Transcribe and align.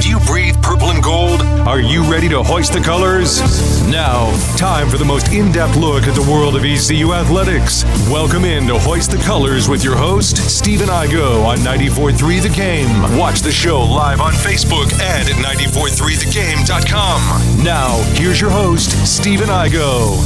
Do 0.00 0.08
you 0.08 0.18
breathe 0.20 0.56
purple 0.62 0.90
and 0.90 1.02
gold? 1.02 1.42
Are 1.68 1.80
you 1.80 2.02
ready 2.10 2.26
to 2.30 2.42
hoist 2.42 2.72
the 2.72 2.80
colors? 2.80 3.42
Now, 3.86 4.32
time 4.56 4.88
for 4.88 4.96
the 4.96 5.04
most 5.04 5.30
in 5.30 5.52
depth 5.52 5.76
look 5.76 6.04
at 6.04 6.14
the 6.14 6.22
world 6.22 6.56
of 6.56 6.64
ECU 6.64 7.12
athletics. 7.12 7.84
Welcome 8.08 8.46
in 8.46 8.66
to 8.68 8.78
Hoist 8.78 9.10
the 9.10 9.18
Colors 9.18 9.68
with 9.68 9.84
your 9.84 9.96
host, 9.96 10.38
Stephen 10.38 10.88
Igo 10.88 11.44
on 11.44 11.58
94.3 11.58 12.40
The 12.40 12.48
Game. 12.48 13.18
Watch 13.18 13.40
the 13.40 13.52
show 13.52 13.82
live 13.82 14.22
on 14.22 14.32
Facebook 14.32 14.90
and 15.02 15.28
at 15.28 15.36
943thegame.com. 15.36 17.62
Now, 17.62 17.98
here's 18.14 18.40
your 18.40 18.50
host, 18.50 18.92
Stephen 19.06 19.48
Igo. 19.48 20.16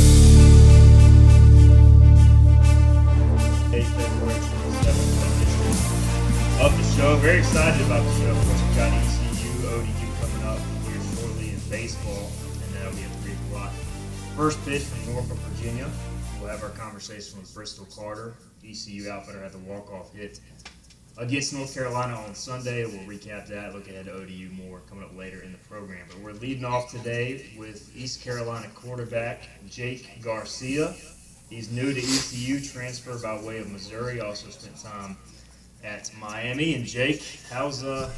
February 3.73 4.39
27th 4.39 5.43
edition 5.43 5.75
of 6.65 6.71
the 6.77 6.85
show. 6.97 7.17
Very 7.17 7.39
excited 7.41 7.85
about 7.85 8.05
the 8.05 8.13
show. 8.21 8.34
First 14.37 14.65
pitch 14.65 14.83
from 14.83 15.15
Norfolk, 15.15 15.39
Virginia. 15.39 15.89
We'll 16.41 16.51
have 16.51 16.65
our 16.65 16.71
conversation 16.71 17.39
with 17.39 17.55
Bristol 17.55 17.87
Carter. 17.95 18.35
ECU 18.69 19.09
outfielder 19.09 19.41
had 19.41 19.53
the 19.53 19.59
walk-off 19.59 20.13
hit 20.13 20.41
against 21.19 21.53
North 21.53 21.73
Carolina 21.73 22.15
on 22.15 22.35
Sunday. 22.35 22.85
We'll 22.85 23.07
recap 23.07 23.47
that, 23.47 23.73
look 23.75 23.87
ahead 23.87 24.07
to 24.07 24.13
ODU 24.13 24.51
more 24.51 24.81
coming 24.89 25.05
up 25.05 25.17
later 25.17 25.43
in 25.43 25.53
the 25.53 25.59
program. 25.59 26.05
But 26.09 26.19
we're 26.19 26.33
leading 26.33 26.65
off 26.65 26.91
today 26.91 27.47
with 27.57 27.97
East 27.97 28.25
Carolina 28.25 28.67
quarterback 28.75 29.43
Jake 29.71 30.21
Garcia. 30.21 30.97
He's 31.49 31.71
new 31.71 31.93
to 31.93 32.01
ECU, 32.01 32.61
transfer 32.61 33.17
by 33.17 33.41
way 33.41 33.61
of 33.61 33.71
Missouri. 33.71 34.21
Also 34.21 34.49
spent 34.51 34.83
time 34.83 35.17
at 35.85 36.11
Miami. 36.19 36.75
And 36.75 36.85
Jake, 36.85 37.23
how's 37.53 37.85
uh? 37.85 38.11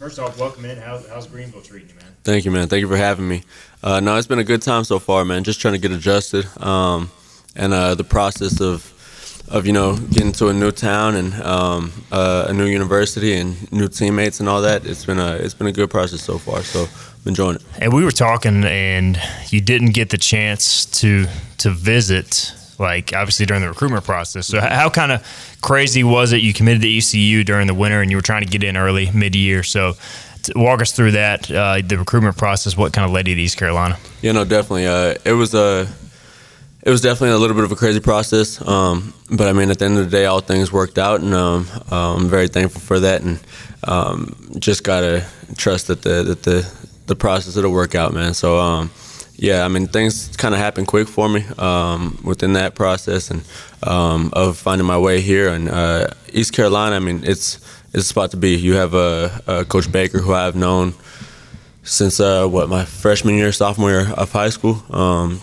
First 0.00 0.18
off, 0.18 0.38
welcome 0.38 0.64
in. 0.64 0.78
How's, 0.78 1.06
how's 1.10 1.26
Greenville 1.26 1.60
treating 1.60 1.90
you, 1.90 1.94
man? 1.96 2.06
Thank 2.24 2.46
you, 2.46 2.50
man. 2.50 2.68
Thank 2.68 2.80
you 2.80 2.88
for 2.88 2.96
having 2.96 3.28
me. 3.28 3.42
Uh, 3.82 4.00
no, 4.00 4.16
it's 4.16 4.26
been 4.26 4.38
a 4.38 4.44
good 4.44 4.62
time 4.62 4.82
so 4.82 4.98
far, 4.98 5.26
man. 5.26 5.44
Just 5.44 5.60
trying 5.60 5.74
to 5.74 5.78
get 5.78 5.92
adjusted, 5.92 6.46
um, 6.56 7.10
and 7.54 7.74
uh, 7.74 7.94
the 7.94 8.02
process 8.04 8.62
of 8.62 8.94
of 9.50 9.66
you 9.66 9.74
know 9.74 9.98
getting 9.98 10.32
to 10.32 10.48
a 10.48 10.54
new 10.54 10.72
town 10.72 11.16
and 11.16 11.34
um, 11.42 11.92
uh, 12.10 12.46
a 12.48 12.52
new 12.54 12.64
university 12.64 13.34
and 13.34 13.70
new 13.72 13.88
teammates 13.88 14.40
and 14.40 14.48
all 14.48 14.62
that. 14.62 14.86
It's 14.86 15.04
been 15.04 15.18
a 15.18 15.34
it's 15.34 15.52
been 15.52 15.66
a 15.66 15.72
good 15.72 15.90
process 15.90 16.22
so 16.22 16.38
far. 16.38 16.62
So 16.62 16.84
I'm 16.84 17.28
enjoying 17.28 17.56
it. 17.56 17.62
And 17.78 17.92
we 17.92 18.02
were 18.02 18.10
talking, 18.10 18.64
and 18.64 19.20
you 19.50 19.60
didn't 19.60 19.90
get 19.90 20.08
the 20.08 20.18
chance 20.18 20.86
to 21.00 21.26
to 21.58 21.68
visit, 21.68 22.54
like 22.80 23.12
obviously 23.12 23.46
during 23.46 23.62
the 23.62 23.68
recruitment 23.68 24.04
process. 24.04 24.46
So 24.46 24.60
how 24.60 24.88
kind 24.90 25.12
of 25.12 25.22
crazy 25.60 26.02
was 26.02 26.32
it? 26.32 26.38
You 26.38 26.52
committed 26.52 26.82
to 26.82 26.88
ECU 26.88 27.44
during 27.44 27.66
the 27.66 27.74
winter, 27.74 28.00
and 28.00 28.10
you 28.10 28.16
were 28.16 28.22
trying 28.22 28.42
to 28.42 28.48
get 28.48 28.64
in 28.64 28.76
early, 28.76 29.10
mid 29.12 29.36
year. 29.36 29.62
So 29.62 29.92
walk 30.56 30.80
us 30.80 30.92
through 30.92 31.12
that, 31.12 31.50
uh, 31.50 31.80
the 31.84 31.98
recruitment 31.98 32.36
process. 32.36 32.76
What 32.76 32.92
kind 32.92 33.04
of 33.04 33.12
led 33.12 33.28
you 33.28 33.34
to 33.34 33.40
East 33.40 33.58
Carolina? 33.58 33.98
Yeah, 34.22 34.32
no, 34.32 34.44
definitely. 34.44 34.86
Uh, 34.86 35.14
it 35.24 35.32
was 35.32 35.54
a 35.54 35.86
it 36.82 36.90
was 36.90 37.02
definitely 37.02 37.36
a 37.36 37.38
little 37.38 37.54
bit 37.54 37.64
of 37.64 37.72
a 37.72 37.76
crazy 37.76 38.00
process, 38.00 38.66
um, 38.66 39.12
but 39.30 39.48
I 39.48 39.52
mean, 39.52 39.70
at 39.70 39.78
the 39.78 39.84
end 39.84 39.98
of 39.98 40.10
the 40.10 40.10
day, 40.10 40.24
all 40.24 40.40
things 40.40 40.72
worked 40.72 40.98
out, 40.98 41.20
and 41.20 41.34
um, 41.34 41.68
uh, 41.92 42.14
I'm 42.16 42.28
very 42.28 42.48
thankful 42.48 42.80
for 42.80 42.98
that. 43.00 43.20
And 43.20 43.38
um, 43.84 44.34
just 44.58 44.82
gotta 44.82 45.26
trust 45.56 45.88
that 45.88 46.00
the 46.02 46.22
that 46.22 46.42
the 46.42 46.72
the 47.06 47.16
process 47.16 47.56
it'll 47.56 47.72
work 47.72 47.94
out, 47.94 48.14
man. 48.14 48.32
So 48.32 48.58
um, 48.58 48.90
yeah, 49.40 49.64
I 49.64 49.68
mean, 49.68 49.86
things 49.86 50.36
kind 50.36 50.54
of 50.54 50.60
happened 50.60 50.86
quick 50.86 51.08
for 51.08 51.26
me 51.26 51.46
um, 51.56 52.20
within 52.22 52.52
that 52.52 52.74
process 52.74 53.30
and 53.30 53.42
um, 53.82 54.30
of 54.34 54.58
finding 54.58 54.86
my 54.86 54.98
way 54.98 55.22
here. 55.22 55.48
And 55.48 55.70
uh, 55.70 56.08
East 56.30 56.52
Carolina, 56.52 56.96
I 56.96 56.98
mean, 56.98 57.22
it's 57.24 57.56
it's 57.94 58.04
a 58.04 58.08
spot 58.08 58.32
to 58.32 58.36
be. 58.36 58.56
You 58.56 58.74
have 58.74 58.92
a 58.92 59.64
Coach 59.66 59.90
Baker, 59.90 60.18
who 60.18 60.34
I've 60.34 60.56
known 60.56 60.92
since 61.82 62.20
uh, 62.20 62.46
what 62.46 62.68
my 62.68 62.84
freshman 62.84 63.34
year, 63.34 63.50
sophomore 63.50 63.90
year 63.90 64.12
of 64.12 64.30
high 64.30 64.50
school. 64.50 64.82
Um, 64.90 65.40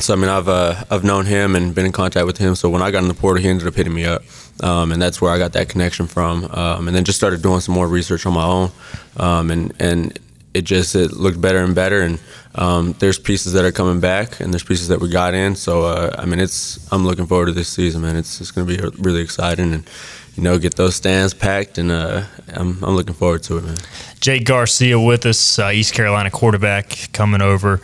so 0.00 0.14
I 0.14 0.16
mean, 0.16 0.30
I've 0.30 0.48
uh, 0.48 0.82
I've 0.90 1.04
known 1.04 1.26
him 1.26 1.54
and 1.54 1.74
been 1.74 1.84
in 1.84 1.92
contact 1.92 2.26
with 2.26 2.38
him. 2.38 2.54
So 2.54 2.70
when 2.70 2.80
I 2.80 2.90
got 2.90 3.02
in 3.02 3.08
the 3.08 3.14
portal, 3.14 3.42
he 3.42 3.48
ended 3.50 3.66
up 3.66 3.74
hitting 3.74 3.94
me 3.94 4.06
up, 4.06 4.22
um, 4.62 4.90
and 4.90 5.02
that's 5.02 5.20
where 5.20 5.30
I 5.30 5.38
got 5.38 5.52
that 5.52 5.68
connection 5.68 6.06
from. 6.06 6.46
Um, 6.46 6.88
and 6.88 6.96
then 6.96 7.04
just 7.04 7.18
started 7.18 7.42
doing 7.42 7.60
some 7.60 7.74
more 7.74 7.86
research 7.86 8.24
on 8.24 8.32
my 8.32 8.44
own, 8.44 8.72
um, 9.18 9.50
and 9.50 9.74
and 9.78 10.18
it 10.54 10.62
just 10.62 10.94
it 10.94 11.12
looked 11.12 11.40
better 11.40 11.58
and 11.58 11.74
better. 11.74 12.00
And 12.00 12.18
um, 12.56 12.94
there's 12.98 13.18
pieces 13.18 13.52
that 13.54 13.64
are 13.64 13.72
coming 13.72 14.00
back, 14.00 14.40
and 14.40 14.52
there's 14.52 14.64
pieces 14.64 14.88
that 14.88 15.00
we 15.00 15.08
got 15.10 15.34
in. 15.34 15.56
So 15.56 15.82
uh, 15.82 16.14
I 16.18 16.24
mean, 16.24 16.40
it's 16.40 16.92
I'm 16.92 17.04
looking 17.04 17.26
forward 17.26 17.46
to 17.46 17.52
this 17.52 17.68
season, 17.68 18.02
man. 18.02 18.16
It's 18.16 18.40
it's 18.40 18.50
going 18.50 18.66
to 18.66 18.76
be 18.76 18.98
really 19.02 19.20
exciting, 19.20 19.72
and 19.72 19.88
you 20.36 20.42
know, 20.42 20.58
get 20.58 20.74
those 20.76 20.96
stands 20.96 21.34
packed, 21.34 21.78
and 21.78 21.90
uh, 21.90 22.22
I'm 22.48 22.82
I'm 22.82 22.96
looking 22.96 23.14
forward 23.14 23.42
to 23.44 23.58
it, 23.58 23.64
man. 23.64 23.76
Jake 24.20 24.44
Garcia 24.44 24.98
with 24.98 25.26
us, 25.26 25.58
uh, 25.58 25.70
East 25.72 25.94
Carolina 25.94 26.30
quarterback, 26.30 27.12
coming 27.12 27.42
over 27.42 27.80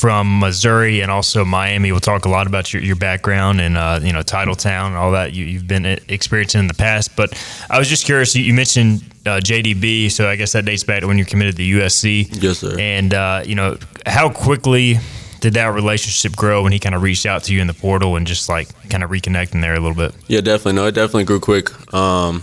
from 0.00 0.38
Missouri 0.38 1.00
and 1.02 1.10
also 1.10 1.44
Miami. 1.44 1.92
We'll 1.92 2.00
talk 2.00 2.24
a 2.24 2.30
lot 2.30 2.46
about 2.46 2.72
your, 2.72 2.82
your 2.82 2.96
background 2.96 3.60
and 3.60 3.76
uh, 3.76 4.00
you 4.02 4.12
know 4.12 4.20
Titletown 4.20 4.88
and 4.88 4.96
all 4.96 5.12
that 5.12 5.34
you, 5.34 5.58
have 5.58 5.68
been 5.68 5.84
experiencing 6.08 6.60
in 6.60 6.68
the 6.68 6.74
past. 6.74 7.16
But 7.16 7.32
I 7.68 7.78
was 7.78 7.88
just 7.88 8.06
curious. 8.06 8.34
You 8.34 8.54
mentioned 8.54 9.02
uh, 9.26 9.40
JDB, 9.40 10.10
so 10.10 10.28
I 10.28 10.36
guess 10.36 10.52
that 10.52 10.64
dates 10.64 10.84
back 10.84 11.00
to 11.00 11.06
when 11.06 11.18
you 11.18 11.24
committed 11.24 11.56
to 11.56 11.62
USC. 11.62 12.42
Yes, 12.42 12.58
sir. 12.58 12.78
And 12.78 13.12
uh, 13.12 13.42
you 13.44 13.54
know 13.54 13.76
how 14.06 14.30
quickly 14.30 14.98
did 15.40 15.54
that 15.54 15.74
relationship 15.74 16.36
grow 16.36 16.62
when 16.62 16.72
he 16.72 16.78
kind 16.78 16.94
of 16.94 17.02
reached 17.02 17.26
out 17.26 17.44
to 17.44 17.54
you 17.54 17.60
in 17.60 17.66
the 17.66 17.74
portal 17.74 18.16
and 18.16 18.26
just 18.26 18.48
like 18.48 18.68
kind 18.90 19.02
of 19.02 19.10
reconnecting 19.10 19.60
there 19.60 19.74
a 19.74 19.80
little 19.80 19.94
bit? 19.94 20.14
Yeah, 20.28 20.40
definitely. 20.40 20.74
No, 20.74 20.86
it 20.86 20.94
definitely 20.94 21.24
grew 21.24 21.40
quick. 21.40 21.70
Um, 21.94 22.42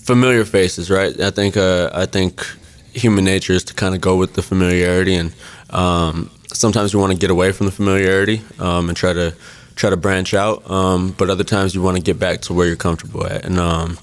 familiar 0.00 0.44
faces, 0.44 0.90
right? 0.90 1.18
I 1.20 1.30
think. 1.30 1.56
Uh, 1.56 1.90
I 1.92 2.06
think 2.06 2.44
human 2.92 3.24
nature 3.24 3.52
is 3.52 3.64
to 3.64 3.74
kind 3.74 3.94
of 3.94 4.00
go 4.00 4.16
with 4.16 4.34
the 4.34 4.42
familiarity, 4.42 5.14
and 5.14 5.32
um, 5.70 6.30
sometimes 6.52 6.92
you 6.92 6.98
want 6.98 7.12
to 7.12 7.18
get 7.18 7.30
away 7.30 7.52
from 7.52 7.66
the 7.66 7.72
familiarity 7.72 8.42
um, 8.58 8.88
and 8.88 8.96
try 8.96 9.12
to 9.12 9.34
try 9.76 9.90
to 9.90 9.96
branch 9.96 10.34
out. 10.34 10.68
Um, 10.70 11.14
but 11.16 11.30
other 11.30 11.44
times 11.44 11.74
you 11.74 11.82
want 11.82 11.96
to 11.96 12.02
get 12.02 12.18
back 12.18 12.40
to 12.42 12.54
where 12.54 12.66
you're 12.66 12.76
comfortable 12.76 13.26
at, 13.26 13.44
and 13.44 13.58
um, 13.58 13.98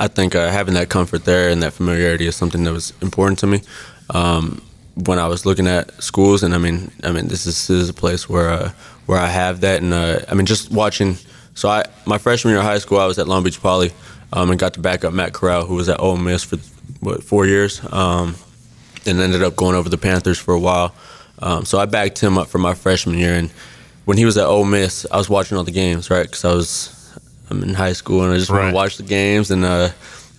I 0.00 0.08
think 0.08 0.34
uh, 0.34 0.50
having 0.50 0.74
that 0.74 0.88
comfort 0.88 1.24
there 1.24 1.50
and 1.50 1.62
that 1.62 1.72
familiarity 1.72 2.26
is 2.26 2.36
something 2.36 2.64
that 2.64 2.72
was 2.72 2.92
important 3.02 3.38
to 3.40 3.46
me 3.46 3.60
um, 4.10 4.62
when 4.94 5.18
I 5.18 5.28
was 5.28 5.44
looking 5.44 5.66
at 5.66 5.92
schools. 6.02 6.42
And 6.42 6.54
I 6.54 6.58
mean, 6.58 6.90
I 7.02 7.12
mean, 7.12 7.28
this 7.28 7.46
is, 7.46 7.66
this 7.66 7.70
is 7.70 7.88
a 7.88 7.94
place 7.94 8.28
where 8.28 8.48
uh, 8.48 8.70
where 9.06 9.18
I 9.18 9.26
have 9.26 9.60
that, 9.60 9.82
and 9.82 9.92
uh, 9.92 10.20
I 10.28 10.34
mean, 10.34 10.46
just 10.46 10.70
watching. 10.70 11.16
So 11.54 11.68
I 11.68 11.84
my 12.06 12.18
freshman 12.18 12.52
year 12.52 12.60
of 12.60 12.66
high 12.66 12.78
school, 12.78 12.98
I 12.98 13.06
was 13.06 13.18
at 13.18 13.28
Long 13.28 13.44
Beach 13.44 13.60
Poly. 13.60 13.92
Um, 14.32 14.50
and 14.50 14.58
got 14.58 14.74
to 14.74 14.80
back 14.80 15.04
up 15.04 15.12
Matt 15.12 15.32
Corral, 15.32 15.64
who 15.64 15.76
was 15.76 15.88
at 15.88 16.00
Ole 16.00 16.16
Miss 16.16 16.42
for 16.42 16.56
what 16.98 17.22
four 17.22 17.46
years, 17.46 17.80
um, 17.92 18.34
and 19.06 19.20
ended 19.20 19.44
up 19.44 19.54
going 19.54 19.76
over 19.76 19.88
the 19.88 19.98
Panthers 19.98 20.38
for 20.38 20.54
a 20.54 20.58
while. 20.58 20.92
Um, 21.38 21.64
so 21.64 21.78
I 21.78 21.86
backed 21.86 22.18
him 22.18 22.36
up 22.36 22.48
for 22.48 22.58
my 22.58 22.74
freshman 22.74 23.16
year, 23.16 23.34
and 23.34 23.50
when 24.06 24.16
he 24.18 24.24
was 24.24 24.36
at 24.36 24.46
Ole 24.46 24.64
Miss, 24.64 25.06
I 25.12 25.18
was 25.18 25.28
watching 25.28 25.56
all 25.56 25.62
the 25.62 25.70
games, 25.70 26.10
right? 26.10 26.24
Because 26.24 26.44
I 26.44 26.52
was 26.52 26.93
I'm 27.54 27.62
in 27.62 27.74
high 27.74 27.92
school 27.92 28.24
and 28.24 28.32
I 28.32 28.36
just 28.36 28.50
right. 28.50 28.60
want 28.60 28.72
to 28.72 28.74
watch 28.74 28.96
the 28.96 29.02
games, 29.02 29.50
and 29.50 29.64
uh, 29.64 29.90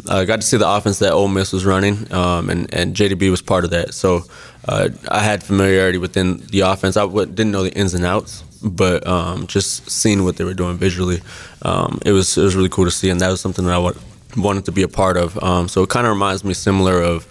I 0.09 0.25
got 0.25 0.41
to 0.41 0.47
see 0.47 0.57
the 0.57 0.69
offense 0.69 0.99
that 0.99 1.11
Ole 1.11 1.27
Miss 1.27 1.53
was 1.53 1.65
running, 1.65 2.11
um, 2.11 2.49
and 2.49 2.73
and 2.73 2.95
JDB 2.95 3.29
was 3.31 3.41
part 3.41 3.63
of 3.63 3.71
that. 3.71 3.93
So 3.93 4.23
uh, 4.67 4.89
I 5.09 5.19
had 5.19 5.43
familiarity 5.43 5.97
within 5.97 6.45
the 6.47 6.61
offense. 6.61 6.97
I 6.97 7.07
didn't 7.07 7.51
know 7.51 7.63
the 7.63 7.73
ins 7.73 7.93
and 7.93 8.05
outs, 8.05 8.43
but 8.63 9.05
um, 9.07 9.47
just 9.47 9.89
seeing 9.89 10.23
what 10.23 10.37
they 10.37 10.43
were 10.43 10.53
doing 10.53 10.77
visually, 10.77 11.21
um, 11.61 11.99
it 12.05 12.11
was 12.11 12.37
it 12.37 12.43
was 12.43 12.55
really 12.55 12.69
cool 12.69 12.85
to 12.85 12.91
see, 12.91 13.09
and 13.09 13.21
that 13.21 13.29
was 13.29 13.41
something 13.41 13.65
that 13.65 13.75
I 13.75 13.91
wanted 14.39 14.65
to 14.65 14.71
be 14.71 14.83
a 14.83 14.87
part 14.87 15.17
of. 15.17 15.41
Um, 15.41 15.67
so 15.67 15.83
it 15.83 15.89
kind 15.89 16.05
of 16.05 16.13
reminds 16.13 16.43
me 16.43 16.53
similar 16.53 17.01
of 17.01 17.27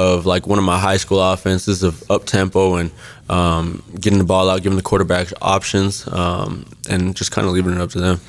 of 0.00 0.26
like 0.26 0.46
one 0.46 0.58
of 0.58 0.64
my 0.64 0.78
high 0.78 0.96
school 0.96 1.20
offenses 1.20 1.82
of 1.82 2.08
up 2.10 2.24
tempo 2.24 2.76
and 2.76 2.90
um, 3.28 3.82
getting 4.00 4.18
the 4.18 4.24
ball 4.24 4.50
out, 4.50 4.62
giving 4.62 4.76
the 4.76 4.82
quarterback 4.82 5.28
options, 5.40 6.06
um, 6.08 6.66
and 6.88 7.14
just 7.14 7.30
kind 7.30 7.46
of 7.46 7.52
leaving 7.52 7.72
it 7.72 7.80
up 7.80 7.90
to 7.90 8.00
them. 8.00 8.20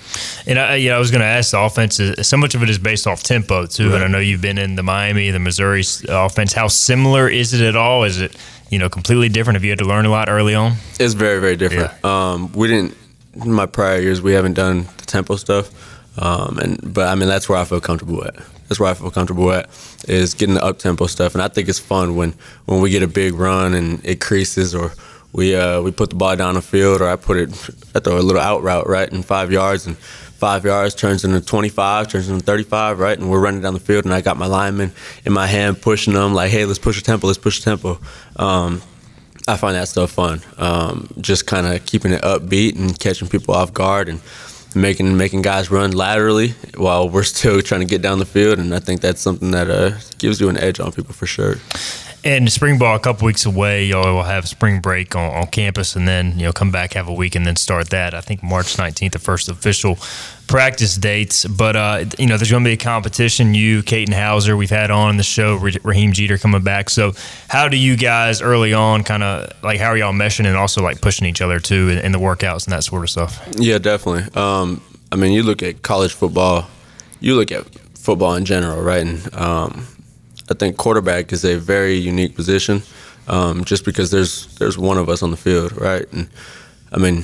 And 0.46 0.60
I, 0.60 0.76
yeah, 0.76 0.96
I 0.96 1.00
was 1.00 1.10
going 1.10 1.22
to 1.22 1.28
ask 1.28 1.52
the 1.52 1.60
offense. 1.60 2.00
So 2.22 2.38
much 2.38 2.54
of 2.54 2.62
it 2.62 2.70
is 2.70 2.78
based 2.78 3.08
off 3.08 3.24
tempo 3.24 3.66
too, 3.66 3.88
right. 3.88 3.96
and 3.96 4.04
I 4.04 4.08
know 4.08 4.20
you've 4.20 4.42
been 4.42 4.58
in 4.58 4.76
the 4.76 4.84
Miami, 4.84 5.32
the 5.32 5.40
Missouri 5.40 5.84
offense. 6.08 6.54
How 6.54 6.68
similar 6.68 7.28
is 7.28 7.54
it 7.54 7.62
at 7.62 7.76
all? 7.76 8.04
Is 8.04 8.22
it 8.22 8.36
you 8.70 8.78
know 8.78 8.90
completely 8.90 9.30
different? 9.30 9.56
Have 9.56 9.64
you 9.64 9.72
had 9.72 9.80
to 9.80 9.86
learn 9.86 10.06
a 10.06 10.12
lot 10.12 10.30
early 10.30 10.54
on? 10.54 10.74
It's 11.00 11.14
very 11.14 11.40
very 11.40 11.56
different. 11.56 11.92
Yeah. 12.04 12.32
Um, 12.32 12.52
we 12.52 12.68
didn't 12.68 12.96
in 13.36 13.54
my 13.54 13.66
prior 13.66 14.00
years. 14.00 14.22
We 14.22 14.34
haven't 14.34 14.54
done 14.54 14.86
the 14.98 15.06
tempo 15.06 15.36
stuff. 15.36 15.72
Um, 16.18 16.60
and 16.60 16.94
but 16.94 17.08
I 17.08 17.16
mean 17.16 17.30
that's 17.30 17.48
where 17.48 17.58
I 17.58 17.66
feel 17.66 17.82
comfortable 17.82 18.24
at. 18.24 18.36
That's 18.72 18.80
where 18.80 18.90
I 18.90 18.94
feel 18.94 19.12
comfortable 19.12 19.52
at 19.52 19.70
is 20.08 20.34
getting 20.34 20.56
the 20.56 20.64
up 20.64 20.80
tempo 20.80 21.06
stuff, 21.08 21.36
and 21.36 21.42
I 21.42 21.50
think 21.50 21.68
it's 21.68 21.78
fun 21.78 22.16
when 22.16 22.34
when 22.68 22.80
we 22.80 22.90
get 22.90 23.04
a 23.04 23.08
big 23.08 23.34
run 23.34 23.74
and 23.74 24.00
it 24.06 24.22
creases 24.22 24.74
or 24.74 24.94
we 25.34 25.54
uh, 25.54 25.82
we 25.82 25.92
put 25.92 26.10
the 26.10 26.16
ball 26.16 26.38
down 26.38 26.54
the 26.54 26.62
field 26.62 27.02
or 27.02 27.10
I 27.10 27.18
put 27.18 27.36
it 27.36 27.50
I 27.94 28.00
throw 28.00 28.18
a 28.18 28.24
little 28.24 28.42
out 28.42 28.64
route 28.64 28.88
right 28.88 29.12
in 29.12 29.24
five 29.24 29.52
yards 29.52 29.88
and 29.88 29.98
five 29.98 30.64
yards 30.64 30.96
turns 30.96 31.26
into 31.26 31.42
25 31.42 32.08
turns 32.08 32.30
into 32.30 32.46
35 32.46 33.00
right 33.00 33.20
and 33.20 33.30
we're 33.30 33.42
running 33.42 33.60
down 33.60 33.74
the 33.74 33.82
field 33.82 34.06
and 34.06 34.14
I 34.14 34.22
got 34.22 34.38
my 34.38 34.46
lineman 34.46 34.94
in 35.26 35.34
my 35.34 35.48
hand 35.48 35.82
pushing 35.82 36.14
them 36.14 36.34
like 36.34 36.50
hey 36.50 36.64
let's 36.64 36.80
push 36.80 36.98
a 36.98 37.04
tempo 37.04 37.28
let's 37.28 37.40
push 37.40 37.60
a 37.60 37.64
tempo. 37.64 38.00
Um, 38.38 38.82
I 39.50 39.58
find 39.58 39.76
that 39.76 39.90
stuff 39.90 40.12
fun. 40.12 40.42
Um, 40.58 41.10
just 41.20 41.46
kind 41.46 41.68
of 41.68 41.86
keeping 41.86 42.14
it 42.14 42.22
upbeat 42.22 42.78
and 42.78 42.98
catching 42.98 43.28
people 43.28 43.54
off 43.54 43.74
guard 43.74 44.08
and 44.08 44.22
making 44.76 45.18
making 45.18 45.42
guys 45.42 45.70
run 45.72 45.92
laterally 45.92 46.54
while 46.76 47.10
we're 47.10 47.24
still 47.24 47.62
trying 47.62 47.82
to 47.82 47.88
get 47.88 48.02
down 48.02 48.20
the 48.20 48.26
field, 48.26 48.60
and 48.60 48.74
I 48.74 48.80
think 48.80 49.02
that's 49.02 49.22
something 49.22 49.52
that 49.52 49.70
uh, 49.70 49.98
gives 50.18 50.40
you 50.40 50.50
an 50.50 50.58
edge 50.58 50.80
on 50.80 50.92
people 50.92 51.14
for 51.14 51.26
sure. 51.26 51.56
And 52.24 52.52
spring 52.52 52.78
ball 52.78 52.96
a 52.96 53.00
couple 53.00 53.26
weeks 53.26 53.46
away. 53.46 53.86
Y'all 53.86 54.14
will 54.14 54.24
have 54.24 54.48
spring 54.48 54.80
break 54.80 55.16
on, 55.16 55.34
on 55.34 55.48
campus, 55.48 55.96
and 55.96 56.08
then 56.08 56.38
you 56.38 56.46
know 56.46 56.54
come 56.54 56.72
back 56.72 56.94
have 56.94 57.08
a 57.08 57.14
week 57.14 57.34
and 57.34 57.48
then 57.48 57.56
start 57.56 57.90
that. 57.90 58.14
I 58.14 58.22
think 58.22 58.44
March 58.44 58.78
nineteenth, 58.78 59.14
the 59.14 59.20
first 59.20 59.50
official 59.50 59.98
practice 60.52 60.98
dates. 60.98 61.46
But 61.46 61.76
uh, 61.76 62.06
you 62.20 62.28
know, 62.28 62.38
there's 62.38 62.52
going 62.52 62.64
to 62.64 62.68
be 62.68 62.74
a 62.74 62.78
competition. 62.78 63.56
You, 63.56 63.82
Katin 63.82 64.14
Houser, 64.14 64.56
we've 64.56 64.70
had 64.70 64.92
on 64.92 65.18
the 65.18 65.24
show. 65.24 65.58
Raheim 65.58 66.12
Jeter 66.12 66.38
coming 66.38 66.62
back. 66.62 66.90
So, 66.92 67.14
how 67.48 67.68
do 67.68 67.78
you 67.78 67.98
guys 67.98 68.42
early 68.42 68.74
on 68.74 69.04
kind 69.04 69.24
of 69.24 69.52
like 69.64 69.80
how 69.80 69.88
are 69.88 69.98
y'all 69.98 70.14
meshing 70.14 70.46
and 70.46 70.56
also 70.56 70.84
like 70.84 71.02
pushing 71.02 71.26
each 71.26 71.42
other 71.42 71.60
too 71.60 71.90
in, 71.90 71.98
in 72.00 72.12
the 72.12 72.20
workouts 72.20 72.66
and 72.66 72.74
that 72.74 72.84
sort 72.84 73.04
of 73.04 73.10
stuff? 73.10 73.48
Yeah, 73.58 73.80
definitely. 73.80 74.32
Um, 74.40 74.82
I 75.12 75.16
mean, 75.16 75.32
you 75.32 75.42
look 75.42 75.64
at 75.64 75.82
college 75.82 76.14
football. 76.14 76.68
You 77.20 77.36
look 77.36 77.52
at 77.52 77.66
football 77.96 78.36
in 78.36 78.46
general, 78.46 78.82
right? 78.82 79.06
And 79.06 79.34
um, 79.36 79.88
I 80.52 80.54
think 80.54 80.76
quarterback 80.76 81.32
is 81.32 81.46
a 81.46 81.56
very 81.56 81.96
unique 81.96 82.36
position, 82.36 82.84
um, 83.28 83.64
just 83.64 83.86
because 83.86 84.12
there's 84.12 84.48
there's 84.58 84.78
one 84.78 84.98
of 84.98 85.08
us 85.08 85.24
on 85.24 85.32
the 85.32 85.38
field, 85.38 85.72
right? 85.80 86.06
And 86.12 86.28
I 86.92 86.98
mean, 86.98 87.24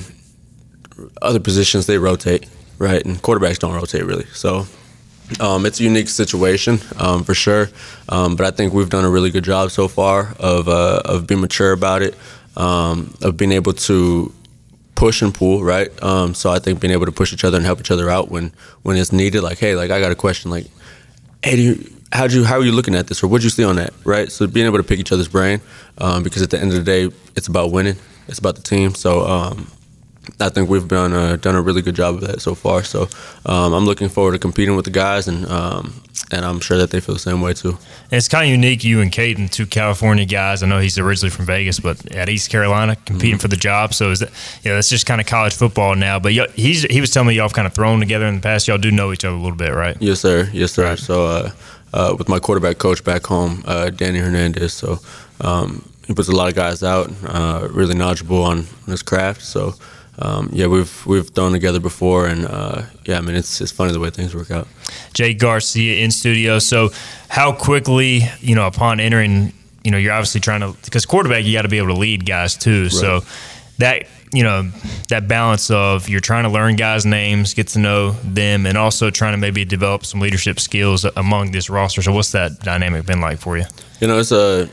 other 1.20 1.38
positions 1.38 1.84
they 1.84 1.98
rotate, 1.98 2.46
right? 2.78 3.04
And 3.04 3.16
quarterbacks 3.22 3.58
don't 3.58 3.74
rotate 3.74 4.04
really, 4.04 4.26
so. 4.32 4.66
Um, 5.40 5.66
it's 5.66 5.78
a 5.78 5.82
unique 5.82 6.08
situation 6.08 6.78
um, 6.96 7.22
for 7.22 7.34
sure, 7.34 7.68
um, 8.08 8.34
but 8.34 8.46
I 8.46 8.50
think 8.50 8.72
we've 8.72 8.88
done 8.88 9.04
a 9.04 9.10
really 9.10 9.30
good 9.30 9.44
job 9.44 9.70
so 9.70 9.86
far 9.86 10.34
of 10.38 10.68
uh, 10.68 11.02
of 11.04 11.26
being 11.26 11.42
mature 11.42 11.72
about 11.72 12.00
it, 12.00 12.14
um, 12.56 13.12
of 13.20 13.36
being 13.36 13.52
able 13.52 13.74
to 13.74 14.32
push 14.94 15.20
and 15.20 15.34
pull, 15.34 15.62
right? 15.62 15.90
Um, 16.02 16.32
so 16.32 16.50
I 16.50 16.58
think 16.60 16.80
being 16.80 16.94
able 16.94 17.04
to 17.04 17.12
push 17.12 17.34
each 17.34 17.44
other 17.44 17.58
and 17.58 17.66
help 17.66 17.78
each 17.78 17.90
other 17.90 18.08
out 18.08 18.30
when 18.30 18.52
when 18.84 18.96
it's 18.96 19.12
needed. 19.12 19.42
Like, 19.42 19.58
hey, 19.58 19.76
like 19.76 19.90
I 19.90 20.00
got 20.00 20.12
a 20.12 20.16
question, 20.16 20.50
like, 20.50 20.66
hey, 21.42 21.56
do 21.56 21.62
you, 21.62 21.97
how'd 22.12 22.32
you 22.32 22.44
how 22.44 22.56
are 22.56 22.64
you 22.64 22.72
looking 22.72 22.94
at 22.94 23.06
this 23.06 23.22
or 23.22 23.28
what'd 23.28 23.44
you 23.44 23.50
see 23.50 23.64
on 23.64 23.76
that 23.76 23.92
right 24.04 24.30
so 24.32 24.46
being 24.46 24.66
able 24.66 24.78
to 24.78 24.84
pick 24.84 24.98
each 24.98 25.12
other's 25.12 25.28
brain 25.28 25.60
um, 25.98 26.22
because 26.22 26.42
at 26.42 26.50
the 26.50 26.58
end 26.58 26.70
of 26.72 26.76
the 26.76 26.84
day 26.84 27.14
it's 27.36 27.48
about 27.48 27.70
winning 27.70 27.96
it's 28.28 28.38
about 28.38 28.56
the 28.56 28.62
team 28.62 28.94
so 28.94 29.26
um, 29.26 29.70
I 30.40 30.50
think 30.50 30.68
we've 30.68 30.86
done 30.86 31.12
a, 31.12 31.36
done 31.36 31.54
a 31.54 31.62
really 31.62 31.82
good 31.82 31.96
job 31.96 32.16
of 32.16 32.20
that 32.22 32.40
so 32.40 32.54
far 32.54 32.82
so 32.82 33.08
um, 33.46 33.72
I'm 33.72 33.84
looking 33.84 34.08
forward 34.08 34.32
to 34.32 34.38
competing 34.38 34.76
with 34.76 34.84
the 34.84 34.90
guys 34.90 35.28
and 35.28 35.46
um, 35.46 36.02
and 36.30 36.44
I'm 36.44 36.60
sure 36.60 36.78
that 36.78 36.90
they 36.90 37.00
feel 37.00 37.14
the 37.14 37.20
same 37.20 37.40
way 37.40 37.54
too. 37.54 37.70
And 37.70 38.12
it's 38.12 38.28
kind 38.28 38.44
of 38.44 38.50
unique, 38.50 38.84
you 38.84 39.00
and 39.00 39.10
Katin, 39.10 39.48
two 39.48 39.66
California 39.66 40.24
guys. 40.24 40.62
I 40.62 40.66
know 40.66 40.78
he's 40.78 40.98
originally 40.98 41.30
from 41.30 41.46
Vegas, 41.46 41.80
but 41.80 42.14
at 42.14 42.28
East 42.28 42.50
Carolina, 42.50 42.96
competing 42.96 43.36
mm-hmm. 43.36 43.40
for 43.40 43.48
the 43.48 43.56
job. 43.56 43.94
So 43.94 44.10
is 44.10 44.20
that, 44.20 44.30
yeah, 44.62 44.74
that's 44.74 44.90
just 44.90 45.06
kind 45.06 45.20
of 45.20 45.26
college 45.26 45.54
football 45.54 45.94
now. 45.94 46.18
But 46.18 46.32
he's 46.32 46.82
he 46.82 47.00
was 47.00 47.10
telling 47.10 47.28
me 47.28 47.34
y'all 47.34 47.44
have 47.44 47.54
kind 47.54 47.66
of 47.66 47.74
thrown 47.74 48.00
together 48.00 48.26
in 48.26 48.36
the 48.36 48.40
past. 48.40 48.68
Y'all 48.68 48.78
do 48.78 48.90
know 48.90 49.12
each 49.12 49.24
other 49.24 49.36
a 49.36 49.40
little 49.40 49.56
bit, 49.56 49.72
right? 49.72 49.96
Yes, 50.00 50.20
sir. 50.20 50.48
Yes, 50.52 50.72
sir. 50.72 50.84
Right. 50.84 50.98
So. 50.98 51.26
Uh, 51.26 51.50
uh, 51.92 52.14
with 52.18 52.28
my 52.28 52.38
quarterback 52.38 52.78
coach 52.78 53.04
back 53.04 53.26
home, 53.26 53.62
uh, 53.66 53.90
Danny 53.90 54.18
Hernandez. 54.18 54.72
So 54.72 54.98
um, 55.40 55.88
he 56.06 56.14
puts 56.14 56.28
a 56.28 56.32
lot 56.32 56.48
of 56.48 56.54
guys 56.54 56.82
out, 56.82 57.10
uh, 57.26 57.68
really 57.70 57.94
knowledgeable 57.94 58.42
on, 58.42 58.58
on, 58.58 58.90
his 58.90 59.02
craft. 59.02 59.42
So 59.42 59.74
um, 60.18 60.50
yeah, 60.52 60.66
we've 60.66 61.06
we've 61.06 61.28
thrown 61.28 61.52
together 61.52 61.80
before, 61.80 62.26
and 62.26 62.46
uh, 62.46 62.82
yeah, 63.04 63.18
I 63.18 63.20
mean 63.20 63.36
it's 63.36 63.60
it's 63.60 63.70
funny 63.70 63.92
the 63.92 64.00
way 64.00 64.10
things 64.10 64.34
work 64.34 64.50
out. 64.50 64.66
Jake 65.14 65.38
Garcia 65.38 66.02
in 66.02 66.10
studio. 66.10 66.58
So 66.58 66.90
how 67.28 67.52
quickly, 67.52 68.22
you 68.40 68.54
know, 68.54 68.66
upon 68.66 69.00
entering, 69.00 69.52
you 69.84 69.90
know, 69.90 69.98
you're 69.98 70.12
obviously 70.12 70.40
trying 70.40 70.60
to 70.60 70.76
because 70.84 71.06
quarterback, 71.06 71.44
you 71.44 71.52
got 71.52 71.62
to 71.62 71.68
be 71.68 71.78
able 71.78 71.94
to 71.94 72.00
lead 72.00 72.26
guys 72.26 72.56
too. 72.56 72.84
Right. 72.84 72.92
So 72.92 73.20
that 73.78 74.08
you 74.32 74.42
know 74.42 74.70
that 75.08 75.28
balance 75.28 75.70
of 75.70 76.08
you're 76.08 76.20
trying 76.20 76.44
to 76.44 76.50
learn 76.50 76.76
guys' 76.76 77.06
names, 77.06 77.54
get 77.54 77.68
to 77.68 77.78
know 77.78 78.12
them, 78.24 78.66
and 78.66 78.76
also 78.76 79.10
trying 79.10 79.32
to 79.32 79.38
maybe 79.38 79.64
develop 79.64 80.04
some 80.04 80.20
leadership 80.20 80.60
skills 80.60 81.04
among 81.16 81.52
this 81.52 81.70
roster. 81.70 82.02
So, 82.02 82.12
what's 82.12 82.32
that 82.32 82.60
dynamic 82.60 83.06
been 83.06 83.20
like 83.20 83.38
for 83.38 83.56
you? 83.56 83.64
You 84.00 84.08
know, 84.08 84.18
it's 84.18 84.32
a 84.32 84.68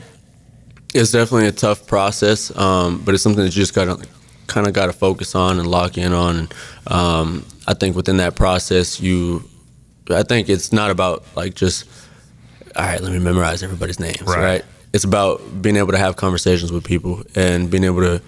it's 0.94 1.12
definitely 1.12 1.48
a 1.48 1.52
tough 1.52 1.86
process, 1.86 2.56
um, 2.56 3.02
but 3.04 3.14
it's 3.14 3.22
something 3.22 3.44
that 3.44 3.54
you 3.54 3.62
just 3.62 3.74
got 3.74 3.84
to 3.84 4.08
kind 4.46 4.66
of 4.66 4.72
got 4.72 4.86
to 4.86 4.92
focus 4.92 5.34
on 5.34 5.58
and 5.58 5.66
lock 5.66 5.98
in 5.98 6.12
on. 6.12 6.38
And 6.38 6.54
um, 6.86 7.46
I 7.66 7.74
think 7.74 7.96
within 7.96 8.18
that 8.18 8.36
process, 8.36 9.00
you, 9.00 9.48
I 10.10 10.22
think 10.22 10.48
it's 10.48 10.72
not 10.72 10.90
about 10.90 11.24
like 11.34 11.54
just 11.54 11.88
all 12.76 12.84
right, 12.84 13.00
let 13.00 13.12
me 13.12 13.18
memorize 13.18 13.62
everybody's 13.62 13.98
names, 13.98 14.22
right? 14.22 14.42
right? 14.42 14.64
It's 14.92 15.04
about 15.04 15.62
being 15.62 15.76
able 15.76 15.92
to 15.92 15.98
have 15.98 16.16
conversations 16.16 16.70
with 16.70 16.84
people 16.84 17.22
and 17.34 17.70
being 17.70 17.84
able 17.84 18.00
to 18.00 18.22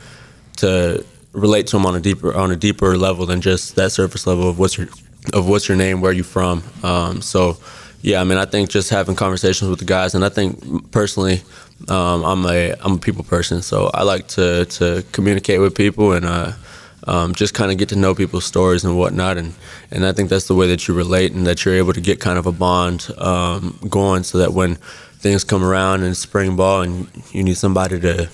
to 0.59 1.05
relate 1.39 1.67
to 1.69 1.77
them 1.77 1.87
on 1.87 1.95
a 1.95 2.01
deeper 2.01 2.35
on 2.35 2.51
a 2.51 2.57
deeper 2.57 2.97
level 2.97 3.27
than 3.27 3.41
just 3.41 3.77
that 3.77 3.93
surface 3.93 4.27
level 4.27 4.49
of 4.49 4.59
what's 4.59 4.77
your 4.77 4.89
of 5.35 5.49
what's 5.49 5.69
your 5.69 5.77
name, 5.77 6.01
where 6.01 6.13
you 6.13 6.23
from. 6.23 6.63
Um, 6.83 7.21
so, 7.21 7.59
yeah, 8.03 8.21
I 8.21 8.25
mean, 8.25 8.39
I 8.39 8.45
think 8.45 8.71
just 8.71 8.91
having 8.91 9.17
conversations 9.17 9.69
with 9.69 9.79
the 9.79 9.85
guys, 9.85 10.15
and 10.15 10.25
I 10.25 10.29
think 10.29 10.91
personally, 10.91 11.43
um, 11.89 12.25
I'm 12.25 12.47
a 12.47 12.75
I'm 12.81 12.93
a 12.95 12.99
people 12.99 13.25
person, 13.25 13.63
so 13.63 13.91
I 13.95 14.03
like 14.03 14.29
to 14.29 14.65
to 14.65 15.05
communicate 15.13 15.61
with 15.61 15.75
people 15.75 16.13
and 16.13 16.25
uh, 16.25 16.53
um, 17.07 17.35
just 17.35 17.55
kind 17.55 17.71
of 17.71 17.79
get 17.79 17.89
to 17.91 17.97
know 17.97 18.15
people's 18.15 18.45
stories 18.45 18.85
and 18.85 18.97
whatnot, 18.97 19.37
and 19.37 19.55
and 19.91 20.07
I 20.07 20.13
think 20.13 20.31
that's 20.31 20.47
the 20.47 20.55
way 20.55 20.69
that 20.69 20.89
you 20.89 20.95
relate 20.95 21.33
and 21.33 21.47
that 21.47 21.65
you're 21.65 21.75
able 21.75 21.93
to 21.93 22.01
get 22.01 22.21
kind 22.21 22.39
of 22.39 22.47
a 22.47 22.53
bond 22.53 23.09
um, 23.19 23.79
going, 23.89 24.23
so 24.23 24.39
that 24.39 24.53
when 24.53 24.77
things 25.19 25.43
come 25.43 25.65
around 25.65 26.05
in 26.05 26.15
spring 26.15 26.55
ball 26.55 26.83
and 26.83 27.09
you 27.33 27.43
need 27.43 27.57
somebody 27.57 27.99
to 27.99 28.29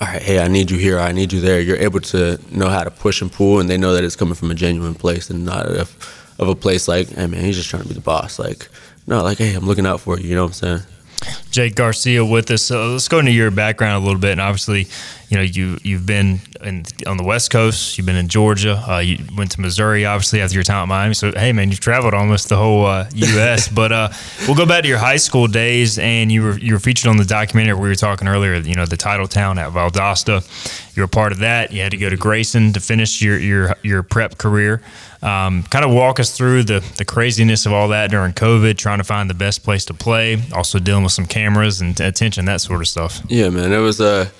all 0.00 0.08
right, 0.08 0.22
hey, 0.22 0.40
I 0.40 0.48
need 0.48 0.70
you 0.70 0.78
here, 0.78 0.98
I 0.98 1.12
need 1.12 1.32
you 1.32 1.40
there. 1.40 1.60
You're 1.60 1.76
able 1.76 2.00
to 2.00 2.40
know 2.50 2.68
how 2.68 2.82
to 2.82 2.90
push 2.90 3.22
and 3.22 3.30
pull, 3.30 3.60
and 3.60 3.70
they 3.70 3.76
know 3.76 3.92
that 3.94 4.02
it's 4.02 4.16
coming 4.16 4.34
from 4.34 4.50
a 4.50 4.54
genuine 4.54 4.94
place 4.94 5.30
and 5.30 5.44
not 5.44 5.66
of, 5.66 5.96
a 6.38 6.54
place 6.54 6.88
like, 6.88 7.08
hey, 7.10 7.26
man, 7.28 7.44
he's 7.44 7.56
just 7.56 7.70
trying 7.70 7.82
to 7.82 7.88
be 7.88 7.94
the 7.94 8.00
boss. 8.00 8.38
Like, 8.38 8.68
no, 9.06 9.22
like, 9.22 9.38
hey, 9.38 9.54
I'm 9.54 9.66
looking 9.66 9.86
out 9.86 10.00
for 10.00 10.18
you. 10.18 10.28
You 10.28 10.34
know 10.34 10.42
what 10.42 10.62
I'm 10.62 10.78
saying? 10.78 10.80
Jake 11.50 11.74
Garcia 11.74 12.24
with 12.24 12.50
us. 12.50 12.62
So 12.62 12.88
let's 12.88 13.08
go 13.08 13.18
into 13.18 13.32
your 13.32 13.50
background 13.50 14.02
a 14.02 14.06
little 14.06 14.20
bit. 14.20 14.32
And 14.32 14.40
obviously, 14.40 14.86
you 15.28 15.36
know, 15.36 15.42
you 15.42 15.78
you've 15.82 16.06
been 16.06 16.40
in, 16.62 16.84
on 17.06 17.16
the 17.16 17.24
West 17.24 17.50
Coast. 17.50 17.96
You've 17.96 18.06
been 18.06 18.16
in 18.16 18.28
Georgia. 18.28 18.84
Uh, 18.88 18.98
you 18.98 19.18
went 19.36 19.50
to 19.52 19.60
Missouri, 19.60 20.04
obviously, 20.04 20.40
after 20.40 20.54
your 20.54 20.64
time 20.64 20.82
at 20.82 20.88
Miami. 20.88 21.14
So, 21.14 21.32
hey, 21.32 21.52
man, 21.52 21.70
you've 21.70 21.80
traveled 21.80 22.14
almost 22.14 22.48
the 22.48 22.56
whole 22.56 22.86
uh, 22.86 23.08
U.S. 23.14 23.68
but 23.74 23.92
uh, 23.92 24.08
we'll 24.46 24.56
go 24.56 24.66
back 24.66 24.82
to 24.82 24.88
your 24.88 24.98
high 24.98 25.16
school 25.16 25.46
days, 25.46 25.98
and 25.98 26.30
you 26.30 26.42
were 26.42 26.58
you 26.58 26.72
were 26.74 26.78
featured 26.78 27.08
on 27.08 27.16
the 27.16 27.24
documentary 27.24 27.74
we 27.74 27.88
were 27.88 27.94
talking 27.94 28.28
earlier. 28.28 28.54
You 28.56 28.74
know, 28.74 28.86
the 28.86 28.96
title 28.96 29.26
town 29.26 29.58
at 29.58 29.72
Valdosta. 29.72 30.44
You 30.94 31.02
were 31.02 31.08
part 31.08 31.32
of 31.32 31.38
that. 31.40 31.72
You 31.72 31.82
had 31.82 31.90
to 31.90 31.96
go 31.96 32.08
to 32.08 32.16
Grayson 32.16 32.72
to 32.72 32.80
finish 32.80 33.20
your 33.20 33.38
your 33.38 33.74
your 33.82 34.02
prep 34.02 34.38
career. 34.38 34.80
Um, 35.22 35.62
kind 35.64 35.84
of 35.84 35.90
walk 35.90 36.20
us 36.20 36.36
through 36.36 36.64
the 36.64 36.84
the 36.96 37.04
craziness 37.04 37.66
of 37.66 37.72
all 37.72 37.88
that 37.88 38.10
during 38.10 38.32
COVID, 38.32 38.76
trying 38.76 38.98
to 38.98 39.04
find 39.04 39.28
the 39.28 39.34
best 39.34 39.64
place 39.64 39.84
to 39.86 39.94
play, 39.94 40.40
also 40.52 40.78
dealing 40.78 41.02
with 41.02 41.12
some 41.12 41.26
cameras 41.26 41.80
and 41.80 41.98
attention, 42.00 42.44
that 42.44 42.60
sort 42.60 42.80
of 42.80 42.88
stuff. 42.88 43.20
Yeah, 43.28 43.48
man, 43.50 43.72
it 43.72 43.78
was 43.78 44.00
a. 44.00 44.30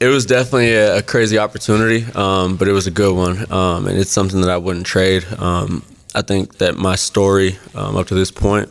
It 0.00 0.06
was 0.06 0.26
definitely 0.26 0.74
a, 0.74 0.98
a 0.98 1.02
crazy 1.02 1.38
opportunity, 1.38 2.04
um, 2.14 2.56
but 2.56 2.68
it 2.68 2.72
was 2.72 2.86
a 2.86 2.90
good 2.92 3.16
one, 3.16 3.50
um, 3.52 3.88
and 3.88 3.98
it's 3.98 4.12
something 4.12 4.40
that 4.42 4.50
I 4.50 4.56
wouldn't 4.56 4.86
trade. 4.86 5.26
Um, 5.38 5.82
I 6.14 6.22
think 6.22 6.58
that 6.58 6.76
my 6.76 6.94
story 6.94 7.58
um, 7.74 7.96
up 7.96 8.06
to 8.06 8.14
this 8.14 8.30
point, 8.30 8.70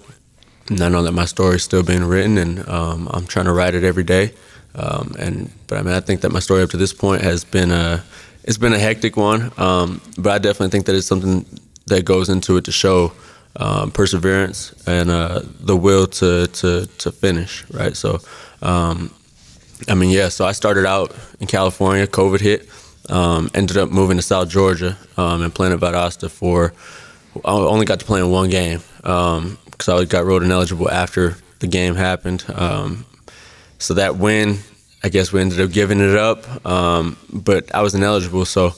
and 0.69 0.81
I 0.81 0.87
know 0.87 1.03
that 1.03 1.11
my 1.11 1.25
story 1.25 1.57
is 1.57 1.63
still 1.63 1.83
being 1.83 2.05
written, 2.05 2.37
and 2.37 2.67
um, 2.69 3.09
I'm 3.11 3.25
trying 3.27 3.45
to 3.45 3.51
write 3.51 3.75
it 3.75 3.83
every 3.83 4.03
day. 4.03 4.33
And 4.77 5.51
but 5.67 5.79
I 5.79 5.81
mean, 5.81 5.93
I 5.93 5.99
think 5.99 6.21
that 6.21 6.31
my 6.31 6.39
story 6.39 6.61
up 6.63 6.69
to 6.71 6.77
this 6.77 6.93
point 6.93 7.21
has 7.21 7.43
been 7.43 7.71
a 7.71 8.03
it's 8.43 8.57
been 8.57 8.73
a 8.73 8.79
hectic 8.79 9.17
one, 9.17 9.51
um, 9.57 10.01
but 10.17 10.31
I 10.31 10.37
definitely 10.37 10.69
think 10.69 10.85
that 10.85 10.95
it's 10.95 11.07
something 11.07 11.45
that 11.87 12.05
goes 12.05 12.29
into 12.29 12.57
it 12.57 12.65
to 12.65 12.71
show 12.71 13.11
um, 13.57 13.91
perseverance 13.91 14.73
and 14.87 15.09
uh, 15.09 15.41
the 15.59 15.75
will 15.75 16.07
to, 16.07 16.47
to 16.47 16.85
to 16.85 17.11
finish. 17.11 17.69
Right. 17.71 17.95
So, 17.95 18.19
um, 18.61 19.11
I 19.87 19.95
mean, 19.95 20.11
yeah. 20.11 20.29
So 20.29 20.45
I 20.45 20.51
started 20.51 20.85
out 20.85 21.15
in 21.39 21.47
California. 21.47 22.07
COVID 22.07 22.39
hit. 22.39 22.69
Um, 23.09 23.49
ended 23.53 23.77
up 23.77 23.89
moving 23.89 24.17
to 24.17 24.21
South 24.21 24.49
Georgia 24.49 24.97
um, 25.15 25.41
and 25.41 25.55
playing 25.55 25.73
at 25.73 25.79
Valdosta 25.79 26.29
for. 26.29 26.73
I 27.45 27.51
only 27.51 27.85
got 27.85 27.99
to 27.99 28.05
play 28.05 28.19
in 28.19 28.31
one 28.31 28.49
game 28.49 28.81
because 28.97 29.87
um, 29.87 29.97
I 29.97 30.03
got 30.05 30.25
road 30.25 30.43
ineligible 30.43 30.89
after 30.89 31.37
the 31.59 31.67
game 31.67 31.95
happened. 31.95 32.43
So 33.79 33.93
that 33.93 34.17
win 34.17 34.59
I 35.03 35.09
guess 35.09 35.31
we 35.31 35.41
ended 35.41 35.61
up 35.61 35.71
giving 35.71 35.99
it 35.99 36.15
up, 36.15 36.65
um, 36.65 37.17
but 37.31 37.73
I 37.73 37.81
was 37.81 37.93
ineligible, 37.93 38.45
so 38.45 38.73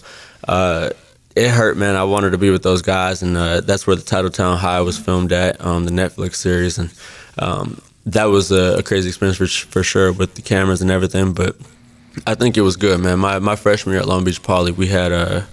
uh, 0.47 0.89
it 1.35 1.49
hurt, 1.49 1.77
man. 1.77 1.95
I 1.95 2.03
wanted 2.03 2.31
to 2.31 2.37
be 2.37 2.49
with 2.49 2.61
those 2.61 2.81
guys, 2.81 3.23
and 3.23 3.37
uh, 3.37 3.61
that's 3.61 3.87
where 3.87 3.95
the 3.95 4.03
Title 4.03 4.29
Town 4.29 4.57
High 4.57 4.81
was 4.81 4.97
filmed 4.97 5.31
at, 5.31 5.63
um, 5.65 5.85
the 5.85 5.91
Netflix 5.91 6.35
series, 6.35 6.77
and 6.77 6.93
um, 7.37 7.81
that 8.05 8.25
was 8.25 8.51
a, 8.51 8.79
a, 8.79 8.83
crazy 8.83 9.07
experience 9.07 9.37
for, 9.37 9.47
for 9.47 9.81
sure 9.81 10.11
with 10.11 10.35
the 10.35 10.41
cameras 10.41 10.81
and 10.81 10.91
everything. 10.91 11.33
But 11.33 11.55
I 12.27 12.35
think 12.35 12.57
it 12.57 12.61
was 12.61 12.75
good, 12.75 12.99
man. 12.99 13.19
My 13.19 13.39
my 13.39 13.55
freshman 13.55 13.93
year 13.93 14.01
at 14.01 14.07
Long 14.07 14.25
Beach 14.25 14.43
Poly, 14.43 14.73
we 14.73 14.87
had 14.87 15.13
a 15.13 15.15
uh, 15.15 15.43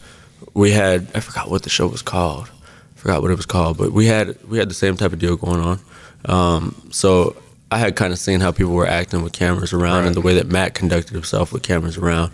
we 0.53 0.73
had 0.73 1.09
I 1.15 1.21
forgot 1.21 1.49
what 1.49 1.63
the 1.63 1.71
show 1.71 1.87
was 1.87 2.03
called, 2.03 2.51
I 2.97 2.99
forgot 2.99 3.23
what 3.23 3.31
it 3.31 3.37
was 3.37 3.47
called, 3.47 3.79
but 3.79 3.93
we 3.93 4.07
had 4.07 4.37
we 4.49 4.59
had 4.59 4.69
the 4.69 4.75
same 4.75 4.97
type 4.97 5.13
of 5.13 5.21
deal 5.21 5.37
going 5.37 5.61
on. 5.61 5.81
Um, 6.25 6.75
so 6.91 7.37
I 7.71 7.79
had 7.79 7.97
kind 7.97 8.13
of 8.13 8.19
seen 8.19 8.41
how 8.41 8.53
people 8.53 8.75
were 8.75 8.87
acting 8.87 9.23
with 9.23 9.33
cameras 9.33 9.73
around 9.73 10.01
right. 10.01 10.07
and 10.07 10.15
the 10.15 10.21
way 10.21 10.35
that 10.35 10.47
Matt 10.47 10.75
conducted 10.75 11.13
himself 11.13 11.53
with 11.53 11.63
cameras 11.63 11.99
around. 11.99 12.33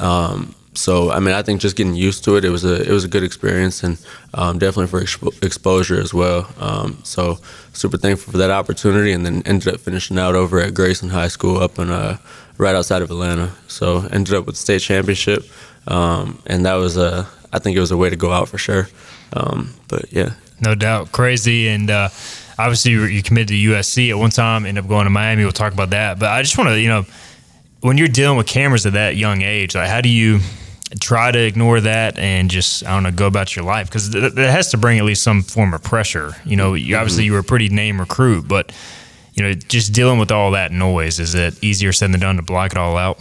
Um, 0.00 0.54
so 0.74 1.10
I 1.10 1.20
mean, 1.20 1.34
I 1.34 1.42
think 1.42 1.60
just 1.60 1.76
getting 1.76 1.94
used 1.94 2.24
to 2.24 2.36
it, 2.36 2.44
it 2.44 2.50
was 2.50 2.64
a 2.64 2.82
it 2.82 2.90
was 2.90 3.04
a 3.04 3.08
good 3.08 3.22
experience, 3.22 3.82
and 3.84 3.98
um, 4.34 4.58
definitely 4.58 4.88
for 4.88 5.00
expo- 5.00 5.44
exposure 5.44 6.00
as 6.00 6.12
well. 6.12 6.48
Um, 6.58 6.98
so 7.04 7.38
super 7.72 7.96
thankful 7.96 8.32
for 8.32 8.38
that 8.38 8.50
opportunity, 8.50 9.12
and 9.12 9.24
then 9.24 9.42
ended 9.46 9.72
up 9.72 9.80
finishing 9.80 10.18
out 10.18 10.34
over 10.34 10.60
at 10.60 10.74
Grayson 10.74 11.10
High 11.10 11.28
School 11.28 11.58
up 11.58 11.78
in 11.78 11.90
uh, 11.90 12.18
right 12.58 12.74
outside 12.74 13.02
of 13.02 13.10
Atlanta. 13.10 13.52
So 13.68 14.08
ended 14.10 14.34
up 14.34 14.46
with 14.46 14.56
the 14.56 14.60
state 14.60 14.80
championship, 14.80 15.44
um, 15.86 16.42
and 16.46 16.66
that 16.66 16.74
was 16.74 16.96
a 16.96 17.28
I 17.52 17.60
think 17.60 17.76
it 17.76 17.80
was 17.80 17.92
a 17.92 17.96
way 17.96 18.10
to 18.10 18.16
go 18.16 18.32
out 18.32 18.48
for 18.48 18.58
sure. 18.58 18.88
Um, 19.32 19.74
but 19.88 20.12
yeah, 20.12 20.34
no 20.60 20.74
doubt, 20.74 21.12
crazy, 21.12 21.68
and 21.68 21.88
uh, 21.88 22.08
obviously 22.58 22.92
you, 22.92 23.04
you 23.04 23.22
committed 23.22 23.48
to 23.48 23.54
USC 23.54 24.10
at 24.10 24.18
one 24.18 24.30
time, 24.30 24.66
ended 24.66 24.84
up 24.84 24.88
going 24.88 25.04
to 25.04 25.10
Miami. 25.10 25.44
We'll 25.44 25.52
talk 25.52 25.72
about 25.72 25.90
that, 25.90 26.18
but 26.18 26.30
I 26.30 26.42
just 26.42 26.56
want 26.58 26.70
to 26.70 26.80
you 26.80 26.88
know 26.88 27.04
when 27.80 27.98
you're 27.98 28.08
dealing 28.08 28.38
with 28.38 28.46
cameras 28.46 28.86
at 28.86 28.94
that 28.94 29.16
young 29.16 29.42
age, 29.42 29.74
like 29.74 29.88
how 29.88 30.00
do 30.00 30.08
you 30.08 30.40
try 31.00 31.30
to 31.30 31.38
ignore 31.38 31.80
that 31.80 32.18
and 32.18 32.50
just 32.50 32.84
I 32.84 32.94
don't 32.94 33.02
know 33.02 33.10
go 33.10 33.26
about 33.26 33.56
your 33.56 33.64
life 33.64 33.88
because 33.88 34.10
that 34.10 34.36
has 34.36 34.70
to 34.70 34.76
bring 34.76 34.98
at 34.98 35.04
least 35.04 35.22
some 35.22 35.42
form 35.42 35.74
of 35.74 35.82
pressure. 35.82 36.32
You 36.44 36.56
know, 36.56 36.74
you, 36.74 36.96
obviously 36.96 37.22
mm-hmm. 37.22 37.26
you 37.26 37.32
were 37.32 37.38
a 37.40 37.44
pretty 37.44 37.68
name 37.68 38.00
recruit, 38.00 38.46
but 38.48 38.72
you 39.34 39.42
know, 39.42 39.52
just 39.52 39.92
dealing 39.92 40.18
with 40.18 40.30
all 40.30 40.52
that 40.52 40.72
noise 40.72 41.18
is 41.18 41.34
it 41.34 41.62
easier 41.62 41.92
said 41.92 42.12
than 42.12 42.20
done 42.20 42.36
to 42.36 42.42
block 42.42 42.72
it 42.72 42.78
all 42.78 42.96
out? 42.96 43.18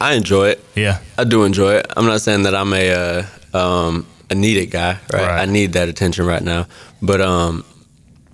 I 0.00 0.14
enjoy 0.14 0.48
it. 0.48 0.64
Yeah, 0.74 1.00
I 1.16 1.24
do 1.24 1.44
enjoy 1.44 1.76
it. 1.76 1.86
I'm 1.96 2.06
not 2.06 2.20
saying 2.20 2.42
that 2.42 2.54
I'm 2.54 2.72
a 2.72 3.26
uh, 3.52 3.56
um, 3.56 4.06
a 4.30 4.34
needed 4.34 4.70
guy, 4.70 4.98
right? 5.12 5.22
right? 5.22 5.40
I 5.40 5.44
need 5.46 5.72
that 5.74 5.88
attention 5.88 6.26
right 6.26 6.42
now, 6.42 6.66
but 7.00 7.20
um, 7.20 7.64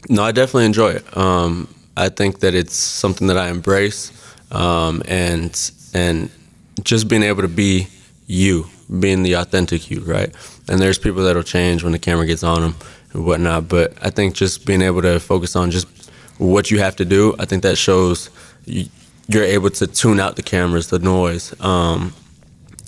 no, 0.09 0.23
I 0.23 0.33
definitely 0.33 0.67
enjoy 0.67 0.91
it. 0.91 1.17
Um, 1.17 1.73
I 1.97 2.09
think 2.09 2.41
that 2.41 2.55
it's 2.55 2.75
something 2.75 3.27
that 3.27 3.37
I 3.37 3.49
embrace, 3.49 4.13
um, 4.51 5.03
and 5.07 5.71
and 5.95 6.31
just 6.83 7.09
being 7.09 7.23
able 7.23 7.43
to 7.43 7.49
be 7.49 7.89
you, 8.27 8.67
being 9.01 9.23
the 9.23 9.35
authentic 9.35 9.91
you, 9.91 10.01
right? 10.01 10.35
And 10.69 10.81
there's 10.81 10.99
people 10.99 11.23
that'll 11.25 11.43
change 11.43 11.83
when 11.83 11.93
the 11.93 11.99
camera 11.99 12.27
gets 12.27 12.43
on 12.43 12.63
them 12.63 12.77
and 13.13 13.27
whatnot. 13.27 13.69
But 13.69 13.95
I 14.03 14.11
think 14.11 14.35
just 14.35 14.65
being 14.65 14.83
able 14.83 15.03
to 15.03 15.21
focus 15.21 15.55
on 15.55 15.71
just 15.71 15.87
what 16.39 16.71
you 16.71 16.79
have 16.79 16.97
to 16.97 17.05
do, 17.05 17.35
I 17.39 17.45
think 17.45 17.63
that 17.63 17.77
shows 17.77 18.31
you're 18.65 19.45
able 19.45 19.71
to 19.71 19.87
tune 19.87 20.21
out 20.21 20.37
the 20.37 20.43
cameras, 20.43 20.89
the 20.89 20.99
noise, 20.99 21.55
um, 21.61 22.15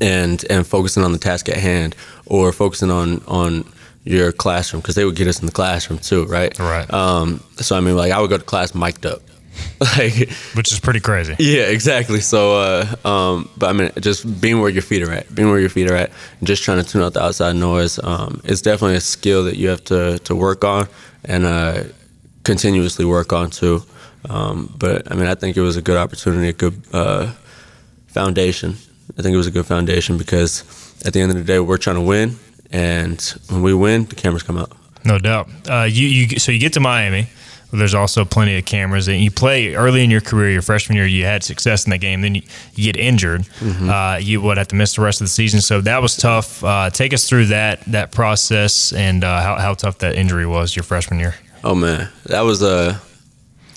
and 0.04 0.44
and 0.50 0.66
focusing 0.66 1.02
on 1.02 1.12
the 1.12 1.18
task 1.18 1.48
at 1.48 1.56
hand, 1.56 1.96
or 2.26 2.52
focusing 2.52 2.90
on 2.90 3.22
on 3.26 3.64
your 4.04 4.32
classroom 4.32 4.82
because 4.82 4.94
they 4.94 5.04
would 5.04 5.16
get 5.16 5.26
us 5.26 5.40
in 5.40 5.46
the 5.46 5.52
classroom 5.52 5.98
too, 5.98 6.26
right? 6.26 6.56
Right. 6.58 6.92
Um, 6.92 7.42
so 7.56 7.76
I 7.76 7.80
mean, 7.80 7.96
like 7.96 8.12
I 8.12 8.20
would 8.20 8.30
go 8.30 8.38
to 8.38 8.44
class 8.44 8.74
mic'd 8.74 9.06
up, 9.06 9.22
like, 9.80 10.30
which 10.54 10.72
is 10.72 10.78
pretty 10.78 11.00
crazy. 11.00 11.34
Yeah, 11.38 11.64
exactly. 11.64 12.20
So, 12.20 12.58
uh, 12.58 13.08
um, 13.08 13.48
but 13.56 13.70
I 13.70 13.72
mean, 13.72 13.90
just 14.00 14.40
being 14.40 14.60
where 14.60 14.70
your 14.70 14.82
feet 14.82 15.02
are 15.02 15.10
at, 15.10 15.34
being 15.34 15.48
where 15.48 15.58
your 15.58 15.70
feet 15.70 15.90
are 15.90 15.96
at, 15.96 16.10
and 16.38 16.46
just 16.46 16.62
trying 16.62 16.82
to 16.82 16.88
tune 16.88 17.02
out 17.02 17.14
the 17.14 17.22
outside 17.22 17.56
noise. 17.56 17.98
Um, 17.98 18.40
it's 18.44 18.60
definitely 18.60 18.96
a 18.96 19.00
skill 19.00 19.44
that 19.44 19.56
you 19.56 19.68
have 19.68 19.82
to 19.84 20.18
to 20.18 20.36
work 20.36 20.64
on 20.64 20.86
and 21.24 21.46
uh, 21.46 21.84
continuously 22.44 23.06
work 23.06 23.32
on 23.32 23.50
too. 23.50 23.82
Um, 24.28 24.72
but 24.78 25.10
I 25.10 25.14
mean, 25.14 25.26
I 25.26 25.34
think 25.34 25.56
it 25.56 25.60
was 25.62 25.76
a 25.76 25.82
good 25.82 25.96
opportunity, 25.96 26.48
a 26.48 26.52
good 26.52 26.82
uh, 26.92 27.32
foundation. 28.06 28.76
I 29.18 29.22
think 29.22 29.34
it 29.34 29.36
was 29.36 29.46
a 29.46 29.50
good 29.50 29.66
foundation 29.66 30.18
because 30.18 30.62
at 31.04 31.12
the 31.12 31.20
end 31.20 31.30
of 31.30 31.36
the 31.36 31.44
day, 31.44 31.60
we're 31.60 31.78
trying 31.78 31.96
to 31.96 32.02
win, 32.02 32.36
and 32.72 33.20
when 33.48 33.62
we 33.62 33.74
win, 33.74 34.04
the 34.04 34.14
cameras 34.14 34.42
come 34.42 34.58
out. 34.58 34.72
No 35.04 35.18
doubt. 35.18 35.48
Uh, 35.68 35.82
you, 35.82 36.06
you 36.06 36.38
so 36.38 36.50
you 36.50 36.58
get 36.58 36.72
to 36.74 36.80
Miami 36.80 37.28
where 37.74 37.80
there's 37.80 37.94
also 37.94 38.24
plenty 38.24 38.56
of 38.56 38.64
cameras. 38.64 39.08
And 39.08 39.20
you 39.20 39.32
play 39.32 39.74
early 39.74 40.04
in 40.04 40.10
your 40.10 40.20
career, 40.20 40.48
your 40.48 40.62
freshman 40.62 40.96
year, 40.96 41.06
you 41.06 41.24
had 41.24 41.42
success 41.42 41.84
in 41.86 41.90
the 41.90 41.98
game. 41.98 42.20
Then 42.20 42.36
you, 42.36 42.42
you 42.76 42.84
get 42.84 42.96
injured. 42.96 43.42
Mm-hmm. 43.58 43.90
Uh, 43.90 44.16
you 44.18 44.40
would 44.40 44.58
have 44.58 44.68
to 44.68 44.76
miss 44.76 44.94
the 44.94 45.02
rest 45.02 45.20
of 45.20 45.24
the 45.24 45.30
season. 45.30 45.60
So 45.60 45.80
that 45.80 46.00
was 46.00 46.16
tough. 46.16 46.62
Uh, 46.62 46.90
take 46.90 47.12
us 47.12 47.28
through 47.28 47.46
that 47.46 47.80
that 47.86 48.12
process 48.12 48.92
and 48.92 49.24
uh, 49.24 49.42
how, 49.42 49.56
how 49.56 49.74
tough 49.74 49.98
that 49.98 50.14
injury 50.14 50.46
was 50.46 50.76
your 50.76 50.84
freshman 50.84 51.18
year. 51.18 51.34
Oh 51.64 51.74
man, 51.74 52.10
that 52.26 52.42
was 52.42 52.62
a 52.62 52.66
uh, 52.66 52.98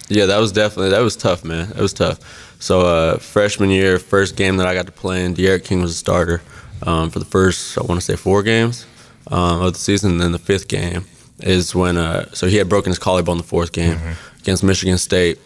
yeah, 0.09 0.27
that 0.27 0.37
was 0.37 0.51
definitely 0.51 0.91
that 0.91 0.99
was 0.99 1.15
tough, 1.15 1.43
man. 1.43 1.69
That 1.69 1.79
was 1.79 1.93
tough. 1.93 2.19
So 2.59 2.81
uh, 2.81 3.17
freshman 3.17 3.69
year, 3.69 3.99
first 3.99 4.35
game 4.35 4.57
that 4.57 4.67
I 4.67 4.73
got 4.73 4.85
to 4.87 4.91
play 4.91 5.23
in, 5.23 5.33
D'Eriq 5.33 5.63
King 5.63 5.81
was 5.81 5.91
a 5.91 5.95
starter 5.95 6.41
um, 6.83 7.09
for 7.09 7.19
the 7.19 7.25
first 7.25 7.77
I 7.77 7.81
want 7.81 7.99
to 7.99 8.05
say 8.05 8.15
four 8.15 8.43
games 8.43 8.85
um, 9.29 9.61
of 9.61 9.73
the 9.73 9.79
season. 9.79 10.11
And 10.11 10.21
then 10.21 10.31
the 10.31 10.39
fifth 10.39 10.67
game 10.67 11.05
is 11.39 11.75
when 11.75 11.97
uh, 11.97 12.29
so 12.33 12.47
he 12.47 12.57
had 12.57 12.69
broken 12.69 12.89
his 12.89 12.99
collarbone 12.99 13.37
the 13.37 13.43
fourth 13.43 13.71
game 13.71 13.95
mm-hmm. 13.95 14.39
against 14.39 14.63
Michigan 14.63 14.97
State. 14.97 15.39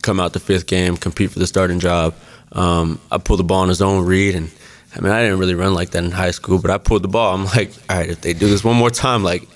Come 0.00 0.18
out 0.18 0.32
the 0.32 0.40
fifth 0.40 0.66
game, 0.66 0.96
compete 0.96 1.30
for 1.30 1.38
the 1.38 1.46
starting 1.46 1.78
job. 1.78 2.14
Um, 2.52 3.00
I 3.10 3.18
pulled 3.18 3.40
the 3.40 3.44
ball 3.44 3.60
on 3.60 3.68
his 3.68 3.82
own 3.82 4.06
read, 4.06 4.34
and 4.34 4.50
I 4.96 5.00
mean 5.00 5.12
I 5.12 5.22
didn't 5.22 5.38
really 5.38 5.54
run 5.54 5.74
like 5.74 5.90
that 5.90 6.04
in 6.04 6.10
high 6.10 6.30
school, 6.30 6.58
but 6.58 6.70
I 6.70 6.78
pulled 6.78 7.02
the 7.02 7.08
ball. 7.08 7.34
I'm 7.34 7.44
like, 7.44 7.72
all 7.90 7.98
right, 7.98 8.08
if 8.08 8.22
they 8.22 8.32
do 8.32 8.48
this 8.48 8.64
one 8.64 8.76
more 8.76 8.90
time, 8.90 9.22
like 9.22 9.46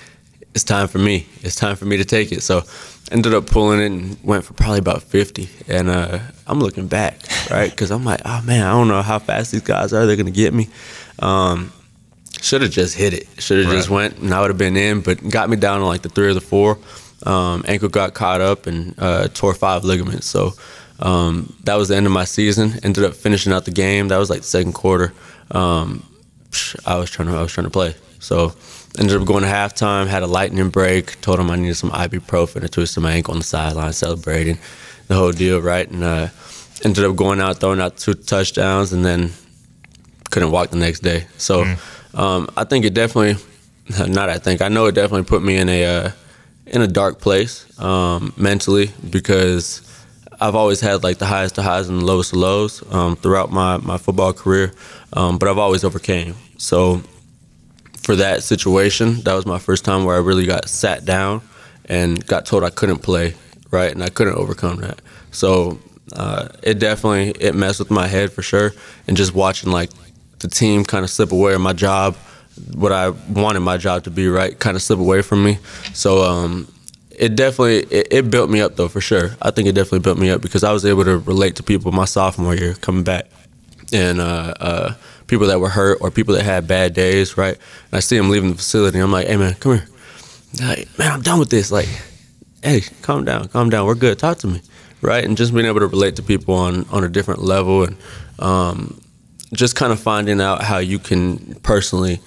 it's 0.59 0.65
time 0.65 0.89
for 0.89 0.99
me. 0.99 1.25
It's 1.43 1.55
time 1.55 1.77
for 1.77 1.85
me 1.85 1.99
to 1.99 2.05
take 2.05 2.33
it. 2.33 2.43
So 2.43 2.65
ended 3.13 3.33
up 3.33 3.47
pulling 3.47 3.79
it 3.81 3.87
and 3.87 4.19
went 4.25 4.45
for 4.45 4.55
probably 4.55 4.81
about 4.81 5.05
50. 5.05 5.49
And 5.69 5.89
uh, 5.89 6.19
I'm 6.49 6.59
looking 6.59 6.89
back, 6.89 7.21
right? 7.49 7.71
Because 7.71 7.93
I'm 7.93 8.05
like, 8.05 8.23
oh 8.25 8.43
man, 8.43 8.67
I 8.67 8.73
don't 8.73 8.89
know 8.89 9.03
how 9.03 9.21
fast 9.21 9.53
these 9.53 9.63
guys 9.63 9.93
are. 9.93 10.05
They're 10.05 10.17
gonna 10.17 10.33
get 10.33 10.53
me. 10.53 10.69
Um, 11.21 11.73
should 12.41 12.63
have 12.63 12.73
just 12.73 12.97
hit 12.97 13.15
it. 13.15 13.29
Should 13.39 13.59
have 13.59 13.69
right. 13.69 13.77
just 13.77 13.89
went, 13.89 14.19
and 14.19 14.35
I 14.35 14.41
would 14.41 14.51
have 14.51 14.59
been 14.59 14.77
in. 14.77 15.01
But 15.01 15.29
got 15.29 15.49
me 15.49 15.57
down 15.57 15.79
to 15.79 15.87
like 15.87 16.03
the 16.03 16.09
three 16.09 16.27
or 16.27 16.35
the 16.35 16.41
four. 16.41 16.77
Um, 17.23 17.65
ankle 17.69 17.89
got 17.89 18.15
caught 18.15 18.41
up 18.41 18.67
and 18.67 18.97
uh, 18.99 19.29
tore 19.29 19.55
five 19.55 19.85
ligaments. 19.85 20.27
So 20.27 20.55
um, 20.99 21.55
that 21.65 21.77
was 21.77 21.87
the 21.87 21.95
end 21.95 22.07
of 22.07 22.13
my 22.13 22.25
season. 22.25 22.73
Ended 22.83 23.05
up 23.05 23.15
finishing 23.15 23.53
out 23.53 23.65
the 23.65 23.71
game. 23.71 24.09
That 24.09 24.19
was 24.19 24.29
like 24.29 24.41
the 24.41 24.47
second 24.47 24.73
quarter. 24.73 25.15
Um, 25.53 26.05
I 26.85 26.97
was 26.97 27.11
trying 27.11 27.29
to 27.29 27.37
I 27.37 27.43
was 27.43 27.53
trying 27.53 27.67
to 27.67 27.71
play. 27.71 27.95
So 28.19 28.55
ended 28.99 29.21
up 29.21 29.27
going 29.27 29.43
to 29.43 29.49
halftime. 29.49 30.07
Had 30.07 30.23
a 30.23 30.27
lightning 30.27 30.71
break. 30.71 31.21
Told 31.21 31.41
him 31.41 31.51
I 31.51 31.57
needed 31.57 31.75
some 31.75 31.91
ibuprofen. 31.91 32.65
I 32.65 32.69
twisted 32.69 33.03
my 33.03 33.13
ankle 33.13 33.33
on 33.33 33.39
the 33.39 33.45
sideline, 33.45 33.93
celebrating 33.93 34.59
the 35.09 35.15
whole 35.15 35.33
deal. 35.33 35.61
Right, 35.61 35.91
and 35.91 36.05
uh, 36.05 36.29
ended 36.85 37.05
up 37.05 37.17
going 37.17 37.41
out 37.41 37.59
throwing 37.59 37.81
out 37.81 37.97
two 37.97 38.15
touchdowns, 38.15 38.93
and 38.93 39.05
then 39.05 39.33
couldn't 40.31 40.51
walk 40.51 40.71
the 40.71 40.77
next 40.77 41.01
day. 41.01 41.27
So. 41.37 41.65
Mm 41.65 41.79
um, 42.15 42.49
I 42.57 42.65
think 42.65 42.85
it 42.85 42.95
definitely, 42.95 43.43
not 44.13 44.29
I 44.29 44.39
think, 44.39 44.63
I 44.63 44.69
know 44.69 44.87
it 44.87 44.95
definitely 44.95 45.25
put 45.25 45.43
me 45.43 45.57
in 45.57 45.69
a 45.69 45.85
uh, 45.85 46.11
in 46.67 46.83
a 46.83 46.87
dark 46.87 47.21
place 47.21 47.65
um, 47.81 48.35
mentally 48.37 48.91
because 49.09 49.83
I've 50.41 50.55
always 50.55 50.81
had 50.81 51.03
like 51.03 51.19
the 51.19 51.27
highest 51.27 51.57
of 51.59 51.65
highs 51.65 51.89
and 51.89 52.01
the 52.01 52.05
lowest 52.05 52.33
of 52.33 52.39
lows 52.39 52.83
um, 52.93 53.17
throughout 53.17 53.51
my, 53.51 53.79
my 53.79 53.97
football 53.97 54.33
career, 54.33 54.73
um, 55.15 55.39
but 55.39 55.49
I've 55.49 55.59
always 55.59 55.85
overcame. 55.85 56.35
So 56.59 57.03
for 58.03 58.17
that 58.17 58.43
situation, 58.43 59.21
that 59.23 59.35
was 59.35 59.47
my 59.47 59.59
first 59.59 59.85
time 59.85 60.05
where 60.05 60.17
I 60.17 60.21
really 60.21 60.47
got 60.47 60.69
sat 60.69 61.05
down 61.05 61.43
and 61.85 62.25
got 62.27 62.47
told 62.47 62.65
I 62.65 62.71
couldn't 62.71 62.99
play, 62.99 63.35
right, 63.71 63.93
and 63.93 64.03
I 64.03 64.09
couldn't 64.09 64.35
overcome 64.35 64.81
that. 64.81 65.01
So 65.31 65.79
uh, 66.13 66.49
it 66.63 66.79
definitely 66.79 67.31
it 67.41 67.55
messed 67.55 67.79
with 67.79 67.91
my 67.91 68.07
head 68.07 68.33
for 68.33 68.43
sure, 68.43 68.73
and 69.07 69.17
just 69.17 69.35
watching 69.35 69.71
like 69.71 69.91
the 70.39 70.49
team 70.49 70.85
kind 70.85 71.05
of 71.05 71.11
slip 71.11 71.33
away, 71.33 71.57
my 71.57 71.73
job, 71.73 72.17
what 72.75 72.93
I 72.93 73.11
wanted 73.11 73.61
my 73.61 73.77
job 73.77 74.05
to 74.05 74.11
be, 74.11 74.29
right, 74.29 74.59
kind 74.59 74.77
of 74.77 74.83
slip 74.83 74.99
away 74.99 75.23
from 75.23 75.45
me. 75.45 75.59
So 75.93 76.23
um, 76.23 76.69
it 77.11 77.35
definitely 77.37 77.81
it, 77.95 78.09
it, 78.11 78.31
built 78.31 78.51
me 78.51 78.61
up 78.61 78.77
though 78.77 78.89
for 78.89 79.01
sure. 79.01 79.31
I 79.43 79.51
think 79.51 79.69
it 79.69 79.73
definitely 79.73 80.01
built 80.01 80.19
me 80.19 80.31
up 80.31 80.41
because 80.41 80.65
I 80.65 80.73
was 80.73 80.85
able 80.85 81.05
to 81.05 81.19
relate 81.19 81.57
to 81.57 81.63
people 81.63 81.93
my 81.93 82.05
sophomore 82.05 82.55
year 82.55 82.75
coming 82.75 83.05
back, 83.05 83.27
and 83.93 84.21
uh, 84.21 84.55
uh, 84.61 84.95
people 85.29 85.47
that 85.47 85.61
were 85.61 85.69
hurt 85.69 85.99
or 86.01 86.11
people 86.11 86.35
that 86.35 86.45
had 86.45 86.67
bad 86.67 86.95
days, 86.95 87.37
right. 87.37 87.55
And 87.55 87.95
I 87.95 88.01
see 88.01 88.17
them 88.17 88.31
leaving 88.31 88.51
the 88.51 88.57
facility. 88.57 88.99
I'm 88.99 89.13
like, 89.13 89.29
hey 89.29 89.37
man, 89.37 89.55
come 89.55 89.75
here, 89.75 89.89
like, 90.61 90.99
man, 90.99 91.13
I'm 91.13 91.23
done 91.23 91.39
with 91.39 91.51
this. 91.51 91.71
Like, 91.71 91.89
hey, 92.63 92.81
calm 93.03 93.25
down, 93.25 93.49
calm 93.49 93.71
down. 93.71 93.87
We're 93.87 93.95
good. 93.95 94.19
Talk 94.19 94.39
to 94.39 94.49
me, 94.49 94.61
right? 95.01 95.25
And 95.25 95.37
just 95.37 95.55
being 95.55 95.67
able 95.67 95.81
to 95.81 95.87
relate 95.87 96.17
to 96.17 96.23
people 96.23 96.55
on 96.55 96.85
on 96.91 97.05
a 97.05 97.09
different 97.09 97.43
level 97.43 97.85
and. 97.85 97.97
Um, 98.41 99.01
just 99.53 99.77
kind 99.77 99.93
of 99.93 100.01
finding 100.01 100.41
out 100.41 100.63
how 100.63 100.79
you 100.79 100.99
can 100.99 101.55
personally 101.63 102.21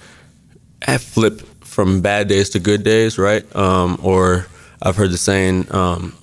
flip 0.98 1.40
from 1.64 2.00
bad 2.02 2.28
days 2.28 2.50
to 2.50 2.58
good 2.58 2.82
days, 2.82 3.18
right? 3.18 3.44
Um, 3.54 3.98
or 4.02 4.46
I've 4.80 4.96
heard 4.96 5.10
the 5.10 5.18
saying, 5.18 5.72
um, 5.72 6.16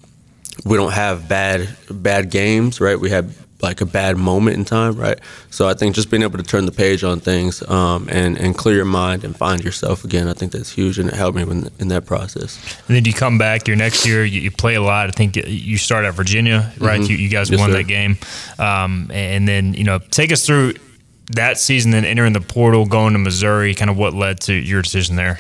we 0.65 0.75
don't 0.75 0.91
have 0.91 1.29
bad 1.29 1.69
bad 1.89 2.29
games, 2.29 2.81
right? 2.81 2.99
We 2.99 3.09
have 3.11 3.35
like 3.61 3.81
a 3.81 3.85
bad 3.85 4.17
moment 4.17 4.57
in 4.57 4.65
time, 4.65 4.95
right? 4.95 5.19
So 5.49 5.67
I 5.67 5.73
think 5.73 5.95
just 5.95 6.09
being 6.09 6.23
able 6.23 6.37
to 6.37 6.43
turn 6.43 6.65
the 6.65 6.71
page 6.71 7.03
on 7.03 7.19
things 7.19 7.67
um, 7.69 8.07
and 8.09 8.37
and 8.37 8.57
clear 8.57 8.75
your 8.75 8.85
mind 8.85 9.23
and 9.23 9.35
find 9.35 9.63
yourself 9.63 10.03
again, 10.05 10.27
I 10.27 10.33
think 10.33 10.51
that's 10.51 10.71
huge, 10.71 10.99
and 10.99 11.09
it 11.09 11.15
helped 11.15 11.35
me 11.35 11.43
in, 11.43 11.69
in 11.79 11.87
that 11.89 12.05
process. 12.05 12.57
And 12.87 12.95
then 12.95 13.05
you 13.05 13.13
come 13.13 13.37
back 13.37 13.67
your 13.67 13.77
next 13.77 14.05
year, 14.05 14.23
you, 14.23 14.41
you 14.41 14.51
play 14.51 14.75
a 14.75 14.81
lot. 14.81 15.07
I 15.07 15.11
think 15.11 15.35
you 15.35 15.77
start 15.77 16.05
at 16.05 16.13
Virginia, 16.13 16.71
right? 16.79 17.01
Mm-hmm. 17.01 17.11
You, 17.11 17.17
you, 17.17 17.29
guys 17.29 17.49
yes, 17.49 17.59
won 17.59 17.71
sir. 17.71 17.77
that 17.77 17.87
game, 17.87 18.17
um, 18.57 19.09
and 19.13 19.47
then 19.47 19.73
you 19.73 19.83
know 19.83 19.99
take 19.99 20.31
us 20.31 20.45
through 20.45 20.73
that 21.31 21.57
season, 21.57 21.91
then 21.91 22.05
entering 22.05 22.33
the 22.33 22.41
portal, 22.41 22.85
going 22.85 23.13
to 23.13 23.19
Missouri, 23.19 23.75
kind 23.75 23.91
of 23.91 23.97
what 23.97 24.13
led 24.13 24.39
to 24.41 24.53
your 24.53 24.81
decision 24.81 25.15
there? 25.15 25.39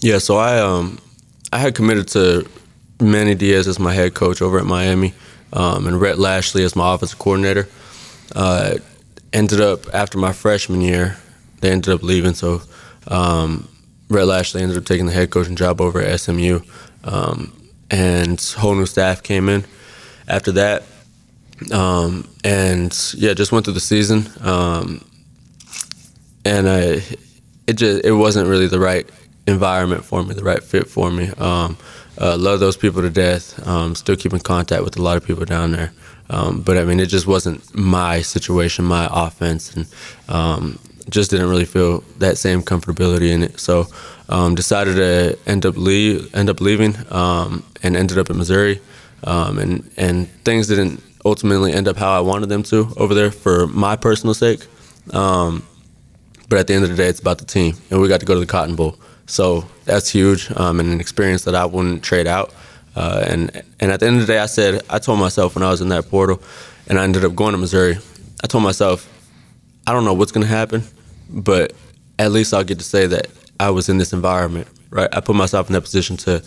Yeah, 0.00 0.18
so 0.18 0.36
I 0.36 0.58
um, 0.58 0.98
I 1.52 1.58
had 1.58 1.74
committed 1.74 2.08
to 2.08 2.48
Manny 3.00 3.34
Diaz 3.34 3.66
as 3.66 3.78
my 3.78 3.92
head 3.92 4.14
coach 4.14 4.40
over 4.40 4.58
at 4.58 4.66
Miami, 4.66 5.14
um, 5.52 5.86
and 5.86 6.00
Rhett 6.00 6.18
Lashlee 6.18 6.64
as 6.64 6.76
my 6.76 6.94
offensive 6.94 7.18
coordinator. 7.18 7.68
Uh, 8.34 8.76
ended 9.32 9.60
up 9.60 9.92
after 9.94 10.18
my 10.18 10.32
freshman 10.32 10.80
year, 10.80 11.16
they 11.60 11.70
ended 11.70 11.92
up 11.92 12.02
leaving. 12.02 12.34
So 12.34 12.62
um, 13.08 13.68
Rhett 14.08 14.26
Lashlee 14.26 14.62
ended 14.62 14.78
up 14.78 14.84
taking 14.84 15.06
the 15.06 15.12
head 15.12 15.30
coaching 15.30 15.56
job 15.56 15.80
over 15.80 16.00
at 16.00 16.20
SMU, 16.20 16.60
um, 17.04 17.52
and 17.90 18.40
whole 18.58 18.74
new 18.74 18.86
staff 18.86 19.22
came 19.22 19.48
in 19.48 19.64
after 20.28 20.52
that. 20.52 20.84
Um, 21.72 22.28
and 22.42 22.96
yeah, 23.16 23.34
just 23.34 23.52
went 23.52 23.64
through 23.66 23.74
the 23.74 23.80
season, 23.80 24.26
um, 24.40 25.04
and 26.44 26.68
I, 26.68 27.02
it 27.66 27.74
just 27.74 28.04
it 28.04 28.12
wasn't 28.12 28.48
really 28.48 28.66
the 28.66 28.80
right 28.80 29.08
environment 29.46 30.04
for 30.04 30.22
me, 30.22 30.34
the 30.34 30.44
right 30.44 30.62
fit 30.62 30.88
for 30.88 31.10
me. 31.10 31.28
Um, 31.36 31.76
uh, 32.20 32.36
love 32.36 32.60
those 32.60 32.76
people 32.76 33.02
to 33.02 33.10
death. 33.10 33.66
Um, 33.66 33.94
still 33.94 34.16
keep 34.16 34.32
in 34.32 34.40
contact 34.40 34.84
with 34.84 34.98
a 34.98 35.02
lot 35.02 35.16
of 35.16 35.24
people 35.24 35.44
down 35.44 35.72
there. 35.72 35.92
Um, 36.28 36.62
but 36.62 36.76
I 36.76 36.84
mean, 36.84 37.00
it 37.00 37.06
just 37.06 37.26
wasn't 37.26 37.74
my 37.74 38.22
situation, 38.22 38.84
my 38.84 39.08
offense, 39.10 39.74
and 39.74 39.86
um, 40.28 40.78
just 41.08 41.30
didn't 41.30 41.48
really 41.48 41.64
feel 41.64 42.04
that 42.18 42.38
same 42.38 42.62
comfortability 42.62 43.30
in 43.30 43.42
it. 43.42 43.58
So 43.58 43.86
um, 44.28 44.54
decided 44.54 44.96
to 44.96 45.38
end 45.50 45.66
up 45.66 45.76
leave, 45.76 46.32
end 46.34 46.48
up 46.48 46.60
leaving, 46.60 46.94
um, 47.10 47.64
and 47.82 47.96
ended 47.96 48.18
up 48.18 48.30
in 48.30 48.36
Missouri. 48.36 48.80
Um, 49.24 49.58
and 49.58 49.90
and 49.96 50.28
things 50.44 50.68
didn't 50.68 51.02
ultimately 51.24 51.72
end 51.72 51.88
up 51.88 51.96
how 51.96 52.16
I 52.16 52.20
wanted 52.20 52.48
them 52.48 52.62
to 52.64 52.92
over 52.96 53.14
there 53.14 53.30
for 53.30 53.66
my 53.66 53.96
personal 53.96 54.34
sake. 54.34 54.66
But 56.48 56.58
at 56.58 56.66
the 56.66 56.74
end 56.74 56.84
of 56.84 56.90
the 56.90 56.96
day, 56.96 57.08
it's 57.08 57.20
about 57.20 57.38
the 57.38 57.44
team, 57.44 57.76
and 57.90 58.00
we 58.00 58.08
got 58.08 58.20
to 58.20 58.26
go 58.26 58.34
to 58.34 58.40
the 58.40 58.46
Cotton 58.46 58.74
Bowl. 58.74 58.98
So 59.30 59.64
that's 59.84 60.10
huge 60.10 60.50
um, 60.56 60.80
and 60.80 60.92
an 60.92 61.00
experience 61.00 61.44
that 61.44 61.54
I 61.54 61.64
wouldn't 61.64 62.02
trade 62.02 62.26
out. 62.26 62.52
Uh, 62.96 63.24
and 63.28 63.62
and 63.78 63.92
at 63.92 64.00
the 64.00 64.06
end 64.06 64.16
of 64.16 64.26
the 64.26 64.32
day, 64.32 64.40
I 64.40 64.46
said 64.46 64.82
I 64.90 64.98
told 64.98 65.20
myself 65.20 65.54
when 65.54 65.62
I 65.62 65.70
was 65.70 65.80
in 65.80 65.88
that 65.90 66.10
portal, 66.10 66.42
and 66.88 66.98
I 66.98 67.04
ended 67.04 67.24
up 67.24 67.36
going 67.36 67.52
to 67.52 67.58
Missouri. 67.58 67.96
I 68.42 68.48
told 68.48 68.64
myself, 68.64 69.08
I 69.86 69.92
don't 69.92 70.04
know 70.04 70.14
what's 70.14 70.32
going 70.32 70.42
to 70.42 70.52
happen, 70.52 70.82
but 71.28 71.72
at 72.18 72.32
least 72.32 72.52
I'll 72.52 72.64
get 72.64 72.78
to 72.78 72.84
say 72.84 73.06
that 73.06 73.28
I 73.60 73.70
was 73.70 73.88
in 73.88 73.98
this 73.98 74.12
environment. 74.12 74.66
Right? 74.90 75.08
I 75.12 75.20
put 75.20 75.36
myself 75.36 75.68
in 75.68 75.74
that 75.74 75.82
position 75.82 76.16
to 76.18 76.42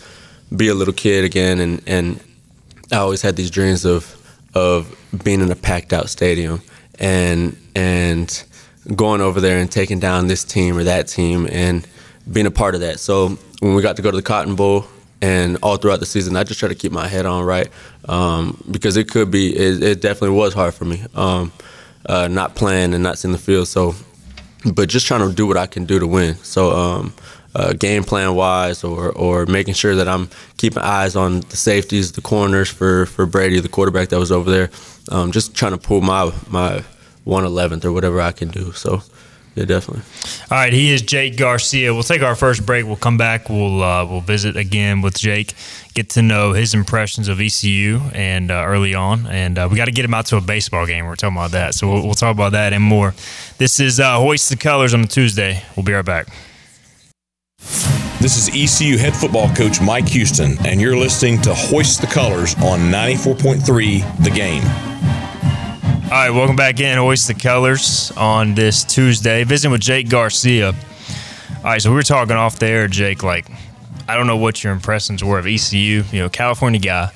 be 0.54 0.68
a 0.68 0.74
little 0.74 0.92
kid 0.92 1.24
again, 1.24 1.60
and 1.60 1.82
and 1.86 2.20
I 2.92 2.96
always 2.96 3.22
had 3.22 3.36
these 3.36 3.50
dreams 3.50 3.86
of 3.86 4.14
of 4.54 4.94
being 5.24 5.40
in 5.40 5.50
a 5.50 5.56
packed 5.56 5.94
out 5.94 6.10
stadium 6.10 6.60
and 6.98 7.56
and 7.74 8.44
going 8.94 9.22
over 9.22 9.40
there 9.40 9.58
and 9.58 9.72
taking 9.72 9.98
down 9.98 10.26
this 10.26 10.44
team 10.44 10.76
or 10.76 10.84
that 10.84 11.08
team 11.08 11.48
and 11.50 11.88
being 12.30 12.46
a 12.46 12.50
part 12.50 12.74
of 12.74 12.80
that. 12.80 13.00
So 13.00 13.38
when 13.60 13.74
we 13.74 13.82
got 13.82 13.96
to 13.96 14.02
go 14.02 14.10
to 14.10 14.16
the 14.16 14.22
Cotton 14.22 14.54
Bowl 14.54 14.86
and 15.20 15.58
all 15.62 15.76
throughout 15.76 16.00
the 16.00 16.06
season, 16.06 16.36
I 16.36 16.44
just 16.44 16.60
try 16.60 16.68
to 16.68 16.74
keep 16.74 16.92
my 16.92 17.08
head 17.08 17.26
on 17.26 17.44
right 17.44 17.68
um, 18.08 18.62
because 18.70 18.96
it 18.96 19.10
could 19.10 19.30
be, 19.30 19.54
it, 19.54 19.82
it, 19.82 20.00
definitely 20.00 20.36
was 20.36 20.54
hard 20.54 20.74
for 20.74 20.84
me, 20.84 21.02
um, 21.14 21.52
uh, 22.06 22.28
not 22.28 22.54
playing 22.54 22.94
and 22.94 23.02
not 23.02 23.18
seeing 23.18 23.32
the 23.32 23.38
field. 23.38 23.68
So, 23.68 23.94
but 24.72 24.88
just 24.88 25.06
trying 25.06 25.28
to 25.28 25.34
do 25.34 25.46
what 25.46 25.56
I 25.56 25.66
can 25.66 25.84
do 25.84 25.98
to 25.98 26.06
win. 26.06 26.36
So, 26.36 26.70
um, 26.70 27.14
uh, 27.54 27.72
game 27.72 28.02
plan 28.02 28.34
wise, 28.34 28.82
or 28.82 29.12
or 29.12 29.46
making 29.46 29.74
sure 29.74 29.94
that 29.94 30.08
I'm 30.08 30.28
keeping 30.56 30.82
eyes 30.82 31.14
on 31.14 31.40
the 31.40 31.56
safeties, 31.56 32.12
the 32.12 32.20
corners 32.20 32.68
for 32.68 33.06
for 33.06 33.26
Brady, 33.26 33.60
the 33.60 33.68
quarterback 33.68 34.08
that 34.08 34.18
was 34.18 34.32
over 34.32 34.50
there. 34.50 34.70
Um, 35.10 35.30
just 35.30 35.54
trying 35.54 35.72
to 35.72 35.78
pull 35.78 36.00
my 36.00 36.32
my 36.48 36.82
one 37.24 37.44
eleventh 37.44 37.84
or 37.84 37.92
whatever 37.92 38.20
I 38.20 38.32
can 38.32 38.48
do. 38.48 38.72
So 38.72 39.02
yeah, 39.54 39.64
definitely. 39.64 40.02
All 40.50 40.58
right, 40.58 40.72
he 40.72 40.92
is 40.92 41.02
Jake 41.02 41.36
Garcia. 41.36 41.94
We'll 41.94 42.02
take 42.02 42.22
our 42.22 42.34
first 42.34 42.66
break. 42.66 42.86
We'll 42.86 42.96
come 42.96 43.16
back. 43.16 43.48
We'll 43.48 43.82
uh, 43.82 44.04
we'll 44.04 44.20
visit 44.20 44.56
again 44.56 45.00
with 45.00 45.16
Jake, 45.18 45.54
get 45.94 46.10
to 46.10 46.22
know 46.22 46.52
his 46.52 46.74
impressions 46.74 47.28
of 47.28 47.40
ECU 47.40 48.00
and 48.12 48.50
uh, 48.50 48.64
early 48.66 48.94
on, 48.94 49.26
and 49.26 49.58
uh, 49.58 49.68
we 49.70 49.76
got 49.76 49.84
to 49.84 49.92
get 49.92 50.04
him 50.04 50.14
out 50.14 50.26
to 50.26 50.36
a 50.36 50.40
baseball 50.40 50.86
game. 50.86 51.06
We're 51.06 51.16
talking 51.16 51.36
about 51.36 51.52
that, 51.52 51.74
so 51.74 51.90
we'll, 51.90 52.02
we'll 52.02 52.14
talk 52.14 52.34
about 52.34 52.52
that 52.52 52.72
and 52.72 52.82
more. 52.82 53.14
This 53.58 53.78
is 53.78 54.00
uh, 54.00 54.18
Hoist 54.18 54.50
the 54.50 54.56
Colors 54.56 54.92
on 54.92 55.00
a 55.00 55.06
Tuesday. 55.06 55.62
We'll 55.76 55.84
be 55.84 55.92
right 55.92 56.04
back. 56.04 56.28
This 58.20 58.36
is 58.36 58.48
ECU 58.48 58.96
head 58.96 59.14
football 59.14 59.54
coach 59.54 59.80
Mike 59.80 60.08
Houston, 60.08 60.56
and 60.66 60.80
you're 60.80 60.96
listening 60.96 61.40
to 61.42 61.54
Hoist 61.54 62.00
the 62.00 62.06
Colors 62.06 62.54
on 62.56 62.80
94.3 62.90 64.24
The 64.24 64.30
Game. 64.30 64.93
All 66.14 66.20
right, 66.20 66.30
welcome 66.30 66.54
back 66.54 66.78
in 66.78 66.96
the 66.96 67.36
Colors 67.36 68.12
on 68.16 68.54
this 68.54 68.84
Tuesday, 68.84 69.42
visiting 69.42 69.72
with 69.72 69.80
Jake 69.80 70.08
Garcia. 70.08 70.68
All 70.68 71.64
right, 71.64 71.82
so 71.82 71.90
we 71.90 71.96
were 71.96 72.04
talking 72.04 72.36
off 72.36 72.60
there, 72.60 72.86
Jake. 72.86 73.24
Like, 73.24 73.50
I 74.06 74.14
don't 74.16 74.28
know 74.28 74.36
what 74.36 74.62
your 74.62 74.72
impressions 74.72 75.24
were 75.24 75.40
of 75.40 75.48
ECU. 75.48 76.04
You 76.12 76.20
know, 76.20 76.28
California 76.28 76.78
guy, 76.78 77.10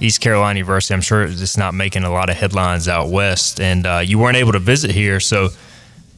East 0.00 0.20
Carolina 0.20 0.58
University. 0.58 0.92
I'm 0.92 1.00
sure 1.00 1.22
it's 1.22 1.56
not 1.56 1.72
making 1.72 2.04
a 2.04 2.12
lot 2.12 2.28
of 2.28 2.36
headlines 2.36 2.88
out 2.88 3.08
west, 3.08 3.58
and 3.58 3.86
uh, 3.86 4.02
you 4.04 4.18
weren't 4.18 4.36
able 4.36 4.52
to 4.52 4.58
visit 4.58 4.90
here. 4.90 5.18
So, 5.18 5.48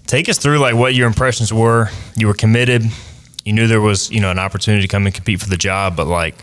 take 0.08 0.28
us 0.28 0.36
through 0.36 0.58
like 0.58 0.74
what 0.74 0.92
your 0.92 1.06
impressions 1.06 1.52
were. 1.52 1.88
You 2.16 2.26
were 2.26 2.34
committed. 2.34 2.82
You 3.44 3.52
knew 3.52 3.68
there 3.68 3.80
was 3.80 4.10
you 4.10 4.18
know 4.18 4.32
an 4.32 4.40
opportunity 4.40 4.82
to 4.82 4.88
come 4.88 5.06
and 5.06 5.14
compete 5.14 5.38
for 5.38 5.48
the 5.48 5.56
job, 5.56 5.94
but 5.94 6.08
like 6.08 6.34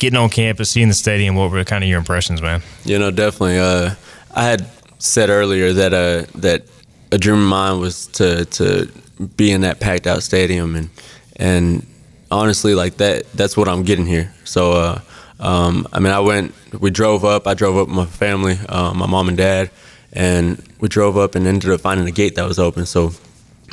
getting 0.00 0.18
on 0.18 0.30
campus, 0.30 0.68
seeing 0.68 0.88
the 0.88 0.94
stadium, 0.94 1.36
what 1.36 1.52
were 1.52 1.62
kind 1.62 1.84
of 1.84 1.88
your 1.88 2.00
impressions, 2.00 2.42
man? 2.42 2.60
You 2.84 2.98
know, 2.98 3.12
definitely. 3.12 3.60
Uh, 3.60 3.94
I 4.34 4.44
had 4.44 4.68
said 4.98 5.30
earlier 5.30 5.72
that 5.72 5.92
uh, 5.92 6.26
that 6.36 6.64
a 7.10 7.18
dream 7.18 7.38
of 7.38 7.48
mine 7.48 7.80
was 7.80 8.06
to 8.08 8.44
to 8.46 8.88
be 9.36 9.50
in 9.50 9.62
that 9.62 9.80
packed 9.80 10.06
out 10.06 10.22
stadium 10.22 10.76
and 10.76 10.90
and 11.36 11.86
honestly 12.30 12.74
like 12.74 12.96
that 12.98 13.30
that's 13.32 13.56
what 13.56 13.68
I'm 13.68 13.82
getting 13.82 14.06
here. 14.06 14.32
So 14.44 14.72
uh, 14.72 15.00
um, 15.40 15.86
I 15.92 16.00
mean 16.00 16.12
I 16.12 16.20
went 16.20 16.54
we 16.80 16.90
drove 16.90 17.24
up 17.24 17.46
I 17.46 17.54
drove 17.54 17.76
up 17.76 17.88
with 17.88 17.96
my 17.96 18.06
family 18.06 18.58
uh, 18.68 18.92
my 18.94 19.06
mom 19.06 19.28
and 19.28 19.36
dad 19.36 19.70
and 20.12 20.62
we 20.80 20.88
drove 20.88 21.16
up 21.16 21.34
and 21.34 21.46
ended 21.46 21.70
up 21.70 21.80
finding 21.80 22.06
a 22.06 22.12
gate 22.12 22.34
that 22.36 22.46
was 22.46 22.58
open. 22.58 22.86
So 22.86 23.12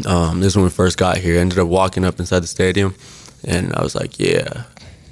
um, 0.05 0.39
this 0.39 0.47
is 0.47 0.55
when 0.57 0.65
we 0.65 0.71
first 0.71 0.97
got 0.97 1.17
here. 1.17 1.39
Ended 1.39 1.59
up 1.59 1.67
walking 1.67 2.03
up 2.03 2.19
inside 2.19 2.41
the 2.41 2.47
stadium 2.47 2.95
and 3.43 3.73
I 3.73 3.81
was 3.81 3.95
like 3.95 4.19
yeah 4.19 4.63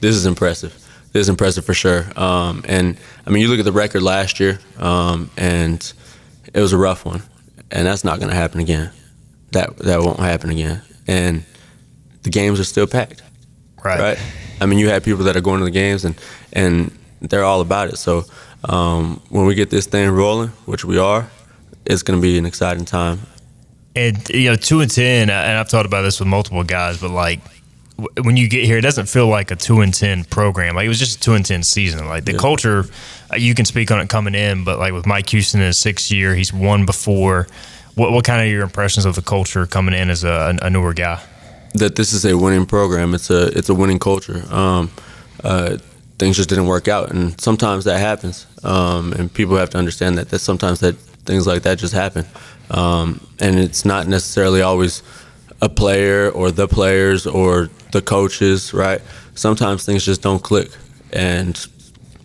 this 0.03 0.15
is 0.15 0.25
impressive. 0.25 0.73
This 1.13 1.21
is 1.21 1.29
impressive 1.29 1.63
for 1.63 1.73
sure. 1.73 2.05
Um, 2.17 2.63
and 2.67 2.97
I 3.25 3.29
mean, 3.29 3.41
you 3.41 3.47
look 3.47 3.59
at 3.59 3.65
the 3.65 3.71
record 3.71 4.01
last 4.01 4.39
year, 4.39 4.59
um, 4.77 5.29
and 5.37 5.93
it 6.53 6.61
was 6.61 6.73
a 6.73 6.77
rough 6.77 7.05
one, 7.05 7.23
and 7.71 7.87
that's 7.87 8.03
not 8.03 8.19
going 8.19 8.29
to 8.29 8.35
happen 8.35 8.59
again. 8.59 8.91
That 9.51 9.77
that 9.77 10.01
won't 10.01 10.19
happen 10.19 10.49
again. 10.49 10.81
And 11.07 11.43
the 12.23 12.29
games 12.29 12.59
are 12.59 12.63
still 12.63 12.87
packed. 12.87 13.21
Right. 13.83 13.99
Right. 13.99 14.19
I 14.61 14.65
mean, 14.65 14.79
you 14.79 14.89
have 14.89 15.03
people 15.03 15.25
that 15.25 15.35
are 15.35 15.41
going 15.41 15.59
to 15.59 15.65
the 15.65 15.71
games 15.71 16.05
and 16.05 16.15
and 16.53 16.97
they're 17.21 17.43
all 17.43 17.61
about 17.61 17.89
it. 17.89 17.97
So 17.97 18.25
um, 18.65 19.21
when 19.29 19.45
we 19.45 19.55
get 19.55 19.69
this 19.69 19.85
thing 19.85 20.09
rolling, 20.09 20.49
which 20.65 20.85
we 20.85 20.97
are, 20.97 21.29
it's 21.85 22.03
going 22.03 22.19
to 22.19 22.21
be 22.21 22.37
an 22.37 22.45
exciting 22.45 22.85
time. 22.85 23.19
And 23.95 24.27
you 24.29 24.49
know, 24.49 24.55
two 24.55 24.81
and 24.81 24.89
ten, 24.89 25.29
and 25.29 25.57
I've 25.57 25.69
talked 25.69 25.85
about 25.85 26.01
this 26.01 26.19
with 26.19 26.27
multiple 26.27 26.63
guys, 26.63 26.99
but 26.99 27.11
like 27.11 27.41
when 27.97 28.37
you 28.37 28.47
get 28.47 28.65
here, 28.65 28.77
it 28.77 28.81
doesn't 28.81 29.07
feel 29.07 29.27
like 29.27 29.51
a 29.51 29.55
two 29.55 29.81
and 29.81 29.93
ten 29.93 30.23
program. 30.23 30.75
Like 30.75 30.85
it 30.85 30.89
was 30.89 30.99
just 30.99 31.17
a 31.17 31.19
two 31.19 31.33
and 31.33 31.45
ten 31.45 31.63
season. 31.63 32.07
Like 32.07 32.25
the 32.25 32.33
yeah. 32.33 32.39
culture, 32.39 32.85
uh, 33.31 33.35
you 33.35 33.53
can 33.53 33.65
speak 33.65 33.91
on 33.91 33.99
it 33.99 34.09
coming 34.09 34.35
in, 34.35 34.63
but 34.63 34.79
like 34.79 34.93
with 34.93 35.05
Mike 35.05 35.29
Houston 35.29 35.61
in 35.61 35.67
his 35.67 35.77
sixth 35.77 36.11
year, 36.11 36.35
he's 36.35 36.51
won 36.51 36.85
before. 36.85 37.47
What 37.95 38.11
what 38.11 38.25
kind 38.25 38.41
of 38.41 38.51
your 38.51 38.63
impressions 38.63 39.05
of 39.05 39.15
the 39.15 39.21
culture 39.21 39.67
coming 39.67 39.93
in 39.93 40.09
as 40.09 40.23
a, 40.23 40.57
a 40.61 40.69
newer 40.69 40.93
guy? 40.93 41.21
That 41.75 41.95
this 41.95 42.13
is 42.13 42.25
a 42.25 42.37
winning 42.37 42.65
program. 42.65 43.13
It's 43.13 43.29
a 43.29 43.47
it's 43.57 43.69
a 43.69 43.75
winning 43.75 43.99
culture. 43.99 44.43
Um, 44.49 44.89
uh, 45.43 45.77
things 46.17 46.37
just 46.37 46.49
didn't 46.49 46.65
work 46.65 46.87
out, 46.87 47.11
and 47.11 47.39
sometimes 47.39 47.85
that 47.85 47.99
happens. 47.99 48.47
Um, 48.63 49.13
and 49.13 49.31
people 49.31 49.55
have 49.57 49.69
to 49.71 49.77
understand 49.77 50.17
that 50.17 50.29
that 50.29 50.39
sometimes 50.39 50.79
that 50.79 50.95
things 51.25 51.45
like 51.45 51.61
that 51.63 51.77
just 51.77 51.93
happen, 51.93 52.25
um, 52.71 53.19
and 53.39 53.59
it's 53.59 53.85
not 53.85 54.07
necessarily 54.07 54.63
always 54.63 55.03
a 55.61 55.69
player 55.69 56.29
or 56.31 56.51
the 56.51 56.67
players 56.67 57.27
or 57.27 57.69
the 57.93 58.01
coaches, 58.01 58.73
right? 58.73 59.01
Sometimes 59.35 59.85
things 59.85 60.03
just 60.03 60.21
don't 60.21 60.43
click, 60.43 60.69
and 61.13 61.55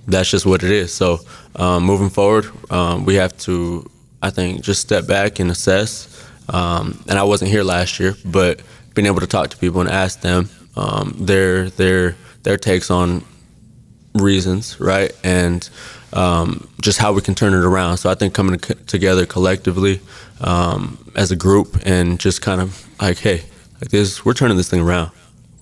that's 0.08 0.30
just 0.30 0.44
what 0.44 0.64
it 0.64 0.70
is. 0.70 0.92
So 0.92 1.20
um, 1.56 1.84
moving 1.84 2.10
forward, 2.10 2.46
um, 2.70 3.04
we 3.04 3.14
have 3.14 3.36
to, 3.38 3.88
I 4.20 4.30
think, 4.30 4.62
just 4.62 4.80
step 4.80 5.06
back 5.06 5.38
and 5.38 5.50
assess. 5.50 6.26
Um, 6.48 7.04
and 7.08 7.18
I 7.18 7.22
wasn't 7.22 7.50
here 7.50 7.62
last 7.62 8.00
year, 8.00 8.16
but 8.24 8.62
being 8.94 9.06
able 9.06 9.20
to 9.20 9.26
talk 9.26 9.50
to 9.50 9.56
people 9.56 9.80
and 9.80 9.90
ask 9.90 10.20
them 10.22 10.48
um, 10.76 11.14
their 11.18 11.70
their 11.70 12.16
their 12.42 12.56
takes 12.56 12.90
on 12.90 13.24
reasons, 14.14 14.80
right, 14.80 15.12
and 15.22 15.68
um, 16.12 16.68
just 16.80 16.98
how 16.98 17.12
we 17.12 17.20
can 17.20 17.34
turn 17.34 17.52
it 17.52 17.64
around. 17.64 17.98
So 17.98 18.10
I 18.10 18.14
think 18.14 18.32
coming 18.32 18.58
together 18.58 19.26
collectively 19.26 20.00
um, 20.40 20.98
as 21.14 21.30
a 21.30 21.36
group 21.36 21.76
and 21.84 22.18
just 22.18 22.40
kind 22.40 22.60
of 22.60 22.86
like, 23.00 23.18
hey, 23.18 23.42
like 23.80 23.90
this, 23.90 24.24
we're 24.24 24.34
turning 24.34 24.56
this 24.56 24.70
thing 24.70 24.80
around 24.80 25.10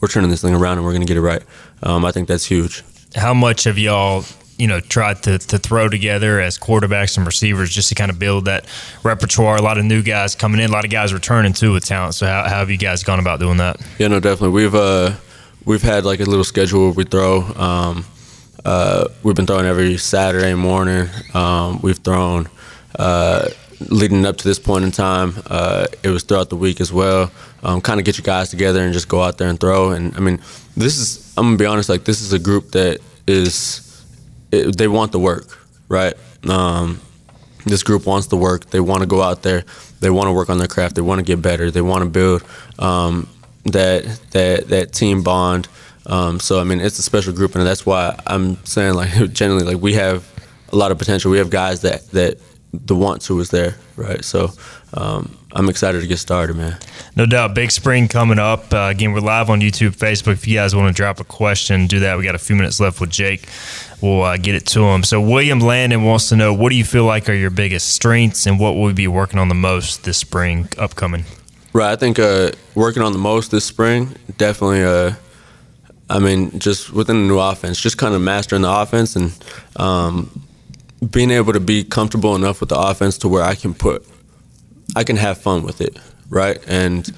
we're 0.01 0.09
turning 0.09 0.31
this 0.31 0.43
thing 0.43 0.55
around 0.55 0.79
and 0.79 0.85
we're 0.85 0.93
going 0.93 1.03
to 1.03 1.07
get 1.07 1.17
it 1.17 1.23
right. 1.23 1.43
Um, 1.83 2.05
I 2.05 2.13
think 2.13 2.29
that's 2.29 2.45
huge. 2.45 2.83
How 3.15 3.33
much 3.33 3.65
have 3.65 3.79
y'all, 3.79 4.25
you 4.59 4.67
know, 4.67 4.81
tried 4.81 5.23
to, 5.25 5.39
to 5.39 5.59
throw 5.59 5.89
together 5.89 6.41
as 6.41 6.59
quarterbacks 6.59 7.17
and 7.17 7.27
receivers 7.27 7.71
just 7.71 7.89
to 7.89 7.95
kind 7.95 8.11
of 8.11 8.19
build 8.19 8.45
that 8.47 8.67
repertoire? 9.03 9.57
A 9.57 9.63
lot 9.63 9.79
of 9.79 9.85
new 9.85 10.03
guys 10.03 10.35
coming 10.35 10.61
in, 10.61 10.71
a 10.71 10.73
lot 10.73 10.85
of 10.85 10.91
guys 10.91 11.15
returning 11.15 11.53
too 11.53 11.73
with 11.73 11.85
talent. 11.85 12.15
So 12.15 12.27
how, 12.27 12.43
how 12.43 12.59
have 12.59 12.71
you 12.71 12.79
guys 12.79 13.03
gone 13.03 13.19
about 13.21 13.41
doing 13.41 13.57
that? 13.59 13.81
Yeah, 13.99 14.09
no, 14.09 14.21
definitely. 14.21 14.51
We've 14.51 14.75
uh, 14.75 15.15
we've 15.65 15.83
had 15.83 16.05
like 16.05 16.21
a 16.21 16.25
little 16.25 16.45
schedule 16.45 16.85
where 16.87 16.93
we 16.93 17.05
throw. 17.05 17.43
Um, 17.43 18.05
uh, 18.65 19.09
we've 19.23 19.37
been 19.37 19.47
throwing 19.47 19.67
every 19.67 19.97
Saturday 19.97 20.55
morning. 20.55 21.09
Um, 21.35 21.81
we've 21.83 21.99
thrown 21.99 22.49
uh, 22.99 23.49
leading 23.91 24.27
up 24.27 24.37
to 24.39 24.49
this 24.49 24.59
point 24.59 24.85
in 24.85 24.91
time. 24.91 25.35
Uh, 25.47 25.87
it 26.03 26.09
was 26.09 26.25
throughout 26.25 26.51
the 26.51 26.57
week 26.57 26.81
as 26.81 26.93
well. 26.93 27.31
Um, 27.67 27.81
kind 27.81 27.99
of 27.99 28.07
get 28.07 28.17
your 28.17 28.23
guys 28.23 28.49
together 28.49 28.81
and 28.81 28.93
just 28.93 29.09
go 29.09 29.21
out 29.21 29.39
there 29.39 29.49
and 29.49 29.59
throw. 29.59 29.91
And 29.91 30.17
I 30.17 30.21
mean, 30.21 30.41
this 30.77 30.99
is 30.99 31.35
I'm 31.37 31.47
gonna 31.47 31.57
be 31.57 31.67
honest. 31.67 31.89
Like 31.89 32.05
this 32.05 32.21
is 32.21 32.33
a 32.33 32.39
group 32.39 32.71
that 32.71 33.01
is 33.27 34.05
it, 34.53 34.77
they 34.79 34.87
want 34.87 35.11
the 35.11 35.19
work, 35.19 35.59
right? 35.89 36.15
Um, 36.49 37.01
this 37.65 37.83
group 37.83 38.07
wants 38.07 38.29
the 38.29 38.37
work. 38.37 38.71
They 38.71 38.79
want 38.79 39.01
to 39.01 39.07
go 39.09 39.21
out 39.21 39.43
there. 39.43 39.65
They 39.99 40.11
want 40.11 40.29
to 40.29 40.33
work 40.33 40.49
on 40.49 40.59
their 40.59 40.69
craft. 40.69 40.95
They 40.95 41.03
want 41.03 41.19
to 41.19 41.25
get 41.25 41.43
better. 41.43 41.73
They 41.73 41.83
want 41.83 42.05
to 42.05 42.09
build 42.09 42.45
um, 42.79 43.29
that 43.65 44.05
that 44.31 44.69
that 44.69 44.93
team 44.93 45.25
bond. 45.25 45.67
Um, 46.07 46.39
so 46.39 46.61
I 46.61 46.65
mean, 46.65 46.81
it's 46.81 47.01
a 47.01 47.03
special 47.03 47.33
group, 47.33 47.57
and 47.57 47.67
that's 47.67 47.85
why 47.85 48.17
I'm 48.29 48.65
saying 48.65 48.95
like 48.95 49.11
generally 49.33 49.65
like 49.65 49.83
we 49.83 49.95
have 49.95 50.25
a 50.73 50.77
lot 50.77 50.93
of 50.93 50.99
potential. 50.99 51.33
We 51.33 51.39
have 51.39 51.51
guys 51.51 51.81
that 51.81 52.09
that 52.13 52.39
the 52.73 52.95
want 52.95 53.23
to 53.23 53.41
is 53.41 53.51
there, 53.51 53.75
right? 53.97 54.25
So 54.25 54.51
um, 54.95 55.37
I'm 55.57 55.71
excited 55.71 56.03
to 56.03 56.07
get 56.07 56.19
started, 56.19 56.55
man. 56.55 56.77
No 57.17 57.25
doubt. 57.25 57.55
Big 57.55 57.71
spring 57.71 58.09
coming 58.09 58.39
up. 58.39 58.75
Uh, 58.75 58.89
again, 58.91 59.13
we're 59.13 59.21
live 59.21 59.49
on 59.49 59.63
YouTube, 59.63 59.97
Facebook. 59.97 60.35
If 60.35 60.47
you 60.47 60.57
guys 60.57 60.77
want 60.77 60.95
to 60.95 60.95
drop 60.95 61.19
a 61.19 61.25
question, 61.25 61.87
do 61.87 62.01
that. 62.01 62.19
We 62.19 62.25
got 62.25 62.35
a 62.35 62.39
few 62.39 62.55
minutes 62.55 62.79
left 62.79 63.01
with 63.01 63.09
Jake. 63.09 63.49
We'll 64.03 64.23
uh, 64.23 64.37
get 64.37 64.55
it 64.55 64.67
to 64.67 64.83
him. 64.83 65.03
So, 65.03 65.19
William 65.19 65.61
Landon 65.61 66.05
wants 66.05 66.29
to 66.29 66.37
know 66.37 66.53
what 66.53 66.69
do 66.69 66.77
you 66.77 66.85
feel 66.85 67.07
like 67.07 67.31
are 67.31 67.33
your 67.33 67.49
biggest 67.49 67.89
strengths 67.89 68.47
and 68.47 68.61
what 68.61 68.75
will 68.75 68.83
we 68.83 68.93
be 68.93 69.09
working 69.09 69.39
on 69.39 69.49
the 69.49 69.55
most 69.55 70.05
this 70.05 70.19
spring 70.19 70.69
upcoming? 70.77 71.25
Right. 71.73 71.91
I 71.91 71.97
think 71.97 72.19
uh, 72.19 72.51
working 72.75 73.03
on 73.03 73.13
the 73.13 73.19
most 73.19 73.51
this 73.51 73.65
spring, 73.65 74.15
definitely. 74.37 74.85
Uh, 74.85 75.15
I 76.11 76.19
mean, 76.19 76.59
just 76.59 76.93
within 76.93 77.23
the 77.23 77.29
new 77.29 77.39
offense, 77.39 77.81
just 77.81 77.97
kind 77.97 78.15
of 78.15 78.21
mastering 78.21 78.61
the 78.61 78.71
offense 78.71 79.17
and 79.17 79.33
um, 79.77 80.47
being 81.11 81.31
able 81.31 81.55
to 81.55 81.61
be 81.61 81.83
comfortable 81.83 82.37
enough 82.37 82.61
with 82.61 82.69
the 82.69 82.79
offense 82.79 83.17
to 83.19 83.29
where 83.29 83.43
I 83.43 83.55
can 83.55 83.73
put, 83.73 84.07
I 84.97 85.05
can 85.05 85.17
have 85.17 85.39
fun 85.39 85.63
with 85.63 85.81
it, 85.81 85.99
right? 86.31 86.59
And 86.67 87.09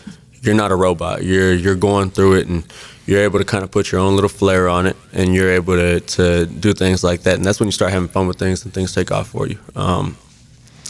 you're 0.42 0.54
not 0.54 0.70
a 0.72 0.76
robot. 0.76 1.24
You're 1.24 1.54
you're 1.54 1.76
going 1.76 2.10
through 2.10 2.34
it 2.40 2.48
and 2.48 2.64
you're 3.06 3.22
able 3.22 3.38
to 3.38 3.44
kind 3.44 3.64
of 3.64 3.70
put 3.70 3.90
your 3.90 4.00
own 4.00 4.14
little 4.14 4.28
flair 4.28 4.68
on 4.68 4.86
it, 4.86 4.96
and 5.12 5.34
you're 5.34 5.52
able 5.52 5.76
to 5.76 6.00
to 6.00 6.46
do 6.46 6.74
things 6.74 7.02
like 7.02 7.22
that. 7.22 7.36
And 7.36 7.44
that's 7.44 7.60
when 7.60 7.68
you 7.68 7.72
start 7.72 7.92
having 7.92 8.08
fun 8.08 8.26
with 8.26 8.38
things 8.38 8.64
and 8.64 8.74
things 8.74 8.92
take 8.92 9.10
off 9.10 9.28
for 9.28 9.46
you. 9.46 9.58
Um, 9.74 10.16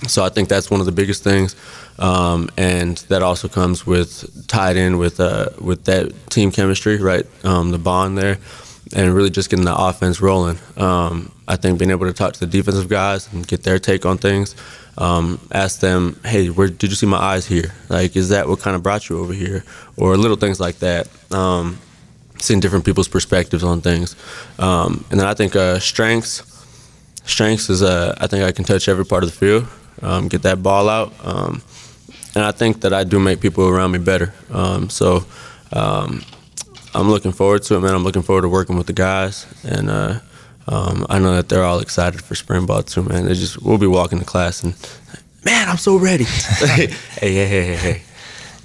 so 0.06 0.24
I 0.24 0.28
think 0.28 0.48
that's 0.48 0.70
one 0.70 0.80
of 0.80 0.86
the 0.86 0.92
biggest 0.92 1.22
things, 1.24 1.56
um, 1.98 2.48
and 2.56 2.96
that 3.08 3.22
also 3.22 3.48
comes 3.48 3.86
with 3.86 4.46
tied 4.46 4.76
in 4.76 4.96
with 4.96 5.20
uh, 5.20 5.50
with 5.60 5.84
that 5.84 6.12
team 6.30 6.50
chemistry, 6.50 6.96
right? 7.00 7.26
Um, 7.44 7.70
the 7.70 7.78
bond 7.78 8.16
there, 8.16 8.38
and 8.94 9.14
really 9.14 9.30
just 9.30 9.50
getting 9.50 9.64
the 9.64 9.76
offense 9.76 10.20
rolling. 10.20 10.58
Um, 10.76 11.32
I 11.46 11.56
think 11.56 11.78
being 11.78 11.90
able 11.90 12.06
to 12.06 12.12
talk 12.12 12.32
to 12.34 12.40
the 12.40 12.46
defensive 12.46 12.88
guys 12.88 13.32
and 13.32 13.46
get 13.46 13.62
their 13.62 13.78
take 13.78 14.06
on 14.06 14.18
things, 14.18 14.54
um, 14.98 15.40
ask 15.50 15.80
them, 15.80 16.20
"Hey, 16.24 16.50
where 16.50 16.68
did 16.68 16.90
you 16.90 16.96
see 16.96 17.06
my 17.06 17.16
eyes 17.16 17.46
here? 17.46 17.72
Like, 17.88 18.16
is 18.16 18.28
that 18.28 18.48
what 18.48 18.60
kind 18.60 18.76
of 18.76 18.82
brought 18.82 19.08
you 19.08 19.18
over 19.18 19.32
here?" 19.32 19.64
Or 19.96 20.16
little 20.16 20.36
things 20.36 20.60
like 20.60 20.80
that. 20.80 21.08
Um, 21.32 21.78
seeing 22.40 22.60
different 22.60 22.84
people's 22.84 23.08
perspectives 23.08 23.64
on 23.64 23.80
things, 23.80 24.14
um, 24.58 25.04
and 25.10 25.18
then 25.18 25.26
I 25.26 25.34
think 25.34 25.56
uh, 25.56 25.78
strengths. 25.78 26.42
Strengths 27.24 27.70
is 27.70 27.82
uh, 27.82 28.14
I 28.20 28.26
think 28.26 28.44
I 28.44 28.52
can 28.52 28.64
touch 28.64 28.88
every 28.88 29.04
part 29.04 29.22
of 29.22 29.30
the 29.30 29.36
field 29.36 29.66
um, 30.02 30.28
get 30.28 30.42
that 30.42 30.62
ball 30.62 30.88
out. 30.88 31.12
Um, 31.22 31.62
and 32.34 32.44
I 32.44 32.52
think 32.52 32.82
that 32.82 32.92
I 32.92 33.04
do 33.04 33.18
make 33.18 33.40
people 33.40 33.68
around 33.68 33.92
me 33.92 33.98
better. 33.98 34.32
Um, 34.50 34.90
so 34.90 35.24
I'm 35.72 37.10
looking 37.10 37.32
forward 37.32 37.62
to 37.64 37.76
it, 37.76 37.80
man. 37.80 37.94
I'm 37.94 38.04
looking 38.04 38.22
forward 38.22 38.42
to 38.42 38.48
working 38.48 38.76
with 38.76 38.86
the 38.86 38.92
guys, 38.92 39.46
and 39.64 39.90
uh, 39.90 40.20
um, 40.68 41.06
I 41.08 41.18
know 41.18 41.34
that 41.34 41.48
they're 41.48 41.64
all 41.64 41.80
excited 41.80 42.22
for 42.22 42.34
spring 42.34 42.66
ball 42.66 42.82
too, 42.82 43.02
man. 43.02 43.24
They 43.24 43.34
just 43.34 43.62
we'll 43.62 43.78
be 43.78 43.86
walking 43.86 44.18
to 44.18 44.24
class 44.24 44.62
and, 44.62 44.74
man, 45.44 45.68
I'm 45.68 45.78
so 45.78 45.96
ready. 45.96 46.24
hey, 46.58 46.86
hey, 46.86 47.34
hey, 47.34 47.46
hey, 47.46 47.76
hey. 47.76 48.02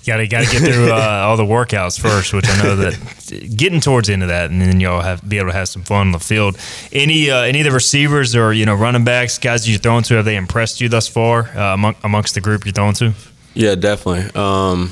Got 0.06 0.18
to 0.18 0.28
got 0.28 0.44
to 0.44 0.52
get 0.52 0.62
through 0.62 0.92
uh, 0.92 0.96
all 1.26 1.38
the 1.38 1.44
workouts 1.44 1.98
first, 1.98 2.34
which 2.34 2.46
I 2.50 2.62
know 2.62 2.76
that 2.76 3.56
getting 3.56 3.80
towards 3.80 4.08
the 4.08 4.13
end 4.13 4.22
of 4.22 4.28
that, 4.28 4.52
and 4.52 4.62
then 4.62 4.82
you'll 4.82 5.00
have 5.00 5.28
be 5.28 5.38
able 5.38 5.48
to 5.48 5.54
have 5.54 5.70
some 5.70 5.84
fun 5.84 6.08
on 6.08 6.12
the 6.12 6.20
field. 6.20 6.58
Any 6.92 7.32
uh, 7.32 7.44
any 7.44 7.62
of 7.62 7.66
the 7.66 7.72
receivers 7.72 8.36
or 8.36 8.52
you 8.52 8.66
know 8.66 8.76
running 8.76 9.06
backs, 9.06 9.38
guys 9.38 9.70
you're 9.70 9.80
throwing 9.80 10.04
to, 10.04 10.16
have 10.16 10.26
they 10.26 10.36
impressed 10.36 10.82
you 10.82 10.89
thus 10.89 11.08
far 11.08 11.48
uh, 11.58 11.74
among, 11.74 11.96
amongst 12.04 12.36
the 12.36 12.42
group 12.42 12.66
you're 12.66 12.74
throwing 12.74 12.96
to? 12.96 13.13
Yeah, 13.54 13.76
definitely. 13.76 14.30
Um, 14.36 14.92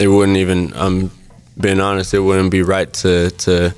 it 0.00 0.08
wouldn't 0.08 0.38
even. 0.38 0.72
I'm 0.74 1.12
being 1.58 1.78
honest. 1.78 2.12
It 2.12 2.18
wouldn't 2.18 2.50
be 2.50 2.62
right 2.62 2.92
to 2.94 3.30
to 3.30 3.72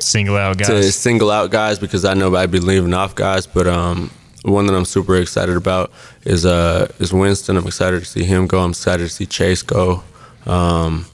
single 0.00 0.36
out 0.36 0.58
guys. 0.58 0.68
To 0.68 0.92
single 0.92 1.30
out 1.30 1.50
guys 1.50 1.78
because 1.78 2.04
I 2.04 2.14
know 2.14 2.34
I'd 2.34 2.50
be 2.50 2.60
leaving 2.60 2.94
off 2.94 3.14
guys, 3.14 3.46
but 3.46 3.66
um, 3.66 4.10
one 4.44 4.66
that 4.66 4.74
I'm 4.74 4.84
super 4.84 5.16
excited 5.16 5.56
about 5.56 5.92
is 6.24 6.44
uh 6.44 6.90
is 6.98 7.12
Winston. 7.12 7.56
I'm 7.56 7.66
excited 7.66 8.00
to 8.00 8.06
see 8.06 8.24
him 8.24 8.46
go. 8.46 8.60
I'm 8.60 8.70
excited 8.70 9.04
to 9.04 9.08
see 9.08 9.26
Chase 9.26 9.62
go. 9.62 10.02
Um, 10.46 11.06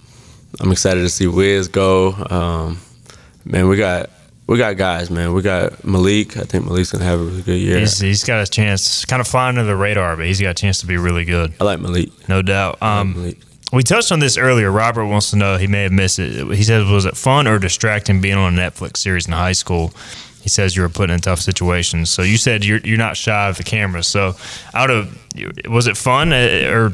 I'm 0.61 0.73
excited 0.73 1.01
to 1.03 1.09
see 1.09 1.27
Wiz 1.27 1.69
go. 1.69 2.13
Um, 2.29 2.81
man, 3.45 3.69
we 3.69 3.77
got 3.77 4.11
we 4.47 4.59
got 4.59 4.77
guys, 4.77 5.11
man. 5.11 5.33
We 5.33 5.43
got 5.43 5.85
Malik. 5.85 6.37
I 6.37 6.43
think 6.43 6.65
Malik's 6.65 6.91
gonna 6.91 7.05
have 7.05 7.21
a 7.21 7.25
really 7.25 7.43
good 7.43 7.61
year. 7.61 7.79
He's, 7.79 8.01
he's 8.01 8.25
got 8.25 8.43
a 8.43 8.51
chance, 8.51 9.05
kind 9.05 9.21
of 9.21 9.29
flying 9.29 9.57
under 9.57 9.71
the 9.71 9.77
radar, 9.77 10.17
but 10.17 10.27
he's 10.27 10.41
got 10.41 10.51
a 10.51 10.55
chance 10.55 10.81
to 10.81 10.87
be 10.87 10.97
really 10.97 11.25
good. 11.25 11.53
I 11.61 11.65
like 11.65 11.79
Malik, 11.79 12.29
no 12.29 12.43
doubt. 12.43 12.83
Um, 12.83 13.09
like 13.09 13.17
Malik. 13.17 13.39
We 13.73 13.83
touched 13.83 14.11
on 14.11 14.19
this 14.19 14.37
earlier. 14.37 14.71
Robert 14.71 15.07
wants 15.07 15.31
to 15.31 15.37
know. 15.37 15.57
He 15.57 15.67
may 15.67 15.85
have 15.85 15.93
missed 15.93 16.19
it. 16.19 16.47
He 16.57 16.65
says, 16.65 16.89
"Was 16.91 17.05
it 17.05 17.17
fun 17.17 17.47
or 17.47 17.59
distracting 17.59 18.21
being 18.21 18.37
on 18.37 18.59
a 18.59 18.63
Netflix 18.63 18.99
series 18.99 19.27
in 19.27 19.33
high 19.33 19.53
school?" 19.53 19.93
he 20.43 20.49
says 20.49 20.75
you 20.75 20.83
were 20.83 20.89
put 20.89 21.11
in 21.11 21.17
a 21.17 21.21
tough 21.21 21.41
situations. 21.41 22.11
So 22.11 22.23
you 22.23 22.37
said 22.37 22.65
you're 22.65 22.79
you're 22.79 22.99
not 22.99 23.17
shy 23.17 23.49
of 23.49 23.57
the 23.57 23.63
camera. 23.63 24.03
So 24.03 24.35
out 24.75 24.91
of 24.91 25.17
was 25.69 25.87
it 25.87 25.97
fun 25.97 26.33
uh, 26.33 26.71
or 26.73 26.93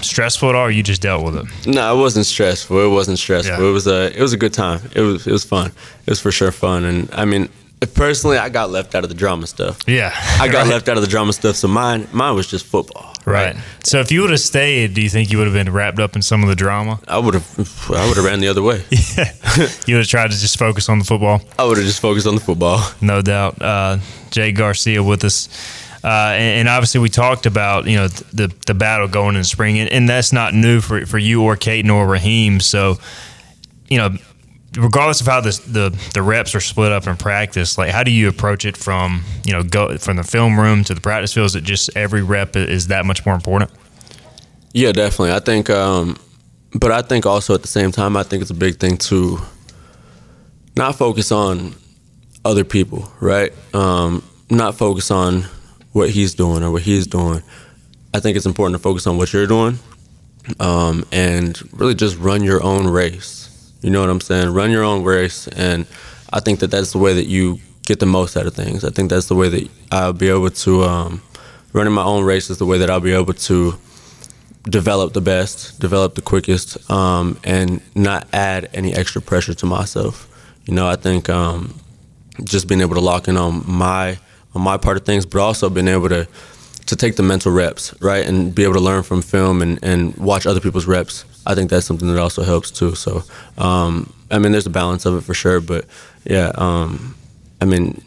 stressful 0.00 0.48
at 0.50 0.54
all? 0.54 0.66
or 0.66 0.70
You 0.70 0.82
just 0.82 1.02
dealt 1.02 1.24
with 1.24 1.36
it. 1.36 1.66
No, 1.66 1.96
it 1.96 2.00
wasn't 2.00 2.26
stressful. 2.26 2.78
It 2.78 2.88
wasn't 2.90 3.18
stressful. 3.18 3.58
Yeah. 3.58 3.68
It 3.68 3.72
was 3.72 3.86
a 3.86 4.16
it 4.16 4.22
was 4.22 4.32
a 4.32 4.36
good 4.36 4.54
time. 4.54 4.80
It 4.94 5.00
was 5.00 5.26
it 5.26 5.32
was 5.32 5.44
fun. 5.44 5.72
It 6.06 6.10
was 6.10 6.20
for 6.20 6.30
sure 6.30 6.52
fun. 6.52 6.84
And 6.84 7.10
I 7.12 7.24
mean, 7.24 7.48
personally, 7.86 8.38
I 8.38 8.48
got 8.48 8.70
left 8.70 8.94
out 8.94 9.04
of 9.04 9.08
the 9.08 9.14
drama 9.16 9.46
stuff. 9.46 9.78
Yeah, 9.86 10.12
I 10.14 10.48
got 10.48 10.54
right. 10.64 10.68
left 10.68 10.88
out 10.88 10.96
of 10.96 11.02
the 11.02 11.08
drama 11.08 11.32
stuff. 11.32 11.56
So 11.56 11.68
mine 11.68 12.08
mine 12.12 12.34
was 12.34 12.46
just 12.46 12.66
football. 12.66 13.12
Right. 13.24 13.54
right. 13.54 13.64
So 13.84 14.00
if 14.00 14.10
you 14.10 14.22
would 14.22 14.30
have 14.30 14.40
stayed, 14.40 14.94
do 14.94 15.00
you 15.00 15.08
think 15.08 15.30
you 15.30 15.38
would 15.38 15.46
have 15.46 15.54
been 15.54 15.72
wrapped 15.72 16.00
up 16.00 16.16
in 16.16 16.22
some 16.22 16.42
of 16.42 16.48
the 16.48 16.56
drama? 16.56 17.00
I 17.06 17.18
would 17.18 17.34
have. 17.34 17.90
I 17.90 18.06
would 18.08 18.16
have 18.16 18.24
ran 18.24 18.40
the 18.40 18.48
other 18.48 18.62
way. 18.62 18.84
yeah. 18.90 19.32
You 19.86 19.94
would 19.94 20.02
have 20.02 20.08
tried 20.08 20.30
to 20.30 20.38
just 20.38 20.58
focus 20.58 20.88
on 20.88 20.98
the 20.98 21.04
football. 21.04 21.42
I 21.58 21.64
would 21.64 21.76
have 21.76 21.86
just 21.86 22.00
focused 22.00 22.26
on 22.26 22.34
the 22.34 22.40
football. 22.40 22.80
No 23.00 23.22
doubt. 23.22 23.60
Uh, 23.60 23.98
Jay 24.30 24.52
Garcia 24.52 25.02
with 25.02 25.24
us. 25.24 25.48
Uh, 26.04 26.34
and, 26.34 26.60
and, 26.60 26.68
obviously, 26.68 27.00
we 27.00 27.08
talked 27.08 27.46
about 27.46 27.86
you 27.86 27.96
know 27.96 28.08
the 28.08 28.52
the 28.66 28.74
battle 28.74 29.06
going 29.06 29.36
in 29.36 29.44
spring, 29.44 29.78
and, 29.78 29.88
and 29.88 30.08
that's 30.08 30.32
not 30.32 30.52
new 30.52 30.80
for 30.80 31.06
for 31.06 31.18
you 31.18 31.44
or 31.44 31.54
Kate 31.54 31.88
or 31.88 32.06
Raheim. 32.06 32.60
So, 32.60 32.98
you 33.88 33.98
know, 33.98 34.16
regardless 34.76 35.20
of 35.20 35.26
how 35.26 35.40
the, 35.40 35.50
the 35.66 36.10
the 36.14 36.22
reps 36.22 36.54
are 36.54 36.60
split 36.60 36.92
up 36.92 37.06
in 37.06 37.16
practice, 37.16 37.78
like 37.78 37.90
how 37.90 38.02
do 38.02 38.10
you 38.10 38.28
approach 38.28 38.64
it 38.64 38.76
from 38.76 39.22
you 39.44 39.52
know 39.52 39.62
go 39.62 39.96
from 39.98 40.16
the 40.16 40.24
film 40.24 40.58
room 40.58 40.84
to 40.84 40.94
the 40.94 41.00
practice 41.00 41.34
field? 41.34 41.46
Is 41.46 41.56
it 41.56 41.64
just 41.64 41.90
every 41.96 42.22
rep 42.22 42.56
is 42.56 42.88
that 42.88 43.04
much 43.04 43.24
more 43.26 43.34
important? 43.34 43.70
Yeah, 44.72 44.92
definitely. 44.92 45.32
I 45.32 45.40
think, 45.40 45.68
um, 45.68 46.16
but 46.72 46.92
I 46.92 47.02
think 47.02 47.26
also 47.26 47.54
at 47.54 47.62
the 47.62 47.68
same 47.68 47.92
time, 47.92 48.16
I 48.16 48.22
think 48.22 48.40
it's 48.40 48.50
a 48.50 48.54
big 48.54 48.76
thing 48.76 48.96
to 48.98 49.38
not 50.76 50.96
focus 50.96 51.30
on 51.30 51.74
other 52.44 52.64
people, 52.64 53.12
right? 53.20 53.52
Um, 53.74 54.24
not 54.50 54.74
focus 54.76 55.10
on 55.10 55.44
what 55.92 56.10
he's 56.10 56.34
doing 56.34 56.62
or 56.62 56.70
what 56.70 56.82
he's 56.82 57.06
doing. 57.06 57.42
I 58.14 58.20
think 58.20 58.36
it's 58.36 58.46
important 58.46 58.74
to 58.76 58.82
focus 58.82 59.06
on 59.06 59.18
what 59.18 59.32
you're 59.32 59.46
doing 59.46 59.78
um, 60.58 61.04
and 61.12 61.60
really 61.74 61.94
just 61.94 62.18
run 62.18 62.42
your 62.42 62.62
own 62.62 62.86
race 62.86 63.41
you 63.82 63.90
know 63.90 64.00
what 64.00 64.10
I'm 64.10 64.20
saying? 64.20 64.54
Run 64.54 64.70
your 64.70 64.84
own 64.84 65.04
race, 65.04 65.48
and 65.48 65.86
I 66.32 66.40
think 66.40 66.60
that 66.60 66.70
that's 66.70 66.92
the 66.92 66.98
way 66.98 67.12
that 67.14 67.26
you 67.26 67.58
get 67.84 67.98
the 67.98 68.06
most 68.06 68.36
out 68.36 68.46
of 68.46 68.54
things. 68.54 68.84
I 68.84 68.90
think 68.90 69.10
that's 69.10 69.26
the 69.26 69.34
way 69.34 69.48
that 69.48 69.68
I'll 69.90 70.12
be 70.12 70.28
able 70.28 70.50
to 70.50 70.84
um, 70.84 71.22
running 71.72 71.92
my 71.92 72.04
own 72.04 72.24
race 72.24 72.48
is 72.48 72.58
the 72.58 72.66
way 72.66 72.78
that 72.78 72.88
I'll 72.88 73.00
be 73.00 73.12
able 73.12 73.34
to 73.34 73.74
develop 74.62 75.12
the 75.12 75.20
best, 75.20 75.80
develop 75.80 76.14
the 76.14 76.22
quickest, 76.22 76.88
um, 76.90 77.38
and 77.42 77.80
not 77.96 78.28
add 78.32 78.70
any 78.72 78.94
extra 78.94 79.20
pressure 79.20 79.54
to 79.54 79.66
myself. 79.66 80.28
You 80.64 80.74
know, 80.74 80.86
I 80.86 80.94
think 80.94 81.28
um, 81.28 81.74
just 82.44 82.68
being 82.68 82.80
able 82.80 82.94
to 82.94 83.00
lock 83.00 83.26
in 83.26 83.36
on 83.36 83.64
my 83.66 84.18
on 84.54 84.62
my 84.62 84.76
part 84.76 84.96
of 84.96 85.04
things, 85.04 85.26
but 85.26 85.40
also 85.40 85.68
being 85.68 85.88
able 85.88 86.08
to 86.08 86.28
to 86.86 86.96
take 86.96 87.16
the 87.16 87.22
mental 87.22 87.50
reps, 87.50 87.94
right, 88.00 88.26
and 88.26 88.54
be 88.54 88.62
able 88.62 88.74
to 88.74 88.80
learn 88.80 89.02
from 89.02 89.22
film 89.22 89.62
and, 89.62 89.78
and 89.82 90.16
watch 90.16 90.46
other 90.46 90.60
people's 90.60 90.86
reps 90.86 91.24
I 91.46 91.54
think 91.54 91.70
that's 91.70 91.86
something 91.86 92.08
that 92.08 92.20
also 92.20 92.42
helps 92.42 92.70
too. 92.70 92.94
So, 92.94 93.24
um, 93.58 94.12
I 94.30 94.38
mean, 94.38 94.52
there's 94.52 94.66
a 94.66 94.70
balance 94.70 95.06
of 95.06 95.16
it 95.16 95.22
for 95.22 95.34
sure, 95.34 95.60
but 95.60 95.86
yeah, 96.24 96.52
um, 96.54 97.14
I 97.60 97.64
mean, 97.64 98.00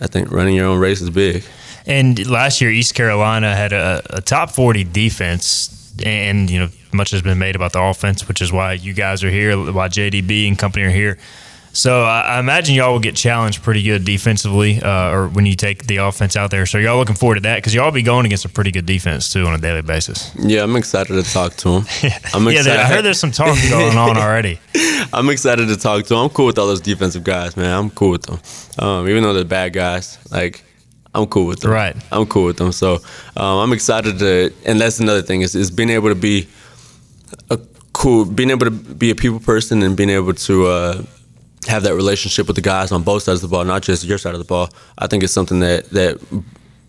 I 0.00 0.06
think 0.06 0.30
running 0.30 0.54
your 0.54 0.66
own 0.66 0.78
race 0.78 1.00
is 1.00 1.10
big. 1.10 1.44
And 1.86 2.26
last 2.28 2.60
year, 2.60 2.70
East 2.70 2.94
Carolina 2.94 3.54
had 3.54 3.72
a, 3.72 4.02
a 4.10 4.20
top 4.20 4.50
40 4.50 4.84
defense, 4.84 5.94
and 6.04 6.48
you 6.48 6.58
know, 6.58 6.68
much 6.92 7.10
has 7.10 7.22
been 7.22 7.38
made 7.38 7.56
about 7.56 7.72
the 7.72 7.82
offense, 7.82 8.28
which 8.28 8.40
is 8.40 8.52
why 8.52 8.74
you 8.74 8.92
guys 8.92 9.24
are 9.24 9.30
here, 9.30 9.56
why 9.72 9.88
JDB 9.88 10.46
and 10.46 10.58
company 10.58 10.84
are 10.84 10.90
here. 10.90 11.18
So 11.74 12.02
I, 12.04 12.20
I 12.36 12.38
imagine 12.40 12.74
y'all 12.74 12.92
will 12.92 13.00
get 13.00 13.16
challenged 13.16 13.62
pretty 13.62 13.82
good 13.82 14.04
defensively, 14.04 14.80
uh, 14.82 15.10
or 15.10 15.28
when 15.28 15.46
you 15.46 15.54
take 15.54 15.86
the 15.86 15.96
offense 15.96 16.36
out 16.36 16.50
there. 16.50 16.66
So 16.66 16.76
y'all 16.78 16.98
looking 16.98 17.14
forward 17.14 17.36
to 17.36 17.40
that 17.42 17.56
because 17.56 17.74
y'all 17.74 17.90
be 17.90 18.02
going 18.02 18.26
against 18.26 18.44
a 18.44 18.50
pretty 18.50 18.70
good 18.70 18.84
defense 18.84 19.32
too 19.32 19.46
on 19.46 19.54
a 19.54 19.58
daily 19.58 19.80
basis. 19.82 20.34
Yeah, 20.38 20.64
I'm 20.64 20.76
excited 20.76 21.14
to 21.14 21.32
talk 21.32 21.54
to 21.56 21.68
him. 21.80 21.84
I'm 22.34 22.46
yeah, 22.50 22.62
there- 22.62 22.78
I 22.78 22.84
heard 22.84 23.02
there's 23.04 23.18
some 23.18 23.30
talk 23.32 23.56
going 23.70 23.96
on 23.96 24.18
already. 24.18 24.60
I'm 25.14 25.30
excited 25.30 25.68
to 25.68 25.76
talk 25.76 26.04
to 26.06 26.14
him. 26.14 26.20
I'm 26.20 26.28
cool 26.30 26.46
with 26.46 26.58
all 26.58 26.66
those 26.66 26.80
defensive 26.80 27.24
guys, 27.24 27.56
man. 27.56 27.76
I'm 27.76 27.90
cool 27.90 28.10
with 28.10 28.22
them. 28.24 28.38
Um, 28.78 29.08
even 29.08 29.22
though 29.22 29.32
they're 29.32 29.44
bad 29.44 29.72
guys, 29.72 30.18
like 30.30 30.64
I'm 31.14 31.26
cool 31.26 31.46
with 31.46 31.60
them. 31.60 31.70
Right. 31.70 31.96
I'm 32.12 32.26
cool 32.26 32.44
with 32.46 32.58
them. 32.58 32.72
So 32.72 32.96
um, 33.36 33.58
I'm 33.58 33.72
excited 33.72 34.18
to, 34.18 34.52
and 34.66 34.78
that's 34.80 35.00
another 35.00 35.22
thing 35.22 35.40
is, 35.40 35.54
is 35.54 35.70
being 35.70 35.90
able 35.90 36.08
to 36.10 36.14
be 36.14 36.48
a 37.50 37.58
cool, 37.92 38.24
being 38.26 38.50
able 38.50 38.66
to 38.66 38.70
be 38.70 39.10
a 39.10 39.14
people 39.14 39.40
person 39.40 39.82
and 39.82 39.96
being 39.96 40.10
able 40.10 40.34
to 40.34 40.66
uh, 40.66 41.02
have 41.68 41.82
that 41.84 41.94
relationship 41.94 42.46
with 42.46 42.56
the 42.56 42.62
guys 42.62 42.92
on 42.92 43.02
both 43.02 43.22
sides 43.22 43.42
of 43.42 43.48
the 43.50 43.54
ball, 43.54 43.64
not 43.64 43.82
just 43.82 44.04
your 44.04 44.18
side 44.18 44.34
of 44.34 44.40
the 44.40 44.44
ball. 44.44 44.68
I 44.98 45.06
think 45.06 45.22
it's 45.22 45.32
something 45.32 45.60
that 45.60 45.90
that 45.90 46.18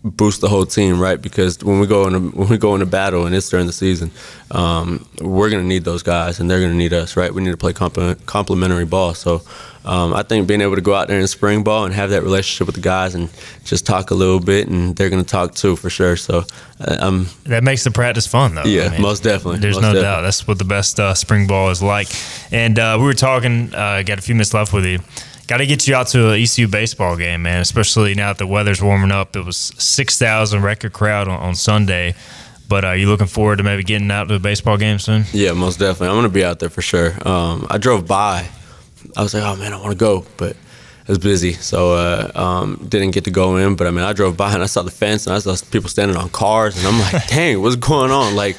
boost 0.04 0.42
the 0.42 0.48
whole 0.48 0.66
team, 0.66 1.00
right? 1.00 1.20
Because 1.20 1.58
when 1.64 1.80
we 1.80 1.86
go 1.86 2.06
into 2.06 2.20
when 2.36 2.48
we 2.48 2.58
go 2.58 2.74
into 2.74 2.86
battle 2.86 3.24
and 3.26 3.34
it's 3.34 3.48
during 3.48 3.66
the 3.66 3.72
season, 3.72 4.10
um, 4.50 5.06
we're 5.20 5.48
gonna 5.50 5.62
need 5.64 5.84
those 5.84 6.02
guys 6.02 6.40
and 6.40 6.50
they're 6.50 6.60
gonna 6.60 6.74
need 6.74 6.92
us, 6.92 7.16
right? 7.16 7.32
We 7.32 7.42
need 7.42 7.52
to 7.52 7.56
play 7.56 7.72
complement, 7.72 8.24
complementary 8.26 8.84
ball. 8.84 9.14
So 9.14 9.42
um, 9.86 10.12
I 10.14 10.22
think 10.22 10.46
being 10.46 10.60
able 10.60 10.74
to 10.76 10.82
go 10.82 10.94
out 10.94 11.08
there 11.08 11.18
in 11.20 11.26
spring 11.26 11.62
ball 11.64 11.84
and 11.86 11.94
have 11.94 12.10
that 12.10 12.22
relationship 12.22 12.66
with 12.66 12.74
the 12.76 12.82
guys 12.82 13.14
and 13.14 13.30
just 13.64 13.86
talk 13.86 14.10
a 14.10 14.14
little 14.14 14.40
bit, 14.40 14.68
and 14.68 14.94
they're 14.94 15.10
gonna 15.10 15.24
talk 15.24 15.54
too 15.54 15.74
for 15.76 15.88
sure. 15.90 16.16
So 16.16 16.44
I'm 16.80 17.26
That 17.44 17.64
makes 17.64 17.84
the 17.84 17.90
practice 17.90 18.26
fun, 18.26 18.54
though. 18.56 18.64
Yeah, 18.64 18.98
most 19.00 19.22
definitely. 19.22 19.60
There's 19.60 19.76
Most 19.76 19.82
no 19.82 19.88
definitely. 19.94 20.02
doubt. 20.02 20.20
That's 20.22 20.46
what 20.46 20.58
the 20.58 20.64
best 20.64 21.00
uh, 21.00 21.14
spring 21.14 21.46
ball 21.46 21.70
is 21.70 21.82
like. 21.82 22.08
And 22.52 22.78
uh, 22.78 22.96
we 22.98 23.04
were 23.06 23.14
talking. 23.14 23.74
Uh, 23.74 24.02
got 24.02 24.18
a 24.18 24.22
few 24.22 24.34
minutes 24.34 24.52
left 24.52 24.72
with 24.74 24.84
you. 24.84 24.98
Got 25.46 25.58
to 25.58 25.66
get 25.66 25.86
you 25.86 25.94
out 25.94 26.06
to 26.08 26.30
an 26.32 26.40
ECU 26.40 26.68
baseball 26.68 27.16
game, 27.16 27.42
man. 27.42 27.60
Especially 27.60 28.14
now 28.14 28.28
that 28.28 28.38
the 28.38 28.46
weather's 28.46 28.82
warming 28.82 29.12
up. 29.12 29.36
It 29.36 29.44
was 29.44 29.56
six 29.56 30.18
thousand 30.18 30.62
record 30.62 30.92
crowd 30.92 31.28
on, 31.28 31.38
on 31.38 31.54
Sunday. 31.54 32.14
But 32.66 32.84
are 32.84 32.96
you 32.96 33.08
looking 33.08 33.26
forward 33.26 33.56
to 33.56 33.62
maybe 33.62 33.82
getting 33.82 34.10
out 34.10 34.28
to 34.28 34.34
a 34.34 34.38
baseball 34.38 34.78
game 34.78 34.98
soon? 34.98 35.24
Yeah, 35.32 35.52
most 35.52 35.78
definitely. 35.78 36.08
I'm 36.08 36.16
gonna 36.16 36.28
be 36.30 36.44
out 36.44 36.60
there 36.60 36.70
for 36.70 36.80
sure. 36.82 37.12
Um, 37.28 37.66
I 37.70 37.78
drove 37.78 38.06
by. 38.06 38.48
I 39.16 39.22
was 39.22 39.34
like, 39.34 39.42
oh 39.42 39.56
man, 39.56 39.72
I 39.72 39.76
want 39.76 39.90
to 39.90 39.98
go, 39.98 40.24
but 40.38 40.50
it 40.50 41.08
was 41.08 41.18
busy, 41.18 41.52
so 41.52 41.92
uh, 41.92 42.30
um, 42.34 42.86
didn't 42.88 43.10
get 43.10 43.24
to 43.24 43.30
go 43.30 43.58
in. 43.58 43.76
But 43.76 43.86
I 43.86 43.90
mean, 43.90 44.04
I 44.04 44.14
drove 44.14 44.38
by 44.38 44.54
and 44.54 44.62
I 44.62 44.66
saw 44.66 44.80
the 44.82 44.90
fence 44.90 45.26
and 45.26 45.36
I 45.36 45.38
saw 45.38 45.54
people 45.70 45.90
standing 45.90 46.16
on 46.16 46.30
cars, 46.30 46.78
and 46.78 46.86
I'm 46.86 46.98
like, 46.98 47.26
dang, 47.28 47.60
what's 47.60 47.76
going 47.76 48.10
on? 48.10 48.34
Like, 48.34 48.56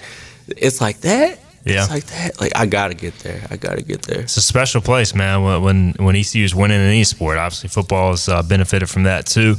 it's 0.47 0.79
like 0.79 0.99
that. 1.01 1.39
Yeah. 1.65 1.81
It's 1.81 1.89
like 1.89 2.05
that. 2.05 2.39
Like 2.39 2.51
I 2.55 2.67
gotta 2.67 2.93
get 2.93 3.17
there. 3.19 3.41
I 3.49 3.57
gotta 3.57 3.81
get 3.81 4.03
there. 4.03 4.21
It's 4.21 4.37
a 4.37 4.41
special 4.41 4.81
place, 4.81 5.15
man. 5.15 5.43
When 5.43 5.61
when, 5.63 5.93
when 5.97 6.15
ECU 6.15 6.43
is 6.43 6.53
winning 6.53 6.79
in 6.79 6.85
any 6.87 7.03
sport, 7.03 7.39
obviously 7.39 7.69
football 7.69 8.11
has 8.11 8.29
uh, 8.29 8.43
benefited 8.43 8.87
from 8.87 9.03
that 9.03 9.25
too. 9.25 9.55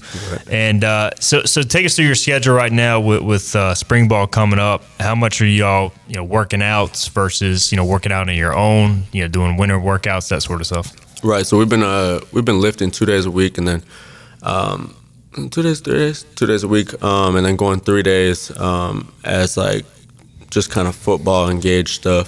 And 0.48 0.84
uh, 0.84 1.10
so 1.18 1.42
so 1.44 1.62
take 1.62 1.84
us 1.84 1.96
through 1.96 2.06
your 2.06 2.14
schedule 2.14 2.54
right 2.54 2.72
now 2.72 3.00
with, 3.00 3.22
with 3.22 3.56
uh, 3.56 3.74
spring 3.74 4.06
ball 4.06 4.28
coming 4.28 4.60
up. 4.60 4.84
How 5.00 5.16
much 5.16 5.40
are 5.40 5.46
y'all 5.46 5.92
you 6.06 6.14
know 6.14 6.24
working 6.24 6.62
out 6.62 7.10
versus 7.12 7.72
you 7.72 7.76
know 7.76 7.84
working 7.84 8.12
out 8.12 8.28
on 8.28 8.36
your 8.36 8.54
own? 8.54 9.02
You 9.12 9.22
know 9.22 9.28
doing 9.28 9.56
winter 9.56 9.78
workouts 9.78 10.28
that 10.28 10.42
sort 10.42 10.60
of 10.60 10.66
stuff. 10.68 10.94
Right. 11.24 11.44
So 11.44 11.58
we've 11.58 11.68
been 11.68 11.82
uh 11.82 12.20
we've 12.32 12.44
been 12.44 12.60
lifting 12.60 12.92
two 12.92 13.06
days 13.06 13.26
a 13.26 13.32
week, 13.32 13.58
and 13.58 13.66
then 13.66 13.82
um, 14.44 14.94
two 15.50 15.62
days, 15.62 15.80
three 15.80 15.98
days, 15.98 16.24
two 16.36 16.46
days 16.46 16.62
a 16.62 16.68
week, 16.68 17.02
um, 17.02 17.34
and 17.34 17.44
then 17.44 17.56
going 17.56 17.80
three 17.80 18.02
days 18.02 18.56
um, 18.58 19.12
as 19.24 19.56
like 19.56 19.84
just 20.56 20.70
kind 20.70 20.88
of 20.88 20.96
football 20.96 21.50
engaged 21.50 22.00
stuff. 22.00 22.26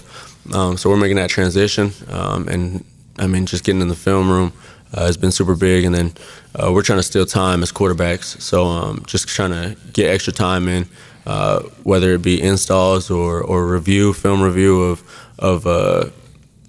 Um, 0.54 0.76
so 0.76 0.90
we're 0.90 0.98
making 0.98 1.16
that 1.16 1.30
transition, 1.30 1.92
um, 2.10 2.46
and 2.46 2.84
I 3.18 3.26
mean 3.26 3.46
just 3.46 3.64
getting 3.64 3.80
in 3.80 3.88
the 3.88 3.94
film 3.94 4.30
room 4.30 4.52
uh, 4.92 5.06
has 5.06 5.16
been 5.16 5.32
super 5.32 5.54
big, 5.54 5.84
and 5.86 5.94
then 5.94 6.12
uh, 6.54 6.70
we're 6.70 6.82
trying 6.82 6.98
to 6.98 7.02
steal 7.02 7.24
time 7.24 7.62
as 7.62 7.72
quarterbacks. 7.72 8.38
So 8.38 8.66
um, 8.66 9.02
just 9.06 9.28
trying 9.28 9.52
to 9.52 9.76
get 9.94 10.10
extra 10.10 10.32
time 10.34 10.68
in, 10.68 10.86
uh, 11.24 11.62
whether 11.84 12.12
it 12.12 12.20
be 12.20 12.38
installs 12.40 13.10
or 13.10 13.40
or 13.40 13.66
review, 13.66 14.12
film 14.12 14.42
review 14.42 14.82
of 14.82 15.02
of 15.38 15.66
uh, 15.66 16.10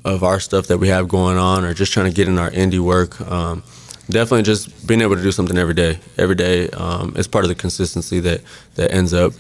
of 0.06 0.24
our 0.24 0.39
stuff 0.39 0.67
that 0.67 0.78
we 0.78 0.88
have 0.88 1.10
going 1.10 1.38
on, 1.38 1.65
or 1.65 1.74
just 1.74 1.91
trying 1.91 2.10
to 2.10 2.15
get 2.15 2.30
in 2.30 2.39
our 2.39 2.52
indie 2.52 2.80
work. 2.80 3.19
Um, 3.19 3.63
definitely, 4.10 4.43
just 4.43 4.88
being 4.88 5.02
able 5.02 5.17
to 5.17 5.22
do 5.22 5.34
something 5.34 5.58
every 5.58 5.74
day. 5.74 6.00
Every 6.17 6.36
day 6.36 6.69
um, 6.69 7.17
is 7.17 7.28
part 7.28 7.43
of 7.43 7.50
the 7.50 7.56
consistency 7.56 8.22
that 8.22 8.39
that 8.76 8.93
ends 8.93 9.13
up 9.13 9.34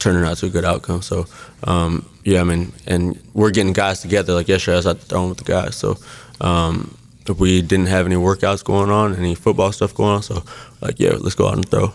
turning 0.00 0.24
out 0.24 0.38
to 0.38 0.46
a 0.46 0.50
good 0.50 0.64
outcome. 0.64 1.02
So, 1.02 1.26
um, 1.64 2.08
yeah, 2.24 2.40
I 2.40 2.44
mean, 2.44 2.72
and 2.86 3.20
we're 3.34 3.50
getting 3.52 3.72
guys 3.72 4.00
together. 4.00 4.34
Like 4.34 4.48
yesterday, 4.48 4.74
I 4.74 4.76
was 4.78 4.86
out 4.86 5.00
throwing 5.00 5.28
with 5.28 5.38
the 5.38 5.44
guys. 5.44 5.76
So, 5.76 5.96
um, 6.40 6.96
we 7.38 7.62
didn't 7.62 7.86
have 7.86 8.06
any 8.06 8.16
workouts 8.16 8.64
going 8.64 8.90
on, 8.90 9.14
any 9.14 9.34
football 9.34 9.72
stuff 9.72 9.94
going 9.94 10.16
on, 10.16 10.22
so 10.22 10.42
like, 10.80 10.98
yeah, 10.98 11.12
let's 11.20 11.34
go 11.34 11.48
out 11.48 11.54
and 11.54 11.68
throw. 11.68 11.92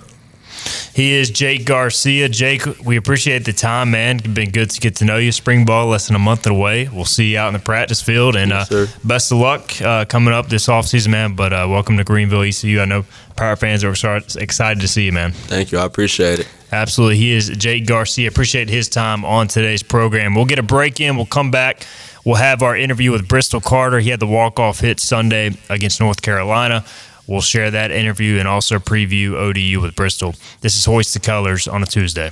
He 0.94 1.14
is 1.14 1.30
Jake 1.30 1.66
Garcia. 1.66 2.30
Jake, 2.30 2.64
we 2.86 2.96
appreciate 2.96 3.46
the 3.46 3.54
time, 3.54 3.92
man. 3.92 4.18
It's 4.18 4.28
been 4.28 4.52
good 4.52 4.70
to 4.70 4.80
get 4.80 4.96
to 4.98 5.06
know 5.06 5.18
you. 5.18 5.32
Spring 5.32 5.66
ball 5.66 5.88
less 5.88 6.08
than 6.08 6.16
a 6.16 6.20
month 6.20 6.48
away. 6.48 6.88
We'll 6.88 7.06
see 7.06 7.34
you 7.34 7.40
out 7.40 7.48
in 7.48 7.54
the 7.54 7.60
practice 7.60 8.02
field, 8.02 8.36
and 8.36 8.52
Yes, 8.52 8.72
uh, 8.72 8.88
best 9.04 9.32
of 9.32 9.40
luck 9.40 9.82
uh, 9.82 10.06
coming 10.06 10.34
up 10.34 10.48
this 10.48 10.68
offseason, 10.68 11.10
man. 11.10 11.36
But 11.36 11.52
uh, 11.54 11.68
welcome 11.70 11.98
to 11.98 12.04
Greenville 12.04 12.44
ECU. 12.44 12.80
I 12.80 12.86
know 12.86 13.06
Power 13.36 13.58
fans 13.58 13.84
are 13.84 13.92
excited 13.92 14.36
excited 14.42 14.80
to 14.80 14.88
see 14.88 15.06
you, 15.06 15.12
man. 15.12 15.34
Thank 15.34 15.74
you, 15.74 15.78
I 15.78 15.86
appreciate 15.86 16.40
it. 16.40 16.48
Absolutely. 16.72 17.18
He 17.18 17.34
is 17.34 17.50
Jake 17.50 17.86
Garcia. 17.86 18.28
Appreciate 18.30 18.70
his 18.70 18.88
time 18.90 19.26
on 19.26 19.48
today's 19.48 19.84
program. 19.84 20.36
We'll 20.36 20.46
get 20.46 20.60
a 20.60 20.64
break 20.64 21.00
in. 21.02 21.16
We'll 21.18 21.26
come 21.26 21.52
back. 21.52 21.86
We'll 22.26 22.36
have 22.36 22.64
our 22.64 22.76
interview 22.76 23.12
with 23.12 23.28
Bristol 23.28 23.62
Carter. 23.62 24.00
He 24.00 24.10
had 24.10 24.20
the 24.20 24.28
walk-off 24.28 24.80
hit 24.80 25.00
Sunday 25.00 25.56
against 25.70 26.00
North 26.00 26.22
Carolina. 26.22 26.84
We'll 27.28 27.42
share 27.42 27.72
that 27.72 27.92
interview 27.92 28.38
and 28.40 28.48
also 28.48 28.80
preview 28.80 29.34
ODU 29.34 29.82
with 29.82 29.96
Bristol. 29.96 30.36
This 30.62 30.76
is 30.76 30.86
Hoist 30.86 31.14
the 31.14 31.20
Colors 31.20 31.68
on 31.68 31.82
a 31.84 31.86
Tuesday. 31.86 32.32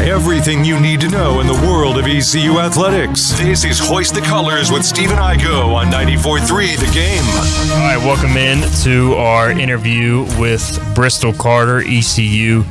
Everything 0.00 0.64
you 0.64 0.78
need 0.80 1.00
to 1.00 1.08
know 1.08 1.40
in 1.40 1.46
the 1.46 1.54
world 1.54 1.98
of 1.98 2.06
ECU 2.06 2.58
athletics. 2.58 3.30
This 3.38 3.64
is 3.64 3.78
Hoist 3.78 4.14
the 4.14 4.20
Colors 4.20 4.70
with 4.70 4.84
Stephen 4.84 5.16
Igo 5.16 5.74
on 5.74 5.86
94.3 5.86 6.76
The 6.76 6.92
Game. 6.92 7.24
All 7.72 7.78
right, 7.78 7.96
welcome 7.96 8.36
in 8.36 8.60
to 8.82 9.14
our 9.14 9.50
interview 9.50 10.24
with 10.38 10.80
Bristol 10.94 11.32
Carter, 11.32 11.80
ECU 11.86 12.64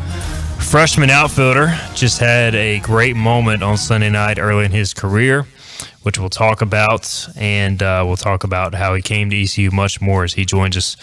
freshman 0.60 1.10
outfielder. 1.10 1.74
Just 1.96 2.20
had 2.20 2.56
a 2.56 2.80
great 2.80 3.16
moment 3.16 3.64
on 3.64 3.78
Sunday 3.78 4.10
night 4.10 4.38
early 4.40 4.66
in 4.66 4.72
his 4.72 4.94
career, 4.94 5.46
which 6.04 6.20
we'll 6.20 6.30
talk 6.30 6.62
about, 6.62 7.28
and 7.36 7.82
uh, 7.82 8.04
we'll 8.06 8.18
talk 8.18 8.44
about 8.44 8.76
how 8.76 8.94
he 8.94 9.02
came 9.02 9.30
to 9.30 9.42
ECU 9.42 9.72
much 9.72 10.00
more 10.00 10.24
as 10.24 10.34
he 10.34 10.46
joins 10.46 10.78
us 10.78 10.96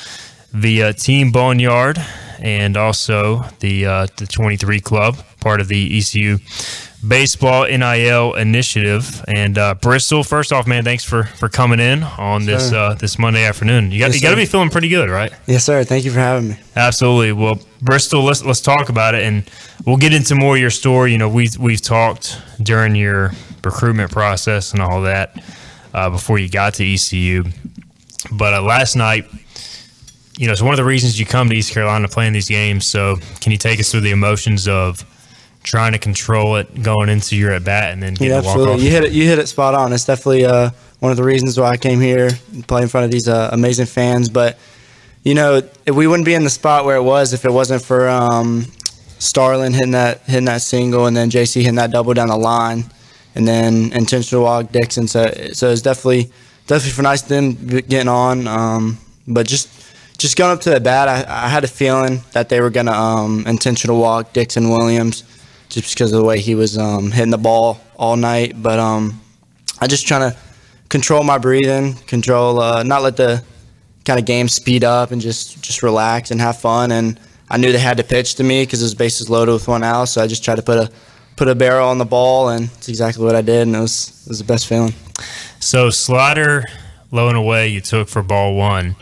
via 0.52 0.92
Team 0.92 1.32
Boneyard 1.32 1.98
and 2.40 2.76
also 2.76 3.44
the 3.60 3.86
uh, 3.86 4.06
the 4.16 4.26
23 4.26 4.80
Club, 4.80 5.16
part 5.40 5.60
of 5.60 5.68
the 5.68 5.98
ECU 5.98 6.38
baseball 7.06 7.64
NIL 7.64 8.34
initiative. 8.34 9.24
And 9.28 9.56
uh, 9.58 9.74
Bristol, 9.74 10.24
first 10.24 10.52
off, 10.52 10.66
man, 10.66 10.84
thanks 10.84 11.04
for 11.04 11.24
for 11.24 11.48
coming 11.48 11.80
in 11.80 12.02
on 12.02 12.46
this 12.46 12.72
uh, 12.72 12.94
this 12.94 13.18
Monday 13.18 13.44
afternoon. 13.44 13.90
You 13.90 14.00
got 14.00 14.06
Yes, 14.06 14.16
you 14.16 14.22
got 14.22 14.30
to 14.30 14.36
be 14.36 14.46
feeling 14.46 14.70
pretty 14.70 14.88
good, 14.88 15.08
right? 15.08 15.32
Yes, 15.46 15.64
sir. 15.64 15.84
Thank 15.84 16.04
you 16.04 16.10
for 16.10 16.18
having 16.18 16.50
me. 16.50 16.56
Absolutely. 16.76 17.32
Well, 17.32 17.58
Bristol, 17.82 18.22
let's 18.22 18.44
let's 18.44 18.60
talk 18.60 18.88
about 18.88 19.14
it, 19.14 19.22
and 19.22 19.48
we'll 19.86 19.96
get 19.98 20.12
into 20.12 20.34
more 20.34 20.56
of 20.56 20.60
your 20.60 20.70
story. 20.70 21.12
You 21.12 21.18
know, 21.18 21.28
we've 21.28 21.56
we've 21.58 21.80
talked 21.80 22.40
during 22.62 22.94
your 22.94 23.32
recruitment 23.64 24.10
process 24.10 24.72
and 24.72 24.80
all 24.82 25.02
that 25.02 25.42
uh, 25.94 26.10
before 26.10 26.38
you 26.38 26.48
got 26.48 26.74
to 26.74 26.84
ECU. 26.94 27.44
But 28.32 28.54
uh, 28.54 28.62
last 28.62 28.96
night, 28.96 29.26
you 30.38 30.46
know, 30.46 30.52
it's 30.52 30.62
one 30.62 30.72
of 30.72 30.78
the 30.78 30.84
reasons 30.84 31.18
you 31.18 31.26
come 31.26 31.48
to 31.48 31.54
East 31.54 31.72
Carolina 31.72 32.08
playing 32.08 32.32
these 32.32 32.48
games. 32.48 32.86
So, 32.86 33.16
can 33.40 33.52
you 33.52 33.58
take 33.58 33.80
us 33.80 33.90
through 33.90 34.00
the 34.00 34.10
emotions 34.10 34.68
of 34.68 35.04
trying 35.62 35.92
to 35.92 35.98
control 35.98 36.56
it 36.56 36.82
going 36.82 37.08
into 37.10 37.36
your 37.36 37.52
at 37.52 37.64
bat 37.64 37.92
and 37.92 38.02
then 38.02 38.14
getting 38.14 38.28
Yeah, 38.28 38.40
the 38.40 38.46
walk 38.46 38.56
off? 38.56 38.60
absolutely. 38.62 38.84
You 38.86 38.90
hit 38.90 39.04
it. 39.04 39.12
You 39.12 39.24
hit 39.26 39.38
it 39.38 39.48
spot 39.48 39.74
on. 39.74 39.92
It's 39.92 40.04
definitely 40.06 40.46
uh, 40.46 40.70
one 41.00 41.10
of 41.10 41.18
the 41.18 41.24
reasons 41.24 41.58
why 41.58 41.70
I 41.70 41.76
came 41.76 42.00
here, 42.00 42.30
and 42.52 42.66
play 42.66 42.82
in 42.82 42.88
front 42.88 43.04
of 43.04 43.10
these 43.10 43.28
uh, 43.28 43.50
amazing 43.52 43.86
fans. 43.86 44.28
But 44.28 44.58
you 45.24 45.34
know, 45.34 45.60
we 45.86 46.06
wouldn't 46.06 46.24
be 46.24 46.32
in 46.34 46.44
the 46.44 46.50
spot 46.50 46.86
where 46.86 46.96
it 46.96 47.02
was 47.02 47.34
if 47.34 47.44
it 47.44 47.52
wasn't 47.52 47.82
for 47.82 48.08
um, 48.08 48.66
Starling 49.18 49.72
hitting 49.74 49.90
that 49.90 50.20
hitting 50.22 50.46
that 50.46 50.62
single, 50.62 51.04
and 51.04 51.14
then 51.14 51.28
JC 51.30 51.56
hitting 51.60 51.74
that 51.74 51.90
double 51.90 52.14
down 52.14 52.28
the 52.28 52.36
line, 52.38 52.84
and 53.34 53.46
then 53.46 53.92
intentional 53.92 54.44
walk 54.44 54.72
Dixon. 54.72 55.06
So, 55.06 55.30
so 55.52 55.70
it's 55.70 55.82
definitely 55.82 56.30
definitely 56.66 56.92
for 56.92 57.02
nice 57.02 57.22
them 57.22 57.54
getting 57.54 58.08
on. 58.08 58.46
Um, 58.46 58.98
but 59.26 59.46
just 59.46 59.68
just 60.18 60.36
going 60.36 60.52
up 60.52 60.60
to 60.62 60.70
the 60.70 60.80
bat, 60.80 61.08
I, 61.08 61.46
I 61.46 61.48
had 61.48 61.64
a 61.64 61.68
feeling 61.68 62.22
that 62.32 62.48
they 62.48 62.60
were 62.60 62.70
gonna 62.70 62.92
um, 62.92 63.46
intentional 63.46 63.98
walk 63.98 64.32
Dixon 64.32 64.68
Williams, 64.68 65.24
just 65.68 65.94
because 65.94 66.12
of 66.12 66.20
the 66.20 66.24
way 66.24 66.40
he 66.40 66.54
was 66.54 66.76
um, 66.78 67.10
hitting 67.10 67.30
the 67.30 67.38
ball 67.38 67.80
all 67.96 68.16
night. 68.16 68.60
But 68.62 68.78
um, 68.78 69.20
I 69.80 69.86
just 69.86 70.06
trying 70.06 70.30
to 70.30 70.36
control 70.88 71.24
my 71.24 71.38
breathing, 71.38 71.94
control, 72.06 72.60
uh, 72.60 72.82
not 72.82 73.02
let 73.02 73.16
the 73.16 73.42
kind 74.04 74.18
of 74.18 74.26
game 74.26 74.48
speed 74.48 74.84
up, 74.84 75.10
and 75.10 75.20
just 75.20 75.62
just 75.62 75.82
relax 75.82 76.30
and 76.30 76.40
have 76.40 76.58
fun. 76.58 76.92
And 76.92 77.18
I 77.48 77.56
knew 77.56 77.72
they 77.72 77.78
had 77.78 77.96
to 77.96 78.04
pitch 78.04 78.34
to 78.36 78.44
me 78.44 78.62
because 78.62 78.80
his 78.80 78.94
bases 78.94 79.30
loaded 79.30 79.52
with 79.52 79.66
one 79.68 79.82
out, 79.82 80.04
so 80.06 80.22
I 80.22 80.26
just 80.26 80.44
tried 80.44 80.56
to 80.56 80.62
put 80.62 80.78
a 80.78 80.90
put 81.40 81.48
a 81.48 81.55
barrel 81.55 81.88
on 81.88 81.96
the 81.96 82.05
ball, 82.05 82.50
and 82.50 82.66
it's 82.76 82.90
exactly 82.90 83.24
what 83.24 83.35
I 83.35 83.40
did, 83.40 83.62
and 83.62 83.74
it 83.74 83.81
was 83.81 84.22
it 84.26 84.29
was 84.29 84.38
the 84.40 84.44
best 84.44 84.66
feeling. 84.66 84.92
So 85.59 85.88
slider 85.88 86.64
low 87.11 87.29
and 87.29 87.37
away 87.37 87.68
you 87.68 87.81
took 87.81 88.09
for 88.09 88.22
ball 88.22 88.55
one. 88.55 88.94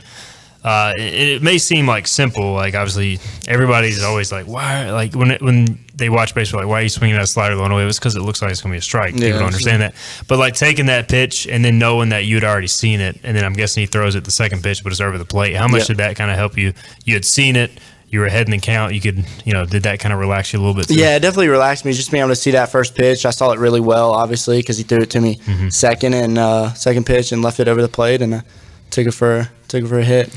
Uh, 0.63 0.93
it, 0.97 1.15
it, 1.15 1.43
may 1.43 1.59
seem 1.59 1.89
like 1.89 2.07
simple, 2.07 2.53
like 2.53 2.77
obviously 2.77 3.19
everybody's 3.49 4.05
always 4.05 4.31
like, 4.31 4.47
why? 4.47 4.91
Like 4.93 5.15
when 5.15 5.33
it, 5.33 5.43
when 5.43 5.81
they 5.97 6.09
watch 6.09 6.33
baseball, 6.33 6.61
like 6.61 6.69
why 6.69 6.81
are 6.81 6.83
you 6.83 6.89
swinging 6.89 7.17
that 7.17 7.29
slider 7.29 7.57
low 7.57 7.65
and 7.65 7.73
away? 7.73 7.85
It's 7.85 7.99
because 7.99 8.15
it 8.15 8.23
looks 8.23 8.41
like 8.41 8.53
it's 8.53 8.63
going 8.63 8.71
to 8.71 8.75
be 8.75 8.79
a 8.79 8.83
strike. 8.83 9.15
Yeah, 9.15 9.21
People 9.21 9.39
don't 9.41 9.47
understand 9.47 9.83
that. 9.83 9.95
But 10.29 10.39
like 10.39 10.55
taking 10.55 10.87
that 10.87 11.09
pitch 11.09 11.49
and 11.49 11.65
then 11.65 11.81
knowing 11.81 12.11
that 12.11 12.25
you 12.25 12.37
had 12.37 12.45
already 12.45 12.69
seen 12.69 13.01
it, 13.01 13.19
and 13.25 13.37
then 13.37 13.45
I'm 13.45 13.55
guessing 13.55 13.81
he 13.83 13.87
throws 13.89 14.15
it 14.15 14.25
the 14.25 14.31
second 14.31 14.63
pitch, 14.63 14.85
but 14.85 14.93
it's 14.93 15.01
over 15.01 15.19
the 15.19 15.25
plate. 15.25 15.57
How 15.57 15.67
much 15.67 15.89
did 15.89 15.97
that 15.97 16.15
kind 16.15 16.31
of 16.31 16.37
help 16.37 16.57
you? 16.57 16.73
You 17.05 17.15
had 17.15 17.25
seen 17.25 17.57
it 17.57 17.73
you 18.11 18.21
were 18.21 18.27
ahead 18.27 18.47
in 18.47 18.53
the 18.53 18.59
count. 18.59 18.95
You 18.95 19.01
could, 19.01 19.25
you 19.45 19.53
know, 19.53 19.67
did 19.67 19.83
that 19.83 20.01
kind 20.01 20.13
of 20.13 20.19
relax 20.21 20.53
you 20.53 20.59
a 20.59 20.63
little 20.63 20.75
bit? 20.75 20.89
Too? 20.89 20.95
Yeah, 20.95 21.17
it 21.17 21.21
definitely 21.21 21.49
relaxed 21.49 21.85
me. 21.85 21.93
Just 21.93 22.11
being 22.11 22.23
able 22.23 22.31
to 22.31 22.37
see 22.37 22.53
that 22.53 22.71
first 22.71 22.95
pitch, 22.95 23.27
I 23.27 23.31
saw 23.31 23.53
it 23.53 23.59
really 23.59 23.81
well, 23.81 24.13
obviously, 24.13 24.59
because 24.59 24.79
he 24.79 24.85
threw 24.85 25.03
it 25.03 25.11
to 25.11 25.21
me 25.21 25.37
mm-hmm. 25.37 25.69
second 25.69 26.15
and 26.15 26.39
uh, 26.39 26.73
second 26.75 27.05
pitch 27.05 27.33
and 27.33 27.43
left 27.43 27.61
it 27.61 27.69
over 27.69 27.83
the 27.83 27.89
plate, 27.89 28.23
and 28.23 28.37
I 28.37 28.43
took 28.91 29.07
it 29.07 29.13
for 29.13 29.49
took 29.69 29.85
it 29.85 29.89
for 29.89 29.99
a 29.99 30.05
hit. 30.05 30.33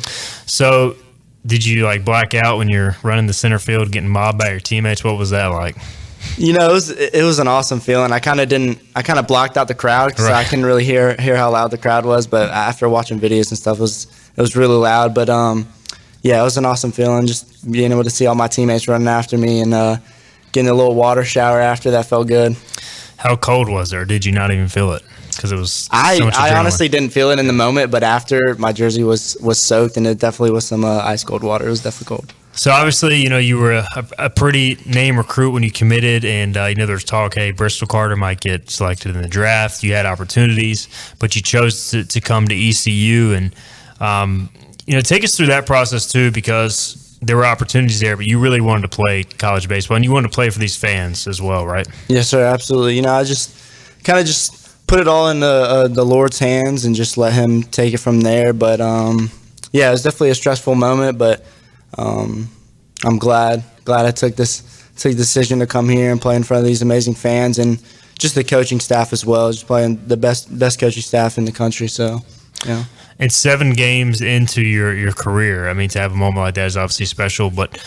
So, 0.45 0.95
did 1.45 1.65
you 1.65 1.85
like 1.85 2.03
black 2.03 2.33
out 2.33 2.57
when 2.57 2.69
you're 2.69 2.97
running 3.03 3.27
the 3.27 3.33
center 3.33 3.59
field, 3.59 3.91
getting 3.91 4.09
mobbed 4.09 4.37
by 4.37 4.49
your 4.49 4.59
teammates? 4.59 5.03
What 5.03 5.17
was 5.17 5.29
that 5.29 5.47
like? 5.47 5.77
You 6.37 6.53
know, 6.53 6.69
it 6.69 6.73
was 6.73 6.89
it 6.89 7.23
was 7.23 7.39
an 7.39 7.47
awesome 7.47 7.79
feeling. 7.79 8.11
I 8.11 8.19
kind 8.19 8.41
of 8.41 8.49
didn't. 8.49 8.81
I 8.95 9.01
kind 9.01 9.17
of 9.17 9.27
blocked 9.27 9.57
out 9.57 9.67
the 9.67 9.75
crowd 9.75 10.09
because 10.09 10.25
right. 10.25 10.35
I 10.35 10.43
couldn't 10.43 10.65
really 10.65 10.83
hear 10.85 11.15
hear 11.19 11.37
how 11.37 11.51
loud 11.51 11.71
the 11.71 11.77
crowd 11.77 12.05
was. 12.05 12.27
But 12.27 12.49
after 12.49 12.87
watching 12.89 13.19
videos 13.19 13.49
and 13.49 13.57
stuff, 13.57 13.77
it 13.77 13.81
was 13.81 14.07
it 14.35 14.41
was 14.41 14.55
really 14.55 14.75
loud. 14.75 15.15
But 15.15 15.29
um, 15.29 15.67
yeah, 16.21 16.39
it 16.39 16.43
was 16.43 16.57
an 16.57 16.65
awesome 16.65 16.91
feeling 16.91 17.27
just 17.27 17.69
being 17.71 17.91
able 17.91 18.03
to 18.03 18.09
see 18.09 18.25
all 18.25 18.35
my 18.35 18.47
teammates 18.47 18.87
running 18.87 19.07
after 19.07 19.37
me 19.37 19.61
and 19.61 19.73
uh, 19.73 19.97
getting 20.51 20.69
a 20.69 20.73
little 20.73 20.95
water 20.95 21.23
shower 21.23 21.59
after 21.59 21.91
that 21.91 22.05
felt 22.05 22.27
good. 22.27 22.55
How 23.17 23.35
cold 23.35 23.69
was 23.69 23.93
it, 23.93 23.97
or 23.97 24.05
did 24.05 24.25
you 24.25 24.31
not 24.31 24.51
even 24.51 24.67
feel 24.67 24.93
it? 24.93 25.03
Because 25.29 25.51
it 25.51 25.55
was. 25.55 25.87
I 25.91 26.17
so 26.17 26.29
I 26.33 26.55
honestly 26.55 26.89
didn't 26.89 27.09
feel 27.09 27.31
it 27.31 27.39
in 27.39 27.47
the 27.47 27.53
moment, 27.53 27.91
but 27.91 28.03
after 28.03 28.55
my 28.55 28.71
jersey 28.73 29.03
was 29.03 29.37
was 29.41 29.59
soaked 29.59 29.97
and 29.97 30.05
it 30.05 30.19
definitely 30.19 30.51
was 30.51 30.65
some 30.65 30.83
uh, 30.83 30.99
ice 30.99 31.23
cold 31.23 31.43
water. 31.43 31.67
It 31.67 31.69
was 31.69 31.81
definitely 31.81 32.17
cold. 32.17 32.33
So 32.53 32.69
obviously, 32.71 33.21
you 33.21 33.29
know, 33.29 33.37
you 33.37 33.57
were 33.57 33.71
a, 33.71 34.07
a 34.19 34.29
pretty 34.29 34.77
name 34.85 35.17
recruit 35.17 35.51
when 35.51 35.63
you 35.63 35.71
committed, 35.71 36.25
and 36.25 36.57
uh, 36.57 36.65
you 36.65 36.75
know 36.75 36.85
there's 36.85 37.05
talk, 37.05 37.35
hey, 37.35 37.51
Bristol 37.51 37.87
Carter 37.87 38.17
might 38.17 38.41
get 38.41 38.69
selected 38.69 39.15
in 39.15 39.21
the 39.21 39.27
draft. 39.27 39.83
You 39.83 39.93
had 39.93 40.05
opportunities, 40.05 40.89
but 41.19 41.35
you 41.35 41.41
chose 41.41 41.91
to, 41.91 42.03
to 42.03 42.19
come 42.19 42.47
to 42.49 42.55
ECU, 42.55 43.33
and 43.33 43.55
um, 44.01 44.49
you 44.85 44.93
know, 44.95 45.01
take 45.01 45.23
us 45.23 45.35
through 45.35 45.47
that 45.47 45.65
process 45.65 46.11
too, 46.11 46.31
because 46.31 47.17
there 47.21 47.37
were 47.37 47.45
opportunities 47.45 47.99
there, 47.99 48.17
but 48.17 48.25
you 48.25 48.39
really 48.39 48.61
wanted 48.61 48.81
to 48.81 48.95
play 48.95 49.23
college 49.23 49.67
baseball, 49.67 49.95
and 49.95 50.03
you 50.03 50.11
wanted 50.11 50.29
to 50.29 50.35
play 50.35 50.49
for 50.49 50.59
these 50.59 50.75
fans 50.75 51.27
as 51.27 51.41
well, 51.41 51.65
right? 51.65 51.87
Yes, 52.07 52.27
sir, 52.27 52.43
absolutely. 52.43 52.95
You 52.95 53.03
know, 53.03 53.13
I 53.13 53.23
just 53.23 53.55
kind 54.03 54.19
of 54.19 54.25
just 54.25 54.87
put 54.87 54.99
it 54.99 55.07
all 55.07 55.29
in 55.29 55.39
the, 55.39 55.45
uh, 55.45 55.87
the 55.87 56.03
Lord's 56.03 56.39
hands 56.39 56.85
and 56.85 56.95
just 56.95 57.17
let 57.17 57.33
Him 57.33 57.63
take 57.63 57.93
it 57.93 57.99
from 57.99 58.21
there. 58.21 58.53
But 58.53 58.81
um, 58.81 59.29
yeah, 59.71 59.89
it 59.89 59.91
was 59.91 60.03
definitely 60.03 60.31
a 60.31 60.35
stressful 60.35 60.75
moment, 60.75 61.17
but 61.17 61.45
um, 61.97 62.49
I'm 63.03 63.17
glad 63.17 63.63
glad 63.85 64.05
I 64.05 64.11
took 64.11 64.35
this 64.35 64.67
took 64.97 65.11
the 65.11 65.17
decision 65.17 65.59
to 65.59 65.67
come 65.67 65.89
here 65.89 66.11
and 66.11 66.21
play 66.21 66.35
in 66.35 66.43
front 66.43 66.61
of 66.61 66.67
these 66.67 66.81
amazing 66.81 67.15
fans 67.15 67.57
and 67.57 67.81
just 68.19 68.35
the 68.35 68.43
coaching 68.43 68.79
staff 68.79 69.13
as 69.13 69.25
well. 69.25 69.51
Just 69.51 69.65
playing 69.65 70.05
the 70.07 70.17
best 70.17 70.57
best 70.57 70.79
coaching 70.79 71.01
staff 71.01 71.37
in 71.37 71.45
the 71.45 71.51
country. 71.51 71.87
So, 71.87 72.19
yeah 72.65 72.83
and 73.21 73.31
seven 73.31 73.73
games 73.73 74.21
into 74.21 74.61
your, 74.61 74.93
your 74.95 75.13
career. 75.13 75.69
I 75.69 75.73
mean, 75.73 75.89
to 75.89 75.99
have 75.99 76.11
a 76.11 76.15
moment 76.15 76.37
like 76.37 76.55
that 76.55 76.65
is 76.65 76.75
obviously 76.75 77.05
special, 77.05 77.51
but 77.51 77.81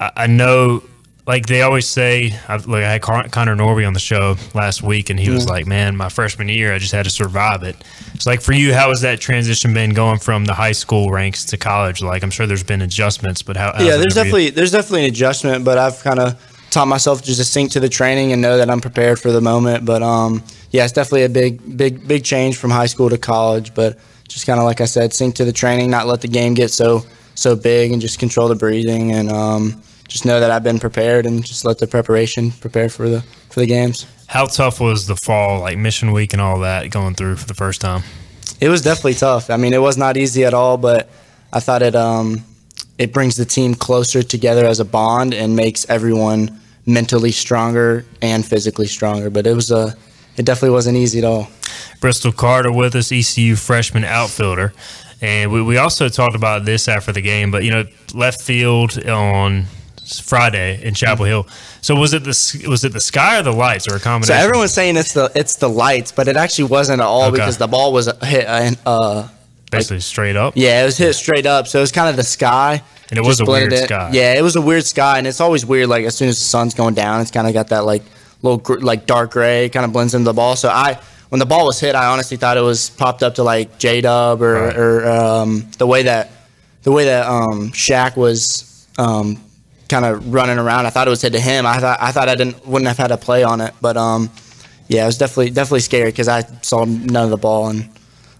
I, 0.00 0.10
I 0.16 0.26
know, 0.26 0.82
like 1.26 1.44
they 1.44 1.60
always 1.60 1.86
say, 1.86 2.34
I've, 2.48 2.66
like 2.66 2.84
I 2.84 2.92
had 2.92 3.02
Connor 3.02 3.54
Norby 3.54 3.86
on 3.86 3.92
the 3.92 4.00
show 4.00 4.36
last 4.54 4.82
week, 4.82 5.10
and 5.10 5.20
he 5.20 5.28
was 5.28 5.46
like, 5.46 5.66
"Man, 5.66 5.94
my 5.94 6.08
freshman 6.08 6.48
year, 6.48 6.72
I 6.72 6.78
just 6.78 6.92
had 6.92 7.04
to 7.04 7.10
survive 7.10 7.62
it." 7.64 7.76
It's 8.14 8.24
like 8.24 8.40
for 8.40 8.52
you, 8.52 8.72
how 8.72 8.88
has 8.88 9.02
that 9.02 9.20
transition 9.20 9.74
been 9.74 9.92
going 9.92 10.20
from 10.20 10.46
the 10.46 10.54
high 10.54 10.72
school 10.72 11.10
ranks 11.10 11.44
to 11.44 11.58
college? 11.58 12.00
Like, 12.00 12.22
I'm 12.22 12.30
sure 12.30 12.46
there's 12.46 12.64
been 12.64 12.80
adjustments, 12.80 13.42
but 13.42 13.58
how? 13.58 13.74
Yeah, 13.78 13.98
there's 13.98 14.14
definitely 14.14 14.48
there's 14.48 14.72
definitely 14.72 15.04
an 15.04 15.10
adjustment, 15.10 15.66
but 15.66 15.76
I've 15.76 16.02
kind 16.02 16.18
of 16.18 16.42
taught 16.70 16.86
myself 16.86 17.22
just 17.22 17.38
to 17.40 17.44
sink 17.44 17.72
to 17.72 17.80
the 17.80 17.90
training 17.90 18.32
and 18.32 18.40
know 18.40 18.56
that 18.56 18.70
I'm 18.70 18.80
prepared 18.80 19.20
for 19.20 19.30
the 19.30 19.42
moment. 19.42 19.84
But 19.84 20.02
um, 20.02 20.42
yeah, 20.70 20.84
it's 20.84 20.94
definitely 20.94 21.24
a 21.24 21.28
big, 21.28 21.76
big, 21.76 22.08
big 22.08 22.24
change 22.24 22.56
from 22.56 22.70
high 22.70 22.86
school 22.86 23.10
to 23.10 23.18
college, 23.18 23.74
but 23.74 23.98
just 24.28 24.46
kind 24.46 24.58
of 24.58 24.64
like 24.64 24.80
I 24.80 24.84
said, 24.84 25.12
sink 25.12 25.34
to 25.36 25.44
the 25.44 25.52
training, 25.52 25.90
not 25.90 26.06
let 26.06 26.20
the 26.20 26.28
game 26.28 26.54
get 26.54 26.70
so 26.70 27.04
so 27.34 27.56
big, 27.56 27.92
and 27.92 28.00
just 28.00 28.18
control 28.18 28.48
the 28.48 28.54
breathing, 28.54 29.12
and 29.12 29.30
um, 29.30 29.82
just 30.08 30.24
know 30.24 30.40
that 30.40 30.50
I've 30.50 30.62
been 30.62 30.78
prepared, 30.78 31.26
and 31.26 31.44
just 31.44 31.64
let 31.64 31.78
the 31.78 31.86
preparation 31.86 32.50
prepare 32.50 32.88
for 32.88 33.08
the 33.08 33.22
for 33.50 33.60
the 33.60 33.66
games. 33.66 34.06
How 34.26 34.46
tough 34.46 34.80
was 34.80 35.06
the 35.06 35.16
fall, 35.16 35.60
like 35.60 35.78
Mission 35.78 36.12
Week 36.12 36.32
and 36.32 36.42
all 36.42 36.60
that, 36.60 36.90
going 36.90 37.14
through 37.14 37.36
for 37.36 37.46
the 37.46 37.54
first 37.54 37.80
time? 37.80 38.02
It 38.60 38.68
was 38.68 38.82
definitely 38.82 39.14
tough. 39.14 39.50
I 39.50 39.56
mean, 39.56 39.72
it 39.72 39.80
was 39.80 39.96
not 39.96 40.16
easy 40.16 40.44
at 40.44 40.52
all, 40.52 40.76
but 40.76 41.08
I 41.52 41.60
thought 41.60 41.82
it 41.82 41.96
um, 41.96 42.44
it 42.98 43.12
brings 43.12 43.36
the 43.36 43.44
team 43.44 43.74
closer 43.74 44.22
together 44.22 44.66
as 44.66 44.80
a 44.80 44.84
bond 44.84 45.32
and 45.32 45.56
makes 45.56 45.88
everyone 45.88 46.60
mentally 46.84 47.30
stronger 47.30 48.04
and 48.20 48.44
physically 48.44 48.86
stronger. 48.86 49.30
But 49.30 49.46
it 49.46 49.54
was 49.54 49.70
a 49.70 49.96
it 50.38 50.44
definitely 50.44 50.70
wasn't 50.70 50.96
easy 50.96 51.18
at 51.18 51.24
all. 51.24 51.48
Bristol 52.00 52.32
Carter 52.32 52.72
with 52.72 52.94
us, 52.94 53.10
ECU 53.12 53.56
freshman 53.56 54.04
outfielder. 54.04 54.72
And 55.20 55.50
we, 55.50 55.62
we 55.62 55.78
also 55.78 56.08
talked 56.08 56.36
about 56.36 56.64
this 56.64 56.86
after 56.86 57.12
the 57.12 57.20
game, 57.20 57.50
but 57.50 57.64
you 57.64 57.70
know, 57.70 57.84
left 58.14 58.40
field 58.40 59.04
on 59.06 59.64
Friday 60.22 60.80
in 60.82 60.94
Chapel 60.94 61.24
Hill. 61.24 61.46
So 61.80 61.96
was 61.96 62.14
it 62.14 62.24
the 62.24 62.66
was 62.68 62.84
it 62.84 62.92
the 62.92 63.00
sky 63.00 63.40
or 63.40 63.42
the 63.42 63.52
lights 63.52 63.88
or 63.88 63.96
a 63.96 64.00
combination? 64.00 64.40
So 64.40 64.46
everyone's 64.46 64.72
saying 64.72 64.96
it's 64.96 65.12
the 65.12 65.30
it's 65.34 65.56
the 65.56 65.68
lights, 65.68 66.12
but 66.12 66.28
it 66.28 66.36
actually 66.36 66.68
wasn't 66.68 67.00
at 67.00 67.06
all 67.06 67.24
okay. 67.24 67.32
because 67.32 67.58
the 67.58 67.66
ball 67.66 67.92
was 67.92 68.08
hit 68.22 68.46
uh, 68.86 69.28
basically 69.70 69.96
like, 69.96 70.02
straight 70.02 70.36
up. 70.36 70.54
Yeah, 70.56 70.82
it 70.82 70.86
was 70.86 70.96
hit 70.96 71.14
straight 71.14 71.46
up. 71.46 71.66
So 71.66 71.80
it 71.80 71.82
was 71.82 71.92
kind 71.92 72.08
of 72.08 72.16
the 72.16 72.24
sky. 72.24 72.82
And 73.10 73.18
it 73.18 73.24
was 73.24 73.40
a 73.40 73.44
weird 73.44 73.72
it. 73.72 73.84
sky. 73.84 74.10
Yeah, 74.12 74.34
it 74.34 74.42
was 74.42 74.54
a 74.54 74.60
weird 74.60 74.84
sky, 74.84 75.16
and 75.16 75.26
it's 75.26 75.40
always 75.40 75.64
weird. 75.64 75.88
Like 75.88 76.04
as 76.04 76.14
soon 76.14 76.28
as 76.28 76.38
the 76.38 76.44
sun's 76.44 76.74
going 76.74 76.94
down, 76.94 77.20
it's 77.22 77.30
kind 77.30 77.46
of 77.46 77.54
got 77.54 77.68
that 77.68 77.84
like 77.84 78.02
little 78.42 78.58
gr- 78.58 78.80
like 78.80 79.06
dark 79.06 79.32
gray, 79.32 79.68
kind 79.68 79.84
of 79.84 79.92
blends 79.92 80.14
into 80.14 80.24
the 80.24 80.34
ball. 80.34 80.56
So 80.56 80.68
I 80.68 81.00
when 81.28 81.38
the 81.38 81.46
ball 81.46 81.66
was 81.66 81.78
hit, 81.78 81.94
I 81.94 82.06
honestly 82.06 82.36
thought 82.36 82.56
it 82.56 82.62
was 82.62 82.90
popped 82.90 83.22
up 83.22 83.34
to 83.36 83.42
like 83.42 83.78
J 83.78 84.00
Dub 84.00 84.42
or, 84.42 84.54
right. 84.54 84.76
or 84.76 85.08
um, 85.08 85.70
the 85.78 85.86
way 85.86 86.04
that 86.04 86.30
the 86.82 86.92
way 86.92 87.04
that 87.06 87.26
um, 87.26 87.70
Shaq 87.72 88.16
was 88.16 88.86
um, 88.98 89.42
kind 89.88 90.04
of 90.04 90.32
running 90.32 90.58
around. 90.58 90.86
I 90.86 90.90
thought 90.90 91.06
it 91.06 91.10
was 91.10 91.22
hit 91.22 91.32
to 91.32 91.40
him. 91.40 91.66
I 91.66 91.78
thought 91.78 91.98
I 92.00 92.12
thought 92.12 92.28
I 92.28 92.34
didn't 92.34 92.66
wouldn't 92.66 92.88
have 92.88 92.98
had 92.98 93.10
a 93.10 93.16
play 93.16 93.42
on 93.42 93.60
it, 93.60 93.74
but 93.80 93.96
um, 93.96 94.30
yeah, 94.88 95.04
it 95.04 95.06
was 95.06 95.18
definitely 95.18 95.50
definitely 95.50 95.80
scary 95.80 96.10
because 96.10 96.28
I 96.28 96.42
saw 96.62 96.84
none 96.84 97.24
of 97.24 97.30
the 97.30 97.36
ball 97.36 97.68
and. 97.68 97.88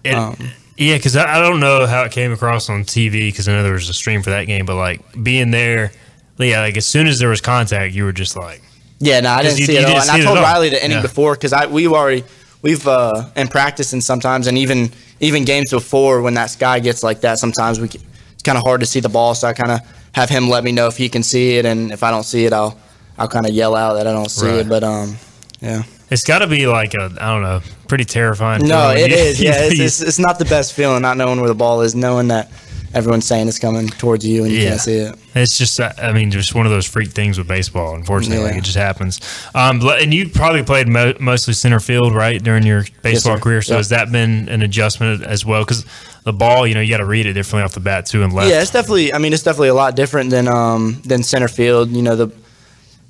Um, 0.05 0.37
yeah, 0.77 0.95
because 0.95 1.17
I, 1.17 1.37
I 1.37 1.41
don't 1.41 1.59
know 1.59 1.85
how 1.85 2.03
it 2.03 2.13
came 2.13 2.31
across 2.31 2.69
on 2.69 2.85
TV 2.85 3.27
because 3.27 3.49
I 3.49 3.51
know 3.51 3.63
there 3.63 3.73
was 3.73 3.89
a 3.89 3.93
stream 3.93 4.23
for 4.23 4.29
that 4.29 4.45
game, 4.45 4.65
but 4.65 4.75
like 4.75 5.01
being 5.21 5.51
there, 5.51 5.91
yeah, 6.37 6.61
like 6.61 6.77
as 6.77 6.85
soon 6.85 7.05
as 7.05 7.19
there 7.19 7.27
was 7.27 7.41
contact, 7.41 7.93
you 7.93 8.05
were 8.05 8.13
just 8.13 8.37
like, 8.37 8.61
yeah, 8.99 9.19
no, 9.21 9.29
I 9.29 9.43
didn't 9.43 9.59
you, 9.59 9.65
see 9.65 9.77
it 9.77 9.83
at 9.83 9.89
all. 9.89 10.01
And 10.01 10.11
I 10.11 10.21
told 10.21 10.37
Riley 10.37 10.69
the 10.69 10.83
inning 10.83 10.97
yeah. 10.97 11.01
before 11.01 11.33
because 11.33 11.53
I 11.53 11.65
we've 11.67 11.91
already 11.91 12.23
we've 12.61 12.85
uh, 12.87 13.29
in 13.35 13.47
practice 13.47 13.93
and 13.93 14.03
sometimes 14.03 14.47
and 14.47 14.57
even 14.57 14.91
even 15.19 15.45
games 15.45 15.71
before 15.71 16.21
when 16.21 16.33
that 16.35 16.47
sky 16.47 16.79
gets 16.79 17.03
like 17.03 17.21
that, 17.21 17.39
sometimes 17.39 17.79
we 17.79 17.87
it's 17.87 18.43
kind 18.43 18.57
of 18.57 18.63
hard 18.63 18.81
to 18.81 18.85
see 18.85 18.99
the 18.99 19.09
ball. 19.09 19.35
So 19.35 19.47
I 19.47 19.53
kind 19.53 19.71
of 19.71 19.79
have 20.13 20.29
him 20.29 20.49
let 20.49 20.63
me 20.63 20.71
know 20.71 20.87
if 20.87 20.97
he 20.97 21.09
can 21.09 21.23
see 21.23 21.57
it, 21.57 21.65
and 21.65 21.91
if 21.91 22.03
I 22.03 22.11
don't 22.11 22.23
see 22.23 22.45
it, 22.45 22.53
I'll 22.53 22.77
I'll 23.17 23.29
kind 23.29 23.45
of 23.45 23.53
yell 23.53 23.75
out 23.75 23.93
that 23.93 24.07
I 24.07 24.13
don't 24.13 24.29
see 24.29 24.47
right. 24.47 24.55
it. 24.57 24.69
But 24.69 24.83
um, 24.83 25.15
yeah. 25.61 25.83
It's 26.11 26.23
got 26.23 26.39
to 26.39 26.47
be 26.47 26.65
like 26.65 26.95
a 26.95 27.05
I 27.21 27.33
don't 27.33 27.43
know, 27.43 27.61
pretty 27.87 28.05
terrifying. 28.05 28.65
No, 28.67 28.89
it 28.89 29.11
is. 29.11 29.39
Yeah, 29.41 29.53
it's, 29.59 29.79
it's, 29.79 30.01
it's 30.01 30.19
not 30.19 30.39
the 30.39 30.45
best 30.45 30.73
feeling 30.73 31.01
not 31.01 31.17
knowing 31.17 31.39
where 31.39 31.47
the 31.47 31.55
ball 31.55 31.81
is, 31.81 31.95
knowing 31.95 32.29
that 32.29 32.51
everyone's 32.93 33.25
saying 33.25 33.47
it's 33.47 33.59
coming 33.59 33.87
towards 33.87 34.25
you 34.25 34.43
and 34.43 34.51
you 34.51 34.59
yeah. 34.59 34.69
can't 34.69 34.81
see 34.81 34.95
it. 34.95 35.15
It's 35.35 35.57
just, 35.57 35.79
uh, 35.79 35.93
I 35.97 36.11
mean, 36.11 36.31
just 36.31 36.55
one 36.55 36.65
of 36.65 36.71
those 36.71 36.87
freak 36.87 37.09
things 37.09 37.37
with 37.37 37.47
baseball. 37.47 37.95
Unfortunately, 37.95 38.37
yeah. 38.37 38.49
like 38.49 38.57
it 38.57 38.63
just 38.63 38.77
happens. 38.77 39.19
Um, 39.53 39.81
and 39.81 40.13
you 40.13 40.29
probably 40.29 40.63
played 40.63 40.87
mo- 40.87 41.13
mostly 41.19 41.53
center 41.53 41.79
field, 41.79 42.15
right, 42.15 42.41
during 42.41 42.65
your 42.65 42.85
baseball 43.01 43.33
yes, 43.33 43.43
career. 43.43 43.61
So 43.61 43.73
yep. 43.73 43.79
has 43.79 43.89
that 43.89 44.11
been 44.11 44.49
an 44.49 44.61
adjustment 44.61 45.23
as 45.23 45.45
well? 45.45 45.63
Because 45.63 45.85
the 46.23 46.33
ball, 46.33 46.67
you 46.67 46.73
know, 46.73 46.81
you 46.81 46.89
got 46.89 46.97
to 46.97 47.05
read 47.05 47.25
it 47.25 47.33
differently 47.33 47.63
off 47.63 47.73
the 47.73 47.79
bat 47.79 48.05
too 48.05 48.23
and 48.23 48.33
left. 48.33 48.49
Yeah, 48.49 48.61
it's 48.61 48.71
definitely. 48.71 49.13
I 49.13 49.17
mean, 49.17 49.33
it's 49.33 49.43
definitely 49.43 49.69
a 49.69 49.75
lot 49.75 49.95
different 49.95 50.29
than 50.29 50.47
um, 50.47 51.01
than 51.05 51.23
center 51.23 51.47
field. 51.47 51.89
You 51.91 52.01
know, 52.01 52.15
the 52.15 52.31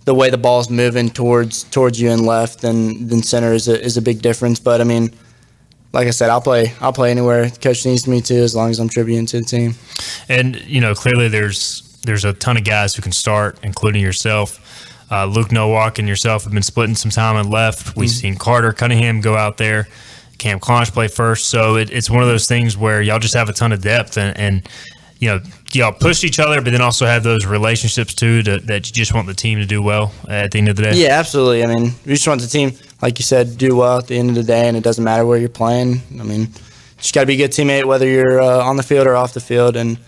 the 0.05 0.13
way 0.13 0.29
the 0.29 0.37
ball's 0.37 0.69
moving 0.69 1.09
towards 1.09 1.63
towards 1.65 1.99
you 1.99 2.11
and 2.11 2.25
left 2.25 2.61
than 2.61 3.07
than 3.07 3.23
center 3.23 3.53
is 3.53 3.67
a 3.67 3.81
is 3.81 3.97
a 3.97 4.01
big 4.01 4.21
difference. 4.21 4.59
But 4.59 4.81
I 4.81 4.83
mean 4.83 5.11
like 5.91 6.07
I 6.07 6.11
said, 6.11 6.29
I'll 6.29 6.41
play. 6.41 6.73
I'll 6.81 6.93
play 6.93 7.11
anywhere 7.11 7.49
coach 7.49 7.85
needs 7.85 8.07
me 8.07 8.21
to, 8.21 8.35
as 8.35 8.55
long 8.55 8.69
as 8.69 8.79
I'm 8.79 8.89
tributing 8.89 9.25
to 9.27 9.39
the 9.39 9.45
team. 9.45 9.75
And 10.27 10.59
you 10.61 10.81
know, 10.81 10.93
clearly 10.93 11.27
there's 11.27 11.99
there's 12.03 12.25
a 12.25 12.33
ton 12.33 12.57
of 12.57 12.63
guys 12.63 12.95
who 12.95 13.01
can 13.01 13.11
start, 13.11 13.59
including 13.63 14.01
yourself. 14.01 14.65
Uh, 15.11 15.25
Luke 15.25 15.51
Nowak 15.51 15.97
and 15.97 16.07
yourself 16.07 16.43
have 16.43 16.53
been 16.53 16.63
splitting 16.63 16.95
some 16.95 17.11
time 17.11 17.35
and 17.35 17.49
left. 17.49 17.95
We've 17.95 18.09
mm-hmm. 18.09 18.19
seen 18.19 18.35
Carter 18.35 18.71
Cunningham 18.71 19.21
go 19.21 19.35
out 19.35 19.57
there, 19.57 19.87
Cam 20.37 20.59
Clonch 20.59 20.91
play 20.93 21.07
first. 21.07 21.47
So 21.49 21.77
it, 21.77 21.89
it's 21.91 22.09
one 22.09 22.21
of 22.21 22.29
those 22.29 22.47
things 22.47 22.77
where 22.77 23.01
y'all 23.01 23.19
just 23.19 23.33
have 23.33 23.49
a 23.49 23.53
ton 23.53 23.71
of 23.71 23.81
depth 23.81 24.17
and, 24.17 24.37
and 24.37 24.69
you 25.19 25.27
know, 25.27 25.41
y'all 25.73 25.91
push 25.91 26.23
each 26.23 26.39
other, 26.39 26.61
but 26.61 26.71
then 26.71 26.81
also 26.81 27.05
have 27.05 27.23
those 27.23 27.45
relationships 27.45 28.13
too 28.13 28.41
to, 28.43 28.59
that 28.59 28.87
you 28.87 28.93
just 28.93 29.13
want 29.13 29.27
the 29.27 29.33
team 29.33 29.59
to 29.59 29.65
do 29.65 29.83
well 29.83 30.13
at 30.29 30.51
the 30.51 30.59
end 30.59 30.69
of 30.69 30.77
the 30.77 30.83
day. 30.83 30.93
Yeah, 30.95 31.19
absolutely. 31.19 31.63
I 31.63 31.67
mean, 31.67 31.91
we 32.05 32.13
just 32.13 32.27
want 32.27 32.39
the 32.41 32.47
team, 32.47 32.71
like 33.01 33.19
you 33.19 33.23
said, 33.23 33.57
do 33.57 33.75
well 33.75 33.99
at 33.99 34.07
the 34.07 34.17
end 34.17 34.29
of 34.29 34.35
the 34.35 34.43
day, 34.43 34.67
and 34.67 34.77
it 34.77 34.83
doesn't 34.83 35.03
matter 35.03 35.25
where 35.25 35.37
you're 35.37 35.49
playing. 35.49 36.01
I 36.19 36.23
mean, 36.23 36.41
you 36.41 36.47
just 36.97 37.13
got 37.13 37.21
to 37.21 37.27
be 37.27 37.33
a 37.33 37.37
good 37.37 37.51
teammate 37.51 37.85
whether 37.85 38.07
you're 38.07 38.41
uh, 38.41 38.63
on 38.63 38.77
the 38.77 38.83
field 38.83 39.07
or 39.07 39.15
off 39.15 39.33
the 39.33 39.41
field, 39.41 39.75
and 39.75 39.99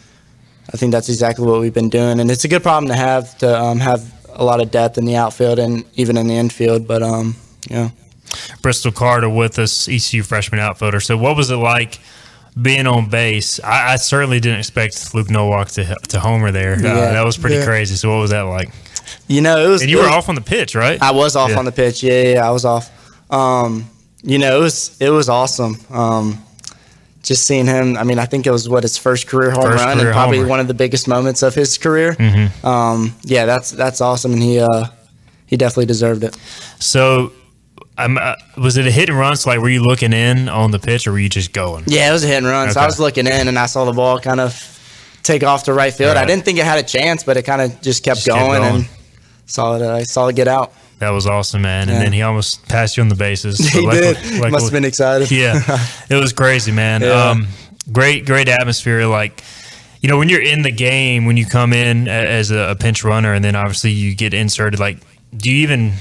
I 0.74 0.78
think 0.78 0.93
that's 0.93 1.09
exactly 1.09 1.45
what 1.45 1.59
we've 1.59 1.74
been 1.74 1.89
doing. 1.89 2.22
And 2.22 2.32
it's 2.32 2.45
a 2.45 2.47
good 2.47 2.64
problem 2.64 2.88
to 2.88 2.95
have 2.95 3.38
to 3.39 3.59
um, 3.62 3.80
have 3.80 4.14
a 4.30 4.45
lot 4.45 4.62
of 4.62 4.72
depth 4.72 4.97
in 4.97 5.03
the 5.03 5.18
outfield 5.18 5.59
and 5.59 5.84
even 5.95 6.16
in 6.18 6.28
the 6.28 6.36
infield. 6.36 6.88
But 6.88 7.03
um, 7.03 7.36
yeah. 7.70 7.89
Bristol 8.62 8.93
Carter 8.93 9.30
with 9.30 9.59
us, 9.59 9.89
ECU 9.89 10.24
freshman 10.24 10.62
outfielder. 10.62 11.01
So, 11.01 11.18
what 11.18 11.36
was 11.36 11.51
it 11.51 11.57
like 11.57 11.99
being 12.60 12.88
on 12.88 13.10
base? 13.10 13.60
I, 13.64 13.93
I 13.93 13.95
certainly 13.97 14.39
didn't 14.39 14.60
expect 14.60 15.14
Luke 15.14 15.30
Nowak 15.30 15.70
to 15.70 15.95
to 16.10 16.20
homer 16.20 16.52
there. 16.52 16.74
Uh, 16.74 16.82
that 16.82 17.26
was 17.26 17.38
pretty 17.38 17.58
Yeah. 17.58 17.66
crazy. 17.66 17.95
So, 17.95 18.10
what 18.12 18.20
was 18.22 18.32
that 18.32 18.41
like? 18.41 18.70
You 19.28 19.41
know, 19.41 19.58
it 19.64 19.68
was. 19.68 19.82
And 19.82 19.91
you 19.91 19.99
it 19.99 20.04
were 20.04 20.10
off 20.10 20.30
on 20.30 20.36
the 20.36 20.41
pitch, 20.41 20.74
right? 20.76 21.02
I 21.02 21.12
was 21.12 21.36
off 21.36 21.49
Yeah. 21.52 21.60
on 21.60 21.66
the 21.66 21.72
pitch. 21.72 22.02
Yeah, 22.04 22.22
yeah, 22.22 22.34
yeah, 22.36 22.47
I 22.47 22.52
was 22.52 22.66
off. 22.66 22.89
Um, 23.30 23.89
you 24.24 24.38
know, 24.38 24.58
it 24.58 24.62
was 24.62 24.95
it 24.99 25.10
was 25.10 25.30
awesome. 25.30 25.78
Um, 25.89 26.43
just 27.24 27.45
seeing 27.45 27.68
him. 27.68 27.97
I 27.97 28.04
mean, 28.04 28.18
I 28.20 28.26
think 28.26 28.47
it 28.47 28.52
was 28.52 28.68
what 28.68 28.84
his 28.84 28.97
first 28.97 29.28
career 29.28 29.52
home 29.52 29.64
First 29.64 29.84
run 29.86 29.97
career 29.97 30.08
and 30.08 30.16
probably 30.16 30.38
homer. 30.38 30.49
one 30.49 30.60
of 30.60 30.68
the 30.68 30.74
biggest 30.74 31.08
moments 31.08 31.43
of 31.43 31.54
his 31.56 31.78
career. 31.78 32.14
Mm-hmm. 32.16 32.66
Um, 32.66 33.16
yeah, 33.24 33.45
that's 33.45 33.72
that's 33.72 34.02
awesome, 34.02 34.34
and 34.34 34.41
he 34.41 34.60
uh, 34.60 34.86
he 35.45 35.56
definitely 35.58 35.86
deserved 35.86 36.24
it. 36.24 36.36
So, 36.80 37.32
uh, 37.97 38.35
was 38.57 38.77
it 38.77 38.87
a 38.87 38.91
hit 38.91 39.09
and 39.09 39.17
run? 39.17 39.35
So, 39.35 39.49
like, 39.49 39.59
were 39.59 39.69
you 39.69 39.83
looking 39.83 40.13
in 40.13 40.49
on 40.49 40.71
the 40.71 40.79
pitch, 40.79 41.07
or 41.07 41.11
were 41.11 41.19
you 41.19 41.29
just 41.29 41.53
going? 41.53 41.83
Yeah, 41.87 42.09
it 42.09 42.13
was 42.13 42.23
a 42.23 42.27
hit 42.27 42.37
and 42.37 42.47
run. 42.47 42.71
So 42.71 42.79
I 42.79 42.85
was 42.85 42.99
looking 42.99 43.27
in, 43.27 43.47
and 43.47 43.57
I 43.59 43.65
saw 43.67 43.85
the 43.85 43.91
ball 43.93 44.19
kind 44.19 44.39
of 44.39 44.67
take 45.23 45.43
off 45.43 45.65
to 45.65 45.73
right 45.73 45.93
field. 45.93 46.17
I 46.17 46.25
didn't 46.25 46.45
think 46.45 46.57
it 46.57 46.65
had 46.65 46.79
a 46.79 46.87
chance, 46.87 47.23
but 47.23 47.37
it 47.37 47.43
kind 47.43 47.61
of 47.61 47.81
just 47.81 48.03
kept 48.03 48.17
Just 48.17 48.27
kept 48.27 48.39
going, 48.39 48.61
going. 48.61 48.75
and 48.75 48.89
saw 49.45 49.75
it. 49.75 49.81
Uh, 49.81 49.95
I 49.95 50.03
saw 50.03 50.27
it 50.27 50.35
get 50.35 50.47
out. 50.47 50.73
That 50.99 51.09
was 51.11 51.25
awesome, 51.25 51.63
man. 51.63 51.89
And 51.89 51.99
then 51.99 52.13
he 52.13 52.21
almost 52.21 52.67
passed 52.67 52.95
you 52.95 53.01
on 53.01 53.09
the 53.09 53.15
bases. 53.15 53.57
He 53.73 53.83
But 53.85 53.93
did. 53.93 54.17
luckily- 54.17 54.51
Must 54.51 54.63
have 54.65 54.71
been 54.71 54.85
excited. 54.85 55.31
yeah, 55.31 55.59
it 56.09 56.15
was 56.15 56.31
crazy, 56.31 56.71
man. 56.71 57.01
Yeah. 57.01 57.29
Um, 57.31 57.47
great, 57.91 58.25
great 58.25 58.47
atmosphere. 58.47 59.05
Like, 59.07 59.43
you 60.01 60.09
know, 60.09 60.17
when 60.19 60.29
you're 60.29 60.41
in 60.43 60.61
the 60.61 60.71
game, 60.71 61.25
when 61.25 61.37
you 61.37 61.45
come 61.47 61.73
in 61.73 62.07
as 62.07 62.51
a 62.51 62.75
pinch 62.79 63.03
runner, 63.03 63.33
and 63.33 63.43
then 63.43 63.55
obviously 63.55 63.91
you 63.91 64.13
get 64.15 64.33
inserted. 64.35 64.79
Like, 64.79 64.97
do 65.35 65.51
you 65.51 65.63
even? 65.63 65.93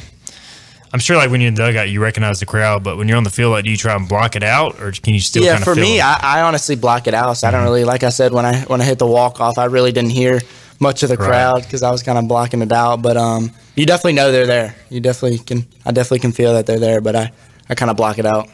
I'm 0.92 0.98
sure, 1.00 1.16
like 1.16 1.30
when 1.30 1.40
you're 1.40 1.48
in 1.48 1.54
the 1.54 1.62
dugout, 1.62 1.88
you 1.88 2.02
recognize 2.02 2.40
the 2.40 2.46
crowd, 2.46 2.82
but 2.82 2.96
when 2.96 3.06
you're 3.06 3.16
on 3.16 3.22
the 3.24 3.30
field, 3.30 3.52
like, 3.52 3.64
do 3.64 3.70
you 3.70 3.76
try 3.76 3.94
and 3.94 4.08
block 4.08 4.34
it 4.34 4.42
out, 4.42 4.80
or 4.80 4.90
can 4.90 5.14
you 5.14 5.20
still? 5.20 5.44
yeah, 5.44 5.52
kind 5.52 5.62
of 5.62 5.68
for 5.68 5.76
me. 5.76 6.00
I, 6.00 6.18
I 6.20 6.42
honestly 6.42 6.74
block 6.76 7.06
it 7.06 7.14
out. 7.14 7.34
So 7.34 7.46
I 7.46 7.50
Mm-hmm. 7.50 7.56
don't 7.58 7.64
really, 7.64 7.84
like 7.84 8.02
I 8.02 8.08
said, 8.08 8.32
when 8.32 8.44
I 8.44 8.62
when 8.62 8.80
I 8.80 8.84
hit 8.84 8.98
the 8.98 9.06
walk 9.06 9.40
off, 9.40 9.56
I 9.58 9.66
really 9.66 9.92
didn't 9.92 10.10
hear 10.10 10.40
much 10.80 11.02
of 11.02 11.08
the 11.10 11.16
Right. 11.16 11.26
crowd 11.26 11.62
because 11.62 11.82
I 11.82 11.90
was 11.90 12.02
kind 12.02 12.18
of 12.18 12.26
blocking 12.26 12.60
it 12.62 12.72
out. 12.72 13.02
But 13.02 13.16
um, 13.16 13.52
you 13.76 13.86
definitely 13.86 14.14
know 14.14 14.32
they're 14.32 14.46
there. 14.46 14.74
You 14.88 15.00
definitely 15.00 15.38
can. 15.38 15.66
I 15.86 15.92
definitely 15.92 16.20
can 16.20 16.32
feel 16.32 16.54
that 16.54 16.66
they're 16.66 16.80
there. 16.80 17.00
But 17.00 17.14
I, 17.16 17.32
I 17.68 17.74
kind 17.76 17.90
of 17.90 17.96
block 17.96 18.18
it 18.18 18.26
out. 18.26 18.48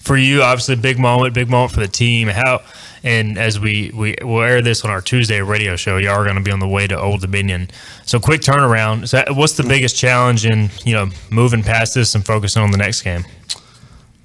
for 0.00 0.16
you, 0.16 0.42
obviously, 0.42 0.76
big 0.76 0.98
moment, 0.98 1.34
big 1.34 1.48
moment 1.48 1.72
for 1.72 1.80
the 1.80 1.88
team. 1.88 2.28
How 2.28 2.60
and 3.02 3.38
as 3.38 3.58
we 3.58 3.90
we 3.94 4.16
will 4.22 4.42
air 4.42 4.62
this 4.62 4.84
on 4.84 4.90
our 4.90 5.00
Tuesday 5.00 5.40
radio 5.40 5.76
show, 5.76 5.96
you 5.96 6.10
are 6.10 6.24
going 6.24 6.36
to 6.36 6.42
be 6.42 6.50
on 6.50 6.60
the 6.60 6.68
way 6.68 6.86
to 6.86 6.98
Old 6.98 7.20
Dominion. 7.20 7.68
So 8.06 8.20
quick 8.20 8.40
turnaround. 8.40 9.08
So 9.08 9.24
what's 9.34 9.54
the 9.54 9.62
biggest 9.62 9.96
challenge 9.96 10.44
in 10.44 10.70
you 10.84 10.94
know 10.94 11.08
moving 11.30 11.62
past 11.62 11.94
this 11.94 12.14
and 12.14 12.24
focusing 12.24 12.62
on 12.62 12.70
the 12.70 12.78
next 12.78 13.02
game? 13.02 13.24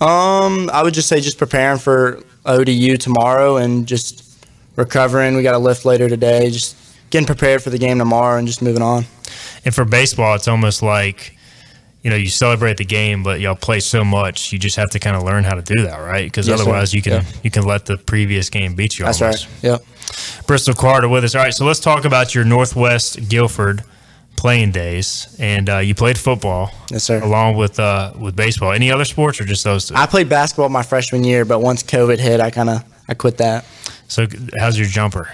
Um, 0.01 0.69
I 0.73 0.83
would 0.83 0.93
just 0.93 1.07
say 1.07 1.21
just 1.21 1.37
preparing 1.37 1.79
for 1.79 2.21
ODU 2.45 2.97
tomorrow 2.97 3.57
and 3.57 3.87
just 3.87 4.23
recovering. 4.75 5.35
We 5.35 5.43
got 5.43 5.55
a 5.55 5.59
lift 5.59 5.85
later 5.85 6.09
today. 6.09 6.49
Just 6.49 6.75
getting 7.09 7.25
prepared 7.25 7.63
for 7.63 7.69
the 7.69 7.77
game 7.77 7.97
tomorrow 7.97 8.37
and 8.37 8.45
just 8.45 8.61
moving 8.61 8.81
on. 8.81 9.05
And 9.63 9.73
for 9.73 9.85
baseball, 9.85 10.35
it's 10.35 10.47
almost 10.47 10.83
like 10.83 11.34
you 12.05 12.11
know 12.11 12.15
you 12.15 12.29
celebrate 12.29 12.77
the 12.77 12.85
game, 12.85 13.23
but 13.23 13.39
y'all 13.41 13.55
play 13.55 13.79
so 13.79 14.03
much, 14.05 14.53
you 14.53 14.59
just 14.59 14.75
have 14.75 14.91
to 14.91 14.99
kind 14.99 15.15
of 15.15 15.23
learn 15.23 15.43
how 15.43 15.55
to 15.55 15.61
do 15.63 15.81
that, 15.83 15.97
right? 15.97 16.25
Because 16.25 16.47
Yes, 16.47 16.57
sir. 16.59 16.63
otherwise, 16.63 16.93
you 16.93 17.01
can 17.01 17.13
Yeah. 17.13 17.23
you 17.43 17.49
can 17.51 17.63
let 17.65 17.85
the 17.85 17.97
previous 17.97 18.49
game 18.51 18.75
beat 18.75 18.99
you. 18.99 19.05
That's 19.05 19.21
almost. 19.21 19.47
right. 19.63 19.63
Yep. 19.71 19.85
Bristol 20.45 20.75
Carter 20.75 21.09
with 21.09 21.23
us. 21.23 21.33
All 21.33 21.41
right, 21.43 21.53
so 21.53 21.65
let's 21.65 21.79
talk 21.79 22.05
about 22.05 22.35
your 22.35 22.45
Northwest 22.45 23.27
Guilford 23.27 23.83
playing 24.35 24.71
days. 24.71 25.35
And 25.39 25.67
uh, 25.69 25.77
you 25.79 25.95
played 25.95 26.17
football, 26.19 26.71
Yes, 26.91 27.03
sir. 27.05 27.21
along 27.23 27.55
with 27.57 27.79
uh, 27.79 28.13
with 28.19 28.35
baseball. 28.35 28.71
Any 28.71 28.91
other 28.91 29.05
sports 29.05 29.41
or 29.41 29.45
just 29.45 29.63
those 29.63 29.87
two? 29.87 29.95
I 29.95 30.05
played 30.05 30.29
basketball 30.29 30.69
my 30.69 30.83
freshman 30.83 31.23
year, 31.23 31.43
but 31.43 31.59
once 31.59 31.81
COVID 31.83 32.19
hit, 32.19 32.39
I 32.39 32.51
kind 32.51 32.69
of 32.69 32.83
I 33.09 33.15
quit 33.15 33.37
that. 33.37 33.65
so, 34.07 34.27
how's 34.59 34.77
your 34.77 34.87
jumper? 34.87 35.27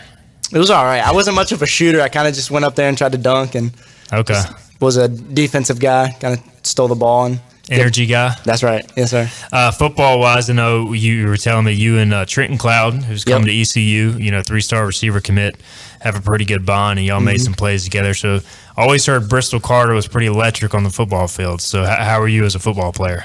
It 0.54 0.58
was 0.58 0.70
all 0.70 0.84
right. 0.86 1.06
I 1.06 1.12
wasn't 1.12 1.36
much 1.36 1.52
of 1.52 1.62
a 1.62 1.66
shooter. 1.66 2.02
I 2.02 2.08
kind 2.10 2.28
of 2.28 2.34
just 2.34 2.50
went 2.52 2.64
up 2.66 2.76
there 2.76 2.88
and 2.90 2.98
tried 2.98 3.12
to 3.14 3.18
dunk 3.18 3.56
and 3.56 3.72
Okay, 4.14 4.42
was 4.82 4.98
a 4.98 5.08
defensive 5.08 5.80
guy. 5.80 6.16
Kind 6.20 6.38
of 6.40 6.66
stole 6.66 6.88
the 6.90 6.96
ball 6.96 7.26
and 7.26 7.40
energy 7.70 8.06
guy. 8.06 8.36
That's 8.44 8.64
right. 8.64 8.90
Yes, 8.98 9.12
sir. 9.12 9.30
Uh, 9.52 9.72
football 9.72 10.20
wise, 10.20 10.50
I 10.50 10.54
know 10.54 10.92
you 10.94 11.28
were 11.28 11.38
telling 11.38 11.66
me 11.66 11.72
you 11.74 11.98
and 12.00 12.14
uh, 12.14 12.26
Trenton 12.26 12.58
Cloud, 12.58 12.96
who's 13.04 13.24
come 13.24 13.46
to 13.46 13.52
ECU, 13.62 14.18
you 14.18 14.32
know, 14.32 14.42
three 14.42 14.62
star 14.62 14.86
receiver 14.86 15.22
commit, 15.22 15.56
have 16.02 16.16
a 16.18 16.22
pretty 16.22 16.44
good 16.46 16.66
bond, 16.66 17.00
and 17.00 17.08
y'all 17.08 17.22
made 17.22 17.36
Mm-hmm. 17.36 17.44
some 17.46 17.54
plays 17.54 17.84
together. 17.86 18.14
So, 18.14 18.40
I 18.76 18.82
always 18.84 19.06
heard 19.06 19.30
Bristol 19.30 19.60
Carter 19.60 19.94
was 19.94 20.08
pretty 20.08 20.28
electric 20.28 20.74
on 20.74 20.84
the 20.84 20.90
football 20.90 21.28
field. 21.28 21.62
So, 21.62 21.84
how, 21.86 22.04
how 22.04 22.22
are 22.22 22.28
you 22.28 22.44
as 22.46 22.56
a 22.56 22.60
football 22.60 22.92
player? 22.92 23.24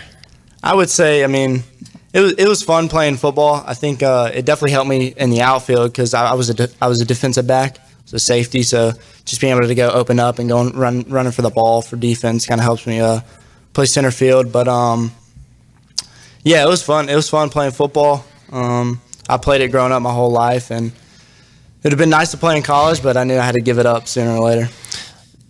I 0.62 0.74
would 0.74 0.90
say, 0.90 1.22
I 1.24 1.28
mean, 1.28 1.62
it 2.12 2.20
was 2.20 2.32
it 2.32 2.48
was 2.48 2.62
fun 2.62 2.88
playing 2.88 3.16
football. 3.16 3.62
I 3.66 3.74
think 3.74 4.02
uh, 4.02 4.30
it 4.34 4.44
definitely 4.44 4.72
helped 4.72 4.88
me 4.88 5.14
in 5.16 5.30
the 5.30 5.40
outfield 5.42 5.92
because 5.92 6.14
I, 6.14 6.30
I 6.30 6.34
was 6.34 6.48
a 6.50 6.54
de- 6.54 6.68
I 6.80 6.88
was 6.88 7.00
a 7.00 7.04
defensive 7.04 7.46
back, 7.46 7.78
so 8.07 8.16
safety. 8.16 8.62
So 8.62 8.92
just 9.24 9.40
being 9.40 9.54
able 9.54 9.66
to 9.66 9.74
go 9.74 9.90
open 9.90 10.18
up 10.18 10.38
and 10.38 10.48
going 10.48 10.70
run 10.70 11.04
running 11.09 11.32
for 11.32 11.42
the 11.42 11.50
ball 11.50 11.82
for 11.82 11.96
defense 11.96 12.46
kind 12.46 12.61
of 12.61 12.64
helps 12.64 12.86
me 12.86 13.00
uh, 13.00 13.20
play 13.74 13.84
center 13.84 14.11
field. 14.11 14.52
But 14.52 14.68
um, 14.68 15.12
yeah, 16.42 16.64
it 16.64 16.68
was 16.68 16.82
fun. 16.82 17.09
It 17.09 17.14
was 17.14 17.28
fun 17.28 17.50
playing 17.50 17.72
football. 17.72 18.24
Um, 18.50 19.00
I 19.28 19.36
played 19.36 19.61
it 19.61 19.68
growing 19.68 19.92
up 19.92 20.00
my 20.02 20.12
whole 20.12 20.30
life, 20.30 20.70
and 20.70 20.92
it'd 21.80 21.92
have 21.92 21.98
been 21.98 22.11
nice 22.11 22.30
to 22.30 22.36
play 22.36 22.57
in 22.57 22.62
college, 22.62 23.02
but 23.02 23.16
I 23.16 23.24
knew 23.24 23.36
I 23.36 23.44
had 23.44 23.57
to 23.57 23.61
give 23.61 23.78
it 23.78 23.86
up 23.86 24.07
sooner 24.07 24.30
or 24.30 24.40
later. 24.40 24.68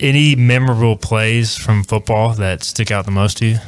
Any 0.01 0.35
memorable 0.37 0.97
plays 0.97 1.57
from 1.57 1.85
football 1.85 2.35
that 2.35 2.63
stick 2.63 2.91
out 2.91 3.05
the 3.05 3.11
most 3.11 3.39
to 3.39 3.47
you? 3.47 3.59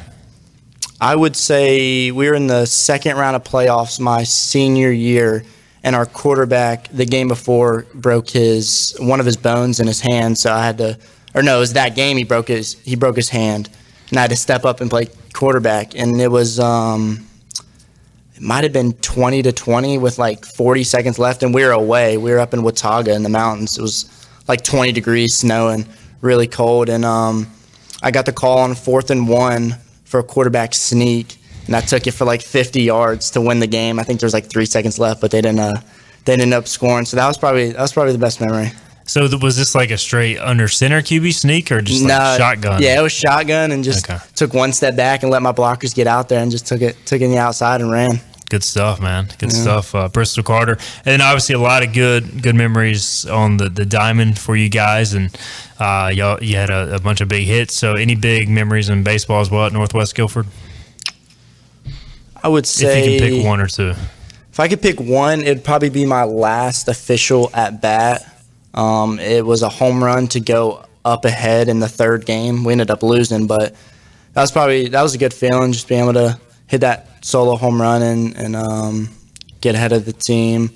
I 1.01 1.15
would 1.15 1.35
say 1.35 2.11
we 2.11 2.27
were 2.27 2.35
in 2.35 2.47
the 2.47 2.65
second 2.65 3.17
round 3.17 3.35
of 3.35 3.43
playoffs 3.43 3.99
my 3.99 4.23
senior 4.23 4.91
year, 4.91 5.45
and 5.83 5.95
our 5.95 6.05
quarterback 6.05 6.89
the 6.89 7.05
game 7.05 7.27
before 7.27 7.85
broke 7.93 8.29
his 8.29 8.95
one 8.99 9.19
of 9.19 9.25
his 9.25 9.37
bones 9.37 9.79
in 9.79 9.87
his 9.87 10.01
hand. 10.01 10.37
So 10.37 10.53
I 10.53 10.65
had 10.65 10.77
to, 10.79 10.97
or 11.35 11.41
no, 11.41 11.57
it 11.57 11.59
was 11.59 11.73
that 11.73 11.95
game 11.95 12.17
he 12.17 12.23
broke 12.23 12.47
his 12.47 12.73
he 12.79 12.95
broke 12.95 13.15
his 13.15 13.29
hand, 13.29 13.69
and 14.09 14.17
I 14.17 14.21
had 14.21 14.29
to 14.31 14.35
step 14.35 14.65
up 14.65 14.81
and 14.81 14.89
play 14.89 15.07
quarterback, 15.33 15.95
and 15.95 16.19
it 16.19 16.29
was 16.29 16.59
um, 16.59 17.25
it 18.35 18.41
might 18.41 18.63
have 18.63 18.73
been 18.73 18.93
twenty 18.93 19.41
to 19.43 19.51
twenty 19.51 19.97
with 19.97 20.17
like 20.17 20.45
forty 20.45 20.83
seconds 20.83 21.19
left, 21.19 21.43
and 21.43 21.53
we 21.53 21.63
were 21.63 21.71
away. 21.71 22.17
We 22.17 22.31
were 22.31 22.39
up 22.39 22.53
in 22.53 22.63
Watauga 22.63 23.13
in 23.13 23.23
the 23.23 23.29
mountains. 23.29 23.77
It 23.77 23.81
was 23.81 24.27
like 24.47 24.63
twenty 24.63 24.91
degrees, 24.91 25.35
snowing, 25.35 25.85
really 26.21 26.47
cold, 26.47 26.89
and 26.89 27.05
um, 27.05 27.47
I 28.01 28.11
got 28.11 28.25
the 28.25 28.33
call 28.33 28.59
on 28.59 28.75
fourth 28.75 29.11
and 29.11 29.27
one 29.27 29.75
for 30.05 30.19
a 30.19 30.23
quarterback 30.23 30.73
sneak, 30.73 31.37
and 31.69 31.75
I 31.75 31.81
took 31.81 32.07
it 32.07 32.11
for 32.13 32.25
like 32.25 32.41
50 32.41 32.81
yards 32.81 33.29
to 33.31 33.41
win 33.41 33.59
the 33.59 33.67
game. 33.67 33.99
I 33.99 34.03
think 34.03 34.19
there 34.19 34.25
was 34.25 34.33
like 34.33 34.47
three 34.49 34.65
seconds 34.65 34.97
left, 34.97 35.21
but 35.21 35.29
they 35.29 35.39
didn't. 35.41 35.59
Uh, 35.59 35.79
they 36.25 36.33
didn't 36.33 36.41
end 36.41 36.53
up 36.55 36.67
scoring. 36.67 37.05
So 37.05 37.15
that 37.17 37.27
was 37.27 37.37
probably 37.37 37.71
that 37.71 37.81
was 37.81 37.93
probably 37.93 38.13
the 38.13 38.17
best 38.19 38.41
memory. 38.41 38.71
So 39.05 39.27
th- 39.27 39.41
was 39.41 39.55
this 39.55 39.73
like 39.75 39.91
a 39.91 39.97
straight 39.97 40.37
under 40.39 40.67
center 40.67 41.01
QB 41.01 41.33
sneak 41.33 41.71
or 41.71 41.81
just 41.81 42.01
like 42.03 42.09
No, 42.09 42.35
shotgun? 42.37 42.81
Yeah, 42.81 42.99
it 42.99 43.03
was 43.03 43.11
shotgun, 43.13 43.71
and 43.71 43.83
just 43.83 44.09
Okay. 44.09 44.19
took 44.35 44.53
one 44.53 44.73
step 44.73 44.95
back 44.95 45.21
and 45.23 45.31
let 45.31 45.41
my 45.43 45.51
blockers 45.51 45.93
get 45.95 46.07
out 46.07 46.27
there, 46.27 46.41
and 46.41 46.51
just 46.51 46.65
took 46.67 46.81
it 46.81 46.97
took 47.05 47.21
it 47.21 47.25
in 47.25 47.31
the 47.31 47.37
outside 47.37 47.81
and 47.81 47.91
ran. 47.91 48.19
Good 48.49 48.63
stuff, 48.63 48.99
man. 48.99 49.27
Good 49.37 49.51
stuff. 49.51 49.93
Uh, 49.93 50.07
Bristol 50.09 50.41
Carter, 50.43 50.73
and 50.73 51.05
then 51.05 51.21
obviously 51.21 51.53
a 51.53 51.59
lot 51.59 51.83
of 51.83 51.93
good 51.93 52.41
good 52.41 52.55
memories 52.55 53.25
on 53.27 53.57
the, 53.57 53.69
the 53.69 53.85
diamond 53.85 54.39
for 54.39 54.55
you 54.55 54.69
guys, 54.69 55.13
and 55.13 55.35
uh, 55.79 56.11
y'all 56.13 56.43
you 56.43 56.55
had 56.55 56.69
a, 56.71 56.95
a 56.95 56.99
bunch 56.99 57.21
of 57.21 57.29
big 57.29 57.45
hits. 57.45 57.75
So 57.75 57.93
any 57.95 58.15
big 58.15 58.49
memories 58.49 58.89
in 58.89 59.03
baseball 59.03 59.39
as 59.41 59.49
well 59.51 59.65
at 59.67 59.73
Northwest 59.73 60.15
Guilford? 60.15 60.47
I 62.43 62.47
would 62.47 62.65
say 62.65 63.01
If 63.01 63.07
you 63.07 63.19
can 63.19 63.29
pick 63.37 63.45
one 63.45 63.59
or 63.59 63.67
two. 63.67 63.93
If 64.51 64.59
I 64.59 64.67
could 64.67 64.81
pick 64.81 64.99
one, 64.99 65.41
it'd 65.41 65.63
probably 65.63 65.89
be 65.89 66.05
my 66.05 66.23
last 66.23 66.87
official 66.87 67.49
at 67.53 67.81
bat. 67.81 68.25
Um, 68.73 69.19
it 69.19 69.45
was 69.45 69.61
a 69.61 69.69
home 69.69 70.03
run 70.03 70.27
to 70.29 70.39
go 70.39 70.85
up 71.05 71.25
ahead 71.25 71.69
in 71.69 71.79
the 71.79 71.87
third 71.87 72.25
game. 72.25 72.63
We 72.63 72.73
ended 72.73 72.91
up 72.91 73.03
losing, 73.03 73.47
but 73.47 73.75
that 74.33 74.41
was 74.41 74.51
probably 74.51 74.89
that 74.89 75.01
was 75.01 75.15
a 75.15 75.17
good 75.17 75.33
feeling 75.33 75.71
just 75.71 75.87
being 75.87 76.01
able 76.01 76.13
to 76.13 76.39
hit 76.67 76.81
that 76.81 77.25
solo 77.25 77.55
home 77.55 77.81
run 77.81 78.01
and 78.01 78.37
and 78.37 78.55
um, 78.55 79.09
get 79.61 79.75
ahead 79.75 79.91
of 79.91 80.05
the 80.05 80.13
team. 80.13 80.71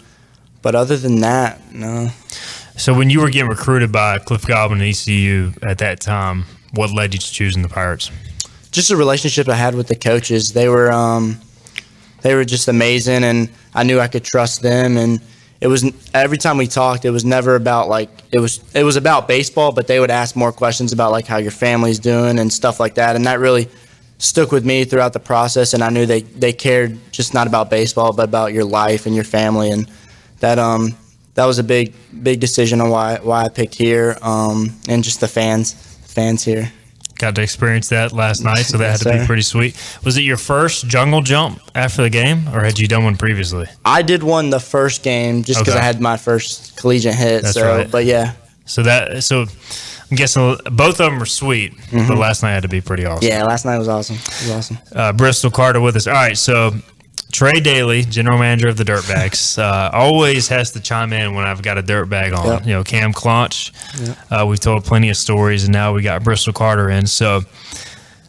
But 0.62 0.76
other 0.76 0.98
than 0.98 1.22
that, 1.22 1.74
no. 1.74 2.10
So 2.78 2.94
when 2.94 3.10
you 3.10 3.22
were 3.22 3.30
getting 3.30 3.50
recruited 3.50 3.92
by 3.92 4.18
Cliff 4.20 4.48
Godwin 4.48 4.82
and 4.82 4.90
ECU 4.90 5.54
at 5.62 5.78
that 5.80 6.00
time, 6.00 6.46
what 6.72 6.92
led 6.92 7.14
you 7.14 7.20
to 7.20 7.32
choosing 7.32 7.62
the 7.62 7.70
Pirates? 7.70 8.10
just 8.74 8.92
a 8.92 8.98
relationship 8.98 9.48
I 9.48 9.56
had 9.56 9.76
with 9.76 9.88
the 9.88 9.96
coaches. 9.96 10.52
They 10.52 10.68
were 10.68 10.92
um, 10.92 11.40
they 12.24 12.34
were 12.34 12.46
just 12.46 12.68
amazing, 12.68 13.24
and 13.24 13.50
I 13.76 13.84
knew 13.84 14.00
I 14.00 14.08
could 14.08 14.24
trust 14.24 14.62
them. 14.62 14.98
And 14.98 15.22
it 15.62 15.68
was 15.68 15.86
every 16.14 16.38
time 16.38 16.58
we 16.58 16.68
talked, 16.68 17.06
it 17.06 17.12
was 17.12 17.24
never 17.24 17.56
about 17.56 17.90
like 17.90 18.10
it 18.32 18.40
was 18.40 18.64
it 18.74 18.84
was 18.84 18.96
about 18.96 19.28
baseball, 19.28 19.72
but 19.72 19.88
they 19.88 20.00
would 20.00 20.12
ask 20.12 20.36
more 20.36 20.52
questions 20.52 20.92
about 20.92 21.12
like 21.12 21.28
how 21.28 21.38
your 21.38 21.52
family's 21.52 22.00
doing 22.00 22.40
and 22.40 22.52
stuff 22.52 22.80
like 22.80 22.96
that, 22.96 23.16
and 23.16 23.26
that 23.26 23.40
really 23.40 23.70
stuck 24.18 24.52
with 24.52 24.66
me 24.66 24.86
throughout 24.86 25.14
the 25.14 25.20
process, 25.20 25.74
and 25.74 25.84
I 25.84 25.90
knew 25.90 26.06
they 26.06 26.22
they 26.22 26.54
cared 26.54 26.98
just 27.12 27.34
not 27.34 27.46
about 27.46 27.70
baseball, 27.70 28.14
but 28.14 28.24
about 28.24 28.54
your 28.54 28.66
life 28.66 29.06
and 29.06 29.14
your 29.14 29.26
family, 29.26 29.70
and 29.70 29.88
that 30.40 30.60
um 30.60 30.96
that 31.36 31.46
was 31.46 31.60
a 31.60 31.64
big 31.64 31.94
big 32.24 32.40
decision 32.40 32.82
on 32.82 32.90
why 32.90 33.20
why 33.22 33.44
I 33.44 33.50
picked 33.50 33.76
here, 33.76 34.18
um, 34.22 34.74
and 34.88 35.04
just 35.04 35.20
the 35.20 35.28
fans 35.28 35.74
fans 36.08 36.44
here. 36.44 36.72
Got 37.24 37.36
to 37.36 37.42
experience 37.42 37.88
that 37.90 38.12
last 38.12 38.44
night, 38.52 38.64
so 38.64 38.78
that 38.78 38.84
Yes, 38.86 39.04
had 39.04 39.14
to 39.14 39.20
be 39.20 39.26
pretty 39.26 39.44
sweet. 39.44 39.76
Was 40.04 40.18
it 40.18 40.22
your 40.24 40.36
first 40.38 40.88
jungle 40.88 41.22
jump 41.22 41.62
after 41.74 42.02
the 42.04 42.10
game, 42.10 42.50
or 42.54 42.64
had 42.64 42.78
you 42.78 42.88
done 42.88 43.06
one 43.06 43.16
previously? 43.16 43.66
I 43.86 44.02
did 44.02 44.24
one 44.24 44.50
the 44.50 44.60
first 44.60 45.04
game 45.04 45.44
just 45.44 45.60
because 45.62 45.76
Okay. 45.76 45.82
I 45.82 45.86
had 45.86 46.02
my 46.02 46.18
first 46.18 46.76
collegiate 46.76 47.16
hit. 47.16 47.44
That's 47.44 47.54
so, 47.54 47.78
right. 47.78 47.90
but 47.90 48.04
yeah, 48.04 48.34
So 48.66 48.84
that 48.84 49.24
so 49.24 49.46
I'm 50.12 50.18
guessing 50.18 50.58
both 50.72 51.00
of 51.00 51.10
them 51.10 51.18
were 51.20 51.26
sweet, 51.26 51.74
but 51.92 52.18
last 52.18 52.44
night 52.44 52.52
had 52.52 52.64
to 52.64 52.70
be 52.70 52.82
pretty 52.82 53.06
awesome. 53.06 53.22
Mm-hmm. 53.28 53.38
yeah, 53.40 53.46
last 53.46 53.64
night 53.66 53.78
was 53.78 53.88
awesome. 53.88 54.18
It 54.18 54.28
was 54.30 54.52
awesome. 54.52 54.78
uh, 54.94 55.14
Bristol 55.14 55.50
Carter 55.50 55.80
with 55.80 55.96
us. 55.96 56.08
All 56.08 56.14
right, 56.14 56.38
so 56.38 56.72
Trey 57.32 57.60
Daly, 57.62 58.04
general 58.04 58.38
manager 58.38 58.68
of 58.68 58.78
the 58.78 58.84
Dirtbags, 58.84 59.58
uh, 59.62 59.90
always 59.92 60.48
has 60.50 60.72
to 60.74 60.80
chime 60.80 61.12
in 61.14 61.34
when 61.34 61.46
I've 61.46 61.62
got 61.64 61.78
a 61.78 61.84
dirtbag 61.84 62.38
on. 62.38 62.46
Yep. 62.46 62.66
You 62.66 62.74
know, 62.74 62.84
Cam 62.84 63.12
Claunch. 63.12 63.72
Uh, 64.32 64.46
we've 64.46 64.60
told 64.60 64.84
plenty 64.86 65.10
of 65.10 65.18
stories, 65.18 65.64
and 65.64 65.74
now 65.74 65.94
we 65.94 66.04
got 66.04 66.24
Bristol 66.24 66.54
Carter 66.54 66.90
in. 66.92 67.08
So 67.08 67.42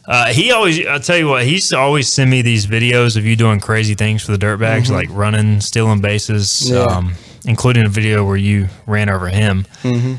uh, 0.07 0.27
he 0.33 0.51
always, 0.51 0.85
I'll 0.87 0.99
tell 0.99 1.17
you 1.17 1.27
what, 1.27 1.45
he's 1.45 1.71
always 1.71 2.11
send 2.11 2.31
me 2.31 2.41
these 2.41 2.65
videos 2.65 3.15
of 3.15 3.25
you 3.25 3.35
doing 3.35 3.59
crazy 3.59 3.93
things 3.93 4.23
for 4.23 4.31
the 4.35 4.37
Dirtbags, 4.43 4.89
like 4.89 5.07
running, 5.11 5.61
stealing 5.61 6.01
bases, 6.01 6.63
Mm-hmm. 6.65 6.73
Yeah. 6.73 6.97
um, 6.97 7.13
including 7.45 7.85
a 7.85 7.89
video 7.89 8.25
where 8.25 8.37
you 8.37 8.69
ran 8.87 9.07
over 9.09 9.27
him. 9.27 9.65
Mm-hmm. 9.83 10.15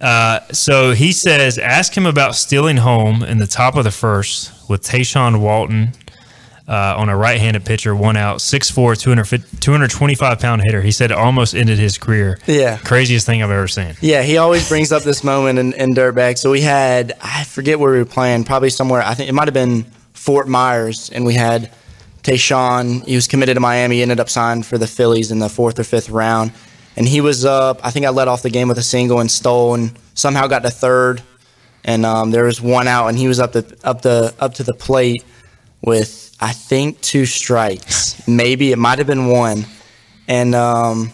Uh, 0.00 0.38
so 0.52 0.92
he 0.92 1.10
says, 1.10 1.58
ask 1.58 1.96
him 1.96 2.06
about 2.06 2.36
stealing 2.36 2.76
home 2.76 3.24
in 3.24 3.38
the 3.38 3.48
top 3.48 3.74
of 3.74 3.82
the 3.82 3.90
first 3.90 4.52
with 4.70 4.82
Tayshawn 4.84 5.40
Walton 5.40 5.92
uh, 6.68 6.94
on 6.98 7.08
a 7.08 7.16
right-handed 7.16 7.64
pitcher, 7.64 7.96
one 7.96 8.16
out, 8.16 8.38
6'4", 8.38 8.98
250 9.00 9.56
225 9.56 10.38
pound 10.38 10.62
hitter. 10.62 10.82
He 10.82 10.90
said 10.90 11.10
it 11.10 11.16
almost 11.16 11.54
ended 11.54 11.78
his 11.78 11.96
career. 11.96 12.38
Yeah. 12.46 12.76
craziest 12.76 13.24
thing 13.24 13.42
I've 13.42 13.50
ever 13.50 13.68
seen. 13.68 13.94
Yeah, 14.00 14.22
he 14.22 14.36
always 14.36 14.68
brings 14.68 14.92
up 14.92 15.02
this 15.02 15.24
moment 15.24 15.58
in, 15.58 15.72
in 15.72 15.94
Dirtbag. 15.94 16.36
So 16.36 16.50
we 16.50 16.60
had, 16.60 17.14
I 17.22 17.44
forget 17.44 17.78
where 17.80 17.92
we 17.92 17.98
were 17.98 18.04
playing, 18.04 18.44
probably 18.44 18.70
somewhere, 18.70 19.02
I 19.02 19.14
think 19.14 19.30
it 19.30 19.32
might 19.32 19.48
have 19.48 19.54
been 19.54 19.84
Fort 20.12 20.46
Myers, 20.46 21.10
and 21.10 21.24
we 21.24 21.34
had 21.34 21.70
Tayshawn. 22.22 23.04
He 23.06 23.14
was 23.14 23.26
committed 23.26 23.54
to 23.54 23.60
Miami, 23.60 23.96
he 23.96 24.02
ended 24.02 24.20
up 24.20 24.28
signed 24.28 24.66
for 24.66 24.76
the 24.76 24.86
Phillies 24.86 25.30
in 25.30 25.38
the 25.38 25.48
fourth 25.48 25.78
or 25.78 25.84
fifth 25.84 26.10
round. 26.10 26.52
And 26.96 27.06
he 27.08 27.20
was 27.20 27.44
up, 27.44 27.80
I 27.84 27.90
think 27.90 28.04
I 28.04 28.10
led 28.10 28.28
off 28.28 28.42
the 28.42 28.50
game 28.50 28.68
with 28.68 28.76
a 28.76 28.82
single 28.82 29.20
and 29.20 29.30
stole, 29.30 29.74
and 29.74 29.92
somehow 30.14 30.48
got 30.48 30.64
to 30.64 30.70
third. 30.70 31.22
And 31.84 32.04
um, 32.04 32.32
there 32.32 32.44
was 32.44 32.60
one 32.60 32.88
out, 32.88 33.06
and 33.06 33.16
he 33.16 33.28
was 33.28 33.40
up 33.40 33.52
the 33.52 33.78
up 33.84 34.02
the 34.02 34.34
up 34.38 34.54
to 34.54 34.64
the 34.64 34.74
plate 34.74 35.22
with 35.80 36.27
I 36.40 36.52
think 36.52 37.00
two 37.00 37.26
strikes, 37.26 38.26
maybe 38.28 38.70
it 38.72 38.78
might 38.78 38.98
have 38.98 39.06
been 39.06 39.26
one. 39.28 39.66
And 40.28 40.54
um, 40.54 41.12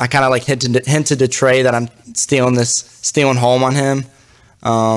I 0.00 0.06
kind 0.06 0.24
of 0.24 0.30
like 0.30 0.44
hinted 0.44 0.86
hinted 0.86 1.18
to 1.18 1.28
Trey 1.28 1.62
that 1.62 1.74
I'm 1.74 1.88
stealing 2.14 2.54
this 2.54 2.70
stealing 3.02 3.36
home 3.36 3.62
on 3.64 3.74
him. 3.74 4.04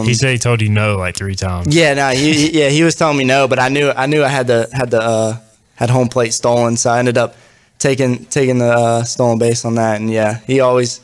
he 0.05 0.13
said 0.13 0.31
he 0.31 0.37
told 0.37 0.61
you 0.61 0.69
no 0.69 0.95
like 0.97 1.15
three 1.17 1.35
times. 1.35 1.75
Yeah, 1.75 1.93
no, 1.95 2.09
he, 2.09 2.33
he- 2.33 2.59
yeah, 2.59 2.69
he 2.69 2.83
was 2.83 2.95
telling 2.95 3.17
me 3.17 3.23
no, 3.25 3.47
but 3.47 3.59
I 3.59 3.69
knew 3.69 3.89
I 3.89 4.05
knew 4.05 4.23
I 4.23 4.29
had 4.29 4.47
the 4.47 4.69
had 4.71 4.91
the 4.91 5.01
uh, 5.01 5.37
had 5.75 5.89
home 5.89 6.07
plate 6.07 6.33
stolen, 6.33 6.77
so 6.77 6.89
I 6.89 6.99
ended 6.99 7.17
up 7.17 7.35
taking 7.79 8.25
taking 8.25 8.59
the 8.59 8.71
uh, 8.71 9.03
stolen 9.03 9.39
base 9.39 9.65
on 9.65 9.75
that. 9.75 9.99
And 9.99 10.09
yeah, 10.09 10.39
he 10.47 10.61
always 10.61 11.01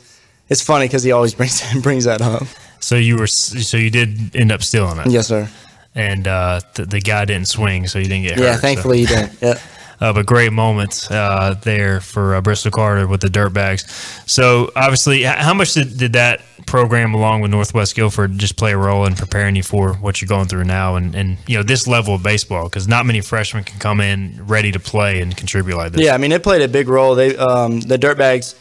it's 0.48 0.62
funny 0.62 0.86
because 0.86 1.02
he 1.02 1.12
always 1.12 1.34
brings 1.38 1.60
brings 1.82 2.04
that 2.04 2.22
up. 2.22 2.44
So 2.80 2.96
you 2.96 3.16
were, 3.16 3.26
so 3.26 3.78
you 3.78 3.88
did 3.88 4.36
end 4.36 4.52
up 4.52 4.62
stealing 4.62 4.98
it. 4.98 5.06
Yes, 5.10 5.28
sir. 5.28 5.48
And 5.94 6.26
uh, 6.26 6.60
the, 6.74 6.86
the 6.86 7.00
guy 7.00 7.24
didn't 7.24 7.48
swing, 7.48 7.86
so 7.86 7.98
you 7.98 8.06
didn't 8.06 8.24
get 8.24 8.36
hurt. 8.36 8.44
Yeah, 8.44 8.54
so- 8.56 8.60
thankfully 8.60 8.98
he 9.00 9.06
didn't. 9.06 9.40
Yeah. 9.40 9.60
uh, 10.00 10.12
but 10.12 10.26
great 10.26 10.52
moments 10.52 11.10
uh, 11.10 11.54
there 11.62 12.00
for 12.00 12.34
uh, 12.34 12.40
Bristol 12.40 12.70
Carter 12.70 13.06
with 13.06 13.20
the 13.20 13.28
Dirtbags. 13.28 13.88
So 14.28 14.70
obviously, 14.76 15.22
how 15.22 15.54
much 15.54 15.74
did, 15.74 15.96
did 15.96 16.12
that 16.14 16.40
program, 16.66 17.14
along 17.14 17.40
with 17.42 17.50
Northwest 17.50 17.94
Guilford, 17.94 18.38
just 18.38 18.56
play 18.56 18.72
a 18.72 18.76
role 18.76 19.06
in 19.06 19.14
preparing 19.14 19.56
you 19.56 19.62
for 19.62 19.94
what 19.94 20.20
you're 20.20 20.28
going 20.28 20.48
through 20.48 20.64
now, 20.64 20.96
and, 20.96 21.14
and 21.14 21.38
you 21.46 21.56
know 21.56 21.62
this 21.62 21.86
level 21.86 22.14
of 22.14 22.22
baseball? 22.22 22.64
Because 22.64 22.88
not 22.88 23.06
many 23.06 23.20
freshmen 23.20 23.64
can 23.64 23.78
come 23.78 24.00
in 24.00 24.46
ready 24.46 24.72
to 24.72 24.80
play 24.80 25.20
and 25.20 25.36
contribute 25.36 25.76
like 25.76 25.92
this. 25.92 26.02
Yeah, 26.02 26.14
I 26.14 26.18
mean 26.18 26.32
it 26.32 26.42
played 26.42 26.62
a 26.62 26.68
big 26.68 26.88
role. 26.88 27.14
They 27.14 27.36
um, 27.36 27.80
the 27.80 27.98
Dirtbags, 27.98 28.54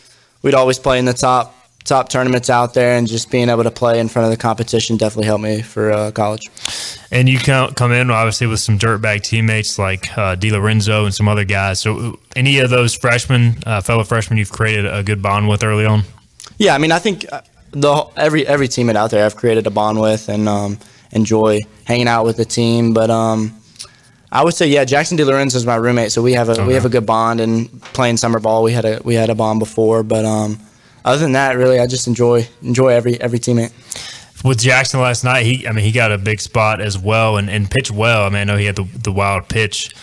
we'd 0.43 0.53
always 0.53 0.79
play 0.79 0.99
in 0.99 1.05
the 1.05 1.13
top 1.13 1.55
top 1.83 2.09
tournaments 2.09 2.49
out 2.49 2.73
there, 2.73 2.97
and 2.97 3.07
just 3.07 3.29
being 3.29 3.49
able 3.49 3.63
to 3.63 3.71
play 3.71 3.99
in 3.99 4.07
front 4.07 4.25
of 4.25 4.31
the 4.31 4.37
competition 4.37 4.97
definitely 4.97 5.25
helped 5.25 5.43
me 5.43 5.61
for 5.61 5.91
uh, 5.91 6.11
college. 6.11 6.49
And 7.11 7.27
you 7.29 7.39
come 7.39 7.73
come 7.73 7.91
in 7.91 8.09
obviously 8.09 8.47
with 8.47 8.59
some 8.59 8.79
dirtbag 8.79 9.21
teammates 9.21 9.77
like 9.77 10.17
uh, 10.17 10.35
Di 10.35 10.51
Lorenzo 10.51 11.05
and 11.05 11.13
some 11.13 11.27
other 11.27 11.45
guys. 11.45 11.79
So 11.79 12.19
any 12.35 12.59
of 12.59 12.69
those 12.69 12.93
freshmen, 12.93 13.57
uh, 13.65 13.81
fellow 13.81 14.03
freshmen, 14.03 14.37
you've 14.39 14.51
created 14.51 14.85
a 14.85 15.03
good 15.03 15.21
bond 15.21 15.47
with 15.47 15.63
early 15.63 15.85
on. 15.85 16.03
Yeah, 16.57 16.75
I 16.75 16.77
mean 16.77 16.91
I 16.91 16.99
think 16.99 17.25
uh, 17.31 17.41
the 17.71 18.05
every 18.15 18.47
every 18.47 18.67
teammate 18.67 18.95
out 18.95 19.11
there 19.11 19.25
I've 19.25 19.35
created 19.35 19.67
a 19.67 19.71
bond 19.71 19.99
with 19.99 20.29
and 20.29 20.47
um, 20.47 20.79
enjoy 21.11 21.59
hanging 21.85 22.07
out 22.07 22.25
with 22.25 22.37
the 22.37 22.45
team, 22.45 22.93
but. 22.93 23.09
Um, 23.09 23.59
I 24.33 24.43
would 24.43 24.55
say, 24.55 24.67
yeah, 24.67 24.83
Jackson 24.83 25.15
De 25.15 25.23
Lorenzo 25.23 25.59
is 25.59 25.65
my 25.67 25.75
roommate, 25.75 26.11
so 26.11 26.23
we 26.23 26.33
have 26.33 26.49
a 26.49 26.65
we 26.65 26.73
have 26.73 26.85
a 26.85 26.89
good 26.89 27.05
bond. 27.05 27.39
And 27.39 27.83
playing 27.93 28.17
summer 28.17 28.39
ball, 28.39 28.63
we 28.63 28.73
had 28.73 28.83
a 28.83 28.99
we 29.03 29.13
had 29.13 29.29
a 29.29 29.35
bond 29.35 29.59
before. 29.59 30.01
But 30.01 30.25
um, 30.25 30.59
other 31.05 31.19
than 31.19 31.33
that, 31.33 31.57
really, 31.57 31.79
I 31.79 31.87
just 31.87 32.07
enjoy 32.07 32.47
enjoy 32.61 32.89
every 32.89 33.19
every 33.19 33.39
teammate. 33.39 33.71
with 34.43 34.59
Jackson 34.59 34.99
last 34.99 35.23
night, 35.23 35.45
he 35.45 35.67
I 35.67 35.71
mean 35.71 35.85
he 35.85 35.91
got 35.91 36.11
a 36.11 36.17
big 36.17 36.39
spot 36.39 36.81
as 36.81 36.97
well 36.97 37.37
and, 37.37 37.49
and 37.49 37.69
pitched 37.69 37.91
well. 37.91 38.23
I 38.25 38.29
mean 38.29 38.37
I 38.37 38.43
know 38.43 38.57
he 38.57 38.65
had 38.65 38.75
the, 38.75 38.83
the 38.83 39.11
wild 39.11 39.47
pitch 39.49 39.93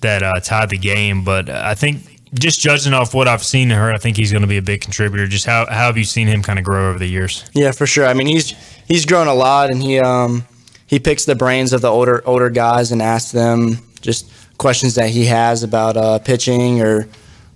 that 0.00 0.22
uh, 0.22 0.40
tied 0.40 0.70
the 0.70 0.78
game, 0.78 1.24
but 1.24 1.48
I 1.48 1.74
think 1.74 2.20
just 2.34 2.60
judging 2.60 2.92
off 2.92 3.14
what 3.14 3.28
I've 3.28 3.42
seen 3.42 3.70
in 3.70 3.76
her, 3.78 3.92
I 3.92 3.98
think 3.98 4.16
he's 4.16 4.30
going 4.30 4.42
to 4.42 4.48
be 4.48 4.56
a 4.56 4.62
big 4.62 4.80
contributor. 4.80 5.26
Just 5.26 5.46
how, 5.46 5.66
how 5.66 5.86
have 5.86 5.96
you 5.96 6.04
seen 6.04 6.26
him 6.26 6.42
kind 6.42 6.58
of 6.58 6.64
grow 6.64 6.90
over 6.90 6.98
the 6.98 7.06
years? 7.06 7.48
Yeah, 7.54 7.72
for 7.72 7.86
sure. 7.86 8.06
I 8.06 8.14
mean, 8.14 8.26
he's 8.26 8.50
he's 8.86 9.06
grown 9.06 9.26
a 9.26 9.34
lot, 9.34 9.70
and 9.70 9.82
he 9.82 9.98
um 9.98 10.44
he 10.86 10.98
picks 10.98 11.24
the 11.24 11.34
brains 11.34 11.72
of 11.72 11.80
the 11.80 11.88
older 11.88 12.22
older 12.26 12.50
guys 12.50 12.92
and 12.92 13.02
asks 13.02 13.32
them 13.32 13.78
just 14.00 14.30
questions 14.58 14.94
that 14.94 15.10
he 15.10 15.26
has 15.26 15.62
about 15.62 15.96
uh, 15.96 16.18
pitching 16.18 16.80
or 16.80 17.08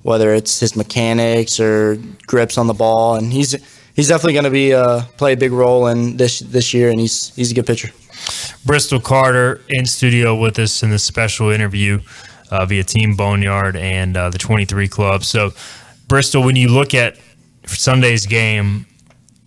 whether 0.02 0.34
it's 0.34 0.60
his 0.60 0.76
mechanics 0.76 1.60
or 1.60 1.96
grips 2.26 2.58
on 2.58 2.66
the 2.66 2.74
ball, 2.74 3.16
and 3.16 3.32
he's 3.32 3.56
he's 3.94 4.08
definitely 4.08 4.34
going 4.34 4.44
to 4.44 4.50
be 4.50 4.74
uh, 4.74 5.02
play 5.16 5.32
a 5.34 5.36
big 5.36 5.52
role 5.52 5.86
in 5.86 6.16
this 6.16 6.40
this 6.40 6.72
year, 6.74 6.90
and 6.90 7.00
he's 7.00 7.34
he's 7.36 7.50
a 7.50 7.54
good 7.54 7.66
pitcher. 7.66 7.90
Bristol 8.64 9.00
Carter 9.00 9.60
in 9.68 9.86
studio 9.86 10.34
with 10.34 10.58
us 10.58 10.82
in 10.82 10.90
this 10.90 11.02
special 11.02 11.50
interview 11.50 12.00
uh, 12.50 12.66
via 12.66 12.84
Team 12.84 13.16
Boneyard 13.16 13.76
and 13.76 14.16
uh, 14.16 14.28
the 14.30 14.38
23 14.38 14.88
Club. 14.88 15.24
So, 15.24 15.52
Bristol, 16.08 16.44
when 16.44 16.56
you 16.56 16.68
look 16.68 16.92
at 16.92 17.16
Sunday's 17.66 18.26
game, 18.26 18.86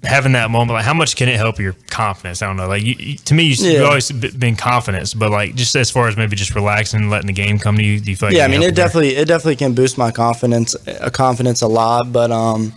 having 0.04 0.34
that 0.34 0.52
moment, 0.52 0.72
like 0.72 0.86
how 0.86 0.94
much 0.94 1.16
can 1.16 1.30
it 1.30 1.38
help 1.38 1.60
your 1.60 1.76
confidence? 1.90 2.42
I 2.42 2.48
don't 2.48 2.58
know. 2.58 2.68
Like 2.68 2.84
you, 2.84 3.16
to 3.16 3.34
me, 3.34 3.44
you, 3.44 3.56
Yeah. 3.58 3.72
you've 3.80 3.88
always 3.88 4.12
been 4.12 4.56
confident, 4.56 5.14
but 5.18 5.32
like 5.32 5.56
just 5.56 5.76
as 5.76 5.90
far 5.90 6.08
as 6.08 6.18
maybe 6.18 6.36
just 6.36 6.54
relaxing 6.56 7.02
and 7.02 7.10
letting 7.10 7.28
the 7.28 7.34
game 7.34 7.58
come 7.60 7.78
to 7.78 7.84
you, 7.84 8.00
do 8.00 8.12
you 8.12 8.18
feel 8.18 8.30
like 8.30 8.36
yeah, 8.38 8.46
I 8.46 8.48
mean, 8.50 8.64
it 8.64 8.76
definitely 8.76 9.16
it 9.16 9.28
definitely 9.28 9.56
can 9.56 9.74
boost 9.74 9.98
my 9.98 10.12
confidence 10.12 10.76
uh, 10.88 11.10
confidence 11.12 11.62
a 11.62 11.68
lot, 11.68 12.12
but 12.12 12.32
um. 12.32 12.74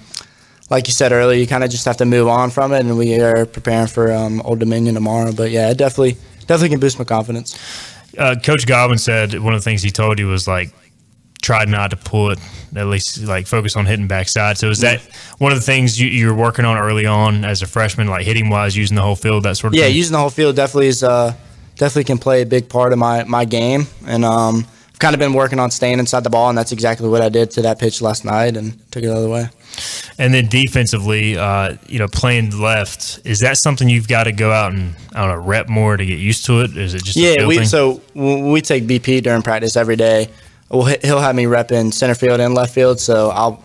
Like 0.68 0.88
you 0.88 0.92
said 0.92 1.12
earlier, 1.12 1.38
you 1.38 1.46
kind 1.46 1.62
of 1.62 1.70
just 1.70 1.84
have 1.84 1.98
to 1.98 2.04
move 2.04 2.26
on 2.26 2.50
from 2.50 2.72
it, 2.72 2.80
and 2.80 2.98
we 2.98 3.20
are 3.20 3.46
preparing 3.46 3.86
for 3.86 4.10
um, 4.12 4.40
Old 4.42 4.58
Dominion 4.58 4.96
tomorrow. 4.96 5.30
But 5.30 5.52
yeah, 5.52 5.70
it 5.70 5.78
definitely 5.78 6.16
definitely 6.40 6.70
can 6.70 6.80
boost 6.80 6.98
my 6.98 7.04
confidence. 7.04 7.56
uh, 8.18 8.34
Coach 8.42 8.66
Godwin 8.66 8.98
said 8.98 9.38
one 9.38 9.54
of 9.54 9.60
the 9.60 9.64
things 9.64 9.80
he 9.80 9.92
told 9.92 10.18
you 10.18 10.26
was 10.26 10.48
like 10.48 10.70
try 11.40 11.64
not 11.66 11.90
to 11.90 11.96
pull 11.96 12.30
it 12.32 12.40
at 12.76 12.86
least 12.86 13.22
like 13.24 13.46
focus 13.46 13.76
on 13.76 13.86
hitting 13.86 14.06
backside. 14.06 14.58
So 14.58 14.70
is 14.70 14.80
that 14.80 15.00
one 15.38 15.52
of 15.52 15.58
the 15.58 15.64
things 15.64 16.00
you, 16.00 16.08
you're 16.08 16.34
working 16.34 16.64
on 16.64 16.76
early 16.76 17.06
on 17.06 17.44
as 17.44 17.62
a 17.62 17.66
freshman, 17.66 18.06
like 18.08 18.24
hitting 18.24 18.48
wise, 18.48 18.76
using 18.76 18.94
the 18.96 19.02
whole 19.02 19.16
field, 19.16 19.44
that 19.44 19.56
sort 19.56 19.72
of 19.72 19.78
Yeah, 19.78 19.86
thing? 19.86 19.96
using 19.96 20.12
the 20.12 20.18
whole 20.18 20.30
field 20.30 20.56
definitely 20.56 20.88
is 20.88 21.02
uh, 21.02 21.34
definitely 21.76 22.04
can 22.04 22.18
play 22.18 22.42
a 22.42 22.46
big 22.46 22.68
part 22.68 22.92
of 22.92 22.98
my 22.98 23.24
my 23.24 23.44
game, 23.44 23.86
and 24.06 24.24
um, 24.24 24.66
I've 24.92 24.98
kind 24.98 25.14
of 25.14 25.18
been 25.18 25.32
working 25.34 25.58
on 25.60 25.70
staying 25.70 25.98
inside 25.98 26.24
the 26.24 26.30
ball, 26.30 26.48
and 26.48 26.56
that's 26.58 26.72
exactly 26.72 27.08
what 27.08 27.22
I 27.22 27.28
did 27.28 27.50
to 27.52 27.62
that 27.62 27.78
pitch 27.78 28.00
last 28.00 28.24
night, 28.24 28.56
and 28.56 28.72
took 28.90 29.02
it 29.02 29.06
out 29.10 29.16
of 29.16 29.22
the 29.22 29.28
other 29.28 29.32
way. 29.32 29.48
and 30.18 30.32
then 30.32 30.46
defensively, 30.46 31.36
uh, 31.36 31.76
you 31.86 31.98
know, 31.98 32.08
playing 32.08 32.58
left, 32.58 33.20
is 33.24 33.40
that 33.40 33.58
something 33.58 33.88
you've 33.90 34.08
got 34.08 34.24
to 34.24 34.32
go 34.32 34.50
out 34.50 34.72
and 34.72 34.94
I 35.14 35.26
don't 35.26 35.36
know 35.36 35.44
rep 35.44 35.68
more 35.68 35.96
to 35.98 36.06
get 36.06 36.18
used 36.18 36.46
to 36.46 36.62
it? 36.62 36.76
Is 36.76 36.94
it 36.94 37.04
just 37.04 37.16
Yeah, 37.16 37.46
we 37.46 37.64
so 37.66 38.00
we 38.14 38.60
take 38.62 38.84
BP 38.84 39.22
during 39.22 39.42
practice 39.42 39.76
every 39.76 39.96
day. 39.96 40.28
Well, 40.70 40.84
he- 40.86 40.98
he'll 41.02 41.20
have 41.20 41.34
me 41.36 41.46
rep 41.46 41.70
in 41.72 41.92
center 41.92 42.14
field 42.14 42.40
and 42.40 42.54
left 42.54 42.74
field, 42.74 43.00
so 43.00 43.30
I'll 43.30 43.62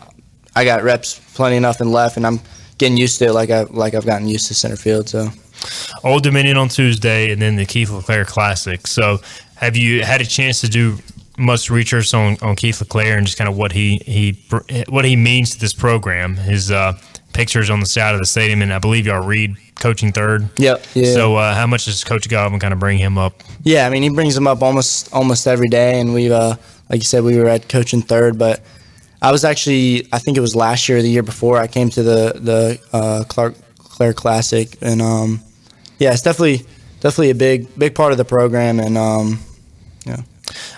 I 0.56 0.66
got 0.66 0.84
reps 0.84 1.20
plenty 1.34 1.56
enough 1.56 1.80
in 1.82 1.92
left, 1.92 2.18
and 2.18 2.28
I'm 2.28 2.40
getting 2.78 2.98
used 2.98 3.20
to 3.20 3.26
it 3.28 3.34
like 3.34 3.50
I 3.50 3.64
like 3.64 3.94
I've 3.94 4.06
gotten 4.06 4.28
used 4.28 4.48
to 4.48 4.54
center 4.54 4.76
field. 4.76 5.10
So 5.10 5.30
Old 6.04 6.24
Dominion 6.24 6.58
on 6.58 6.70
Tuesday, 6.70 7.32
and 7.32 7.42
then 7.42 7.56
the 7.56 7.66
Keith 7.66 7.90
LeClair 7.90 8.26
Classic. 8.26 8.88
So, 8.88 9.20
have 9.56 9.76
you 9.76 10.04
had 10.04 10.22
a 10.22 10.26
chance 10.26 10.62
to 10.62 10.70
do 10.70 10.98
much 11.38 11.70
research 11.70 12.14
on, 12.14 12.38
on 12.42 12.56
Keith 12.56 12.80
LeClair 12.82 13.18
and 13.18 13.26
just 13.26 13.38
kind 13.38 13.50
of 13.50 13.56
what 13.58 13.72
he 13.72 14.02
he 14.06 14.44
what 14.90 15.06
he 15.06 15.16
means 15.16 15.52
to 15.52 15.60
this 15.60 15.74
program? 15.74 16.36
His 16.36 16.72
uh, 16.72 16.94
pictures 17.34 17.70
on 17.70 17.80
the 17.80 17.86
side 17.86 18.14
of 18.14 18.20
the 18.20 18.26
stadium, 18.26 18.62
and 18.62 18.74
I 18.74 18.80
believe 18.80 19.06
y'all 19.06 19.26
read 19.26 19.56
coaching 19.80 20.12
third. 20.12 20.50
Yep. 20.58 20.86
Yeah. 20.96 21.14
So, 21.14 21.36
uh, 21.36 21.54
how 21.56 21.68
much 21.68 21.86
does 21.86 22.04
Coach 22.04 22.28
Godwin 22.28 22.60
kind 22.60 22.74
of 22.74 22.80
bring 22.80 22.98
him 22.98 23.18
up? 23.18 23.44
Yeah, 23.64 23.86
I 23.86 23.90
mean, 23.90 24.04
he 24.04 24.10
brings 24.10 24.36
him 24.36 24.48
up 24.48 24.62
almost 24.62 25.14
almost 25.14 25.48
every 25.48 25.70
day, 25.70 26.00
and 26.00 26.14
we've, 26.14 26.32
uh, 26.32 26.56
like 26.92 27.00
you 27.00 27.06
said, 27.06 27.24
we 27.24 27.40
were 27.40 27.48
at 27.48 27.70
coaching 27.70 28.02
third, 28.02 28.38
but 28.38 28.62
I 29.22 29.32
was 29.32 29.46
actually, 29.46 30.08
I 30.12 30.20
think 30.20 30.36
it 30.36 30.42
was 30.42 30.56
last 30.56 30.90
year 30.90 30.98
or 30.98 31.02
the 31.02 31.10
year 31.10 31.24
before, 31.24 31.58
I 31.58 31.68
came 31.68 31.90
to 31.92 32.04
the 32.04 32.34
the 32.36 32.80
uh, 32.92 33.24
Clark 33.30 33.56
Clare 33.78 34.14
Classic, 34.14 34.78
and 34.82 35.02
um, 35.02 35.42
yeah, 36.00 36.12
it's 36.12 36.22
definitely 36.22 36.66
definitely 37.00 37.30
a 37.30 37.36
big 37.36 37.80
big 37.80 37.96
part 37.96 38.12
of 38.12 38.18
the 38.18 38.26
program, 38.26 38.80
and 38.82 38.98
um, 38.98 39.40
yeah. 40.06 40.18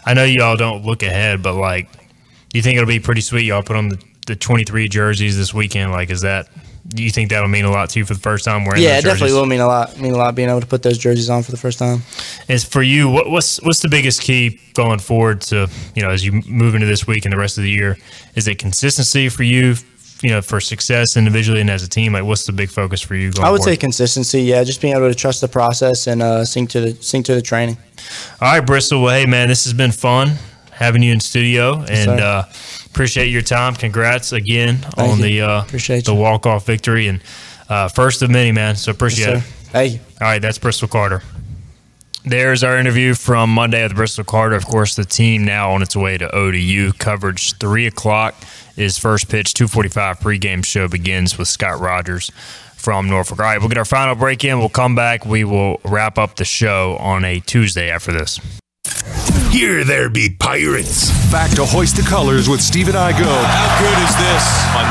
I 0.05 0.13
know 0.13 0.23
y'all 0.23 0.55
don't 0.55 0.85
look 0.85 1.01
ahead, 1.01 1.41
but 1.41 1.55
like, 1.55 1.91
do 1.91 2.59
you 2.59 2.61
think 2.61 2.77
it'll 2.77 2.87
be 2.87 2.99
pretty 2.99 3.21
sweet? 3.21 3.45
Y'all 3.45 3.63
put 3.63 3.75
on 3.75 3.89
the, 3.89 4.03
the 4.27 4.35
23 4.35 4.87
jerseys 4.87 5.35
this 5.35 5.51
weekend. 5.51 5.91
Like, 5.91 6.11
is 6.11 6.21
that, 6.21 6.47
you 6.95 7.09
think 7.09 7.29
that'll 7.29 7.47
mean 7.47 7.65
a 7.65 7.71
lot 7.71 7.89
to 7.89 7.99
you 7.99 8.05
for 8.05 8.13
the 8.13 8.19
first 8.19 8.45
time 8.45 8.65
wearing 8.65 8.83
Yeah, 8.83 8.97
it 8.97 9.03
definitely 9.03 9.33
will 9.33 9.45
mean 9.45 9.61
a 9.61 9.67
lot. 9.67 9.97
Mean 9.99 10.11
a 10.13 10.17
lot 10.17 10.35
being 10.35 10.49
able 10.49 10.61
to 10.61 10.67
put 10.67 10.83
those 10.83 10.97
jerseys 10.97 11.29
on 11.29 11.43
for 11.43 11.51
the 11.51 11.57
first 11.57 11.79
time. 11.79 12.01
Is 12.49 12.63
for 12.63 12.81
you, 12.81 13.09
what, 13.09 13.29
what's 13.29 13.61
what's 13.61 13.81
the 13.81 13.89
biggest 13.89 14.21
key 14.21 14.59
going 14.73 14.99
forward 14.99 15.41
to 15.41 15.69
you 15.95 16.01
know 16.01 16.09
as 16.09 16.25
you 16.25 16.41
move 16.47 16.75
into 16.75 16.87
this 16.87 17.07
week 17.07 17.25
and 17.25 17.31
the 17.31 17.37
rest 17.37 17.57
of 17.57 17.63
the 17.63 17.69
year? 17.69 17.97
Is 18.35 18.47
it 18.47 18.59
consistency 18.59 19.29
for 19.29 19.43
you? 19.43 19.75
You 20.21 20.29
know, 20.29 20.41
for 20.41 20.61
success 20.61 21.17
individually 21.17 21.59
and 21.59 21.69
as 21.69 21.83
a 21.83 21.89
team, 21.89 22.13
like 22.13 22.23
what's 22.23 22.45
the 22.45 22.53
big 22.53 22.69
focus 22.69 23.01
for 23.01 23.13
you? 23.13 23.29
Going 23.33 23.45
I 23.45 23.51
would 23.51 23.61
say 23.61 23.75
consistency. 23.75 24.41
Yeah, 24.41 24.63
just 24.63 24.79
being 24.79 24.95
able 24.95 25.09
to 25.09 25.15
trust 25.15 25.41
the 25.41 25.49
process 25.49 26.07
and 26.07 26.21
uh, 26.21 26.45
sink 26.45 26.69
to 26.71 26.79
the 26.79 27.03
sink 27.03 27.25
to 27.25 27.35
the 27.35 27.41
training. 27.41 27.77
All 28.39 28.53
right, 28.53 28.65
Bristol. 28.65 29.01
Well, 29.01 29.13
hey 29.13 29.25
man, 29.25 29.49
this 29.49 29.65
has 29.65 29.73
been 29.73 29.91
fun 29.91 30.37
having 30.71 31.03
you 31.03 31.13
in 31.13 31.19
studio, 31.19 31.79
and 31.79 31.87
sir. 31.87 32.19
uh, 32.19 32.43
appreciate 32.93 33.27
your 33.27 33.41
time. 33.41 33.73
Congrats 33.75 34.31
again 34.31 34.77
Thank 34.77 34.97
on 35.11 35.17
you. 35.17 35.23
the 35.23 35.41
uh, 35.41 35.61
Appreciate 35.63 36.05
the 36.05 36.13
walk 36.13 36.45
off 36.45 36.65
victory 36.65 37.07
and 37.07 37.21
uh, 37.69 37.87
first 37.87 38.21
of 38.21 38.29
many, 38.29 38.51
man. 38.51 38.75
So 38.75 38.91
appreciate 38.91 39.33
Yes, 39.33 39.37
it. 39.47 39.53
Thank 39.71 39.93
you. 39.93 39.99
All 40.21 40.27
right, 40.27 40.41
that's 40.41 40.59
Bristol 40.59 40.87
Carter. 40.87 41.23
There's 42.25 42.63
our 42.63 42.77
interview 42.77 43.15
from 43.15 43.49
Monday 43.49 43.83
with 43.83 43.95
Bristol 43.95 44.23
Carter. 44.23 44.55
Of 44.55 44.65
course, 44.65 44.95
the 44.95 45.03
team 45.03 45.43
now 45.43 45.71
on 45.71 45.81
its 45.81 45.95
way 45.95 46.17
to 46.17 46.33
ODU. 46.33 46.93
Coverage 46.93 47.57
three 47.57 47.85
o'clock 47.87 48.35
is 48.77 48.97
first 48.97 49.27
pitch. 49.29 49.53
Two 49.53 49.67
forty-five 49.67 50.19
pregame 50.19 50.63
show 50.63 50.87
begins 50.87 51.37
with 51.37 51.47
Scott 51.49 51.79
Rogers 51.81 52.31
from 52.77 53.09
Norfolk. 53.09 53.39
All 53.39 53.45
right, 53.45 53.59
we'll 53.59 53.69
get 53.69 53.77
our 53.77 53.85
final 53.85 54.15
break 54.15 54.43
in. 54.45 54.59
We'll 54.59 54.69
come 54.69 54.95
back. 54.95 55.25
We 55.25 55.43
will 55.43 55.81
wrap 55.83 56.17
up 56.17 56.35
the 56.37 56.45
show 56.45 56.95
on 56.97 57.25
a 57.25 57.39
Tuesday 57.41 57.89
after 57.89 58.11
this. 58.13 58.39
Here 59.51 59.83
there 59.83 60.09
be 60.09 60.29
pirates. 60.29 61.11
Back 61.31 61.51
to 61.51 61.65
hoist 61.65 61.95
the 61.95 62.01
colors 62.01 62.49
with 62.49 62.59
Stephen 62.59 62.95
Igo. 62.95 63.43
How 63.45 63.79
good 63.79 63.97
is 64.03 64.15
this? 64.17 64.43
On 64.75 64.85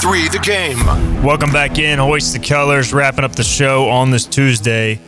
94.3 0.00 0.32
The 0.32 0.38
Game. 0.38 1.22
Welcome 1.22 1.52
back 1.52 1.78
in. 1.78 1.98
Hoist 1.98 2.32
the 2.32 2.38
Colors, 2.38 2.92
wrapping 2.92 3.24
up 3.24 3.36
the 3.36 3.44
show 3.44 3.88
on 3.88 4.10
this 4.10 4.24
Tuesday. 4.24 4.98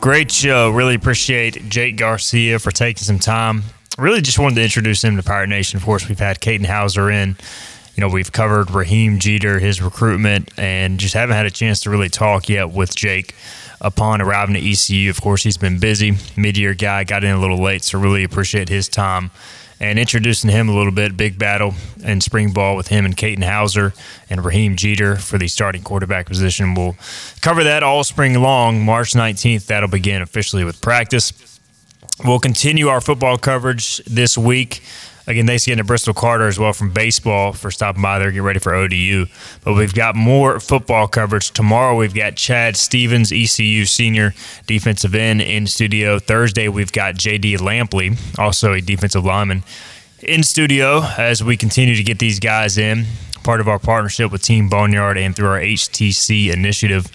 Great 0.00 0.30
show. 0.30 0.70
Really 0.70 0.94
appreciate 0.94 1.70
Jake 1.70 1.96
Garcia 1.96 2.58
for 2.58 2.70
taking 2.70 3.02
some 3.02 3.18
time. 3.18 3.62
Really 3.96 4.20
just 4.20 4.38
wanted 4.38 4.56
to 4.56 4.62
introduce 4.62 5.02
him 5.02 5.16
to 5.16 5.22
Pirate 5.22 5.48
Nation. 5.48 5.78
Of 5.78 5.84
course, 5.84 6.08
we've 6.08 6.18
had 6.18 6.40
Katin 6.40 6.66
Houser 6.66 7.10
in. 7.10 7.36
You 7.94 8.00
know, 8.02 8.08
we've 8.08 8.30
covered 8.30 8.66
Raheim 8.66 9.20
Jeter, 9.20 9.58
his 9.58 9.80
recruitment, 9.80 10.50
and 10.58 10.98
just 10.98 11.14
haven't 11.14 11.36
had 11.36 11.46
a 11.46 11.50
chance 11.50 11.80
to 11.80 11.90
really 11.90 12.08
talk 12.10 12.48
yet 12.48 12.70
with 12.70 12.94
Jake 12.94 13.34
upon 13.80 14.20
arriving 14.20 14.54
to 14.54 14.60
ECU. 14.60 15.10
Of 15.10 15.20
course, 15.20 15.42
he's 15.42 15.56
been 15.56 15.78
busy, 15.78 16.16
mid 16.36 16.56
year 16.56 16.74
guy, 16.74 17.04
got 17.04 17.24
in 17.24 17.34
a 17.34 17.40
little 17.40 17.62
late, 17.62 17.84
so 17.84 17.98
really 17.98 18.24
appreciate 18.24 18.68
his 18.68 18.88
time 18.88 19.30
and 19.80 19.98
introducing 19.98 20.50
him 20.50 20.68
a 20.68 20.74
little 20.74 20.92
bit. 20.92 21.16
Big 21.16 21.38
battle 21.38 21.74
in 22.02 22.20
spring 22.20 22.52
ball 22.52 22.76
with 22.76 22.88
him 22.88 23.04
and 23.04 23.16
Katin 23.16 23.42
Houser 23.42 23.92
and 24.30 24.40
Raheim 24.40 24.76
Jeter 24.76 25.16
for 25.16 25.38
the 25.38 25.48
starting 25.48 25.82
quarterback 25.82 26.26
position. 26.26 26.74
We'll 26.74 26.96
cover 27.40 27.64
that 27.64 27.82
all 27.82 28.04
spring 28.04 28.40
long. 28.40 28.80
March 28.84 29.12
19th, 29.12 29.66
that'll 29.66 29.88
begin 29.88 30.22
officially 30.22 30.64
with 30.64 30.80
practice. 30.80 31.32
We'll 32.24 32.38
continue 32.38 32.88
our 32.88 33.00
football 33.00 33.38
coverage 33.38 33.98
this 34.04 34.38
week. 34.38 34.82
Again, 35.26 35.46
thanks 35.46 35.66
again 35.66 35.78
to 35.78 35.84
Bristol 35.84 36.12
Carter 36.12 36.46
as 36.48 36.58
well 36.58 36.74
from 36.74 36.90
baseball 36.90 37.54
for 37.54 37.70
stopping 37.70 38.02
by 38.02 38.18
there, 38.18 38.30
get 38.30 38.42
ready 38.42 38.58
for 38.58 38.74
ODU. 38.74 39.24
But 39.64 39.72
we've 39.74 39.94
got 39.94 40.14
more 40.14 40.60
football 40.60 41.08
coverage. 41.08 41.50
Tomorrow 41.50 41.96
we've 41.96 42.14
got 42.14 42.36
Chad 42.36 42.76
Stevens, 42.76 43.32
ECU 43.32 43.86
senior 43.86 44.34
defensive 44.66 45.14
end 45.14 45.40
in 45.40 45.66
studio. 45.66 46.18
Thursday 46.18 46.68
we've 46.68 46.92
got 46.92 47.14
JD 47.14 47.56
Lampley, 47.58 48.18
also 48.38 48.74
a 48.74 48.82
defensive 48.82 49.24
lineman, 49.24 49.62
in 50.22 50.42
studio 50.42 51.02
as 51.16 51.42
we 51.42 51.56
continue 51.56 51.94
to 51.94 52.02
get 52.02 52.18
these 52.18 52.38
guys 52.38 52.76
in. 52.76 53.06
Part 53.44 53.60
of 53.60 53.68
our 53.68 53.78
partnership 53.78 54.30
with 54.30 54.42
Team 54.42 54.68
Boneyard 54.68 55.16
and 55.16 55.34
through 55.34 55.48
our 55.48 55.60
HTC 55.60 56.52
initiative 56.52 57.10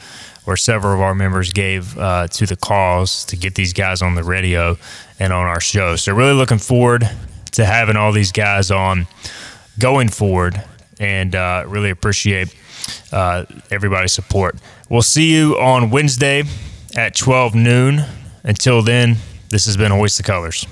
where 0.45 0.57
several 0.57 0.95
of 0.95 1.01
our 1.01 1.13
members 1.13 1.53
gave 1.53 1.95
uh, 1.99 2.25
to 2.27 2.47
the 2.47 2.55
cause 2.55 3.23
to 3.25 3.35
get 3.35 3.53
these 3.53 3.71
guys 3.71 4.01
on 4.01 4.15
the 4.15 4.23
radio 4.23 4.77
and 5.19 5.31
on 5.31 5.45
our 5.45 5.59
show. 5.59 5.95
So, 5.95 6.13
really 6.15 6.33
looking 6.33 6.57
forward 6.57 7.07
to 7.51 7.65
having 7.65 7.95
all 7.95 8.11
these 8.11 8.31
guys 8.31 8.71
on 8.71 9.07
going 9.79 10.09
forward 10.09 10.61
and 10.99 11.35
uh, 11.35 11.63
really 11.67 11.89
appreciate 11.89 12.55
uh, 13.11 13.45
everybody's 13.71 14.11
support. 14.11 14.57
We'll 14.89 15.01
see 15.01 15.33
you 15.33 15.57
on 15.57 15.89
Wednesday 15.89 16.43
at 16.95 17.15
12 17.15 17.55
noon. 17.55 18.03
Until 18.43 18.81
then, 18.81 19.17
this 19.49 19.65
has 19.65 19.77
been 19.77 19.91
Hoist 19.91 20.17
the 20.17 20.23
Colors. 20.23 20.65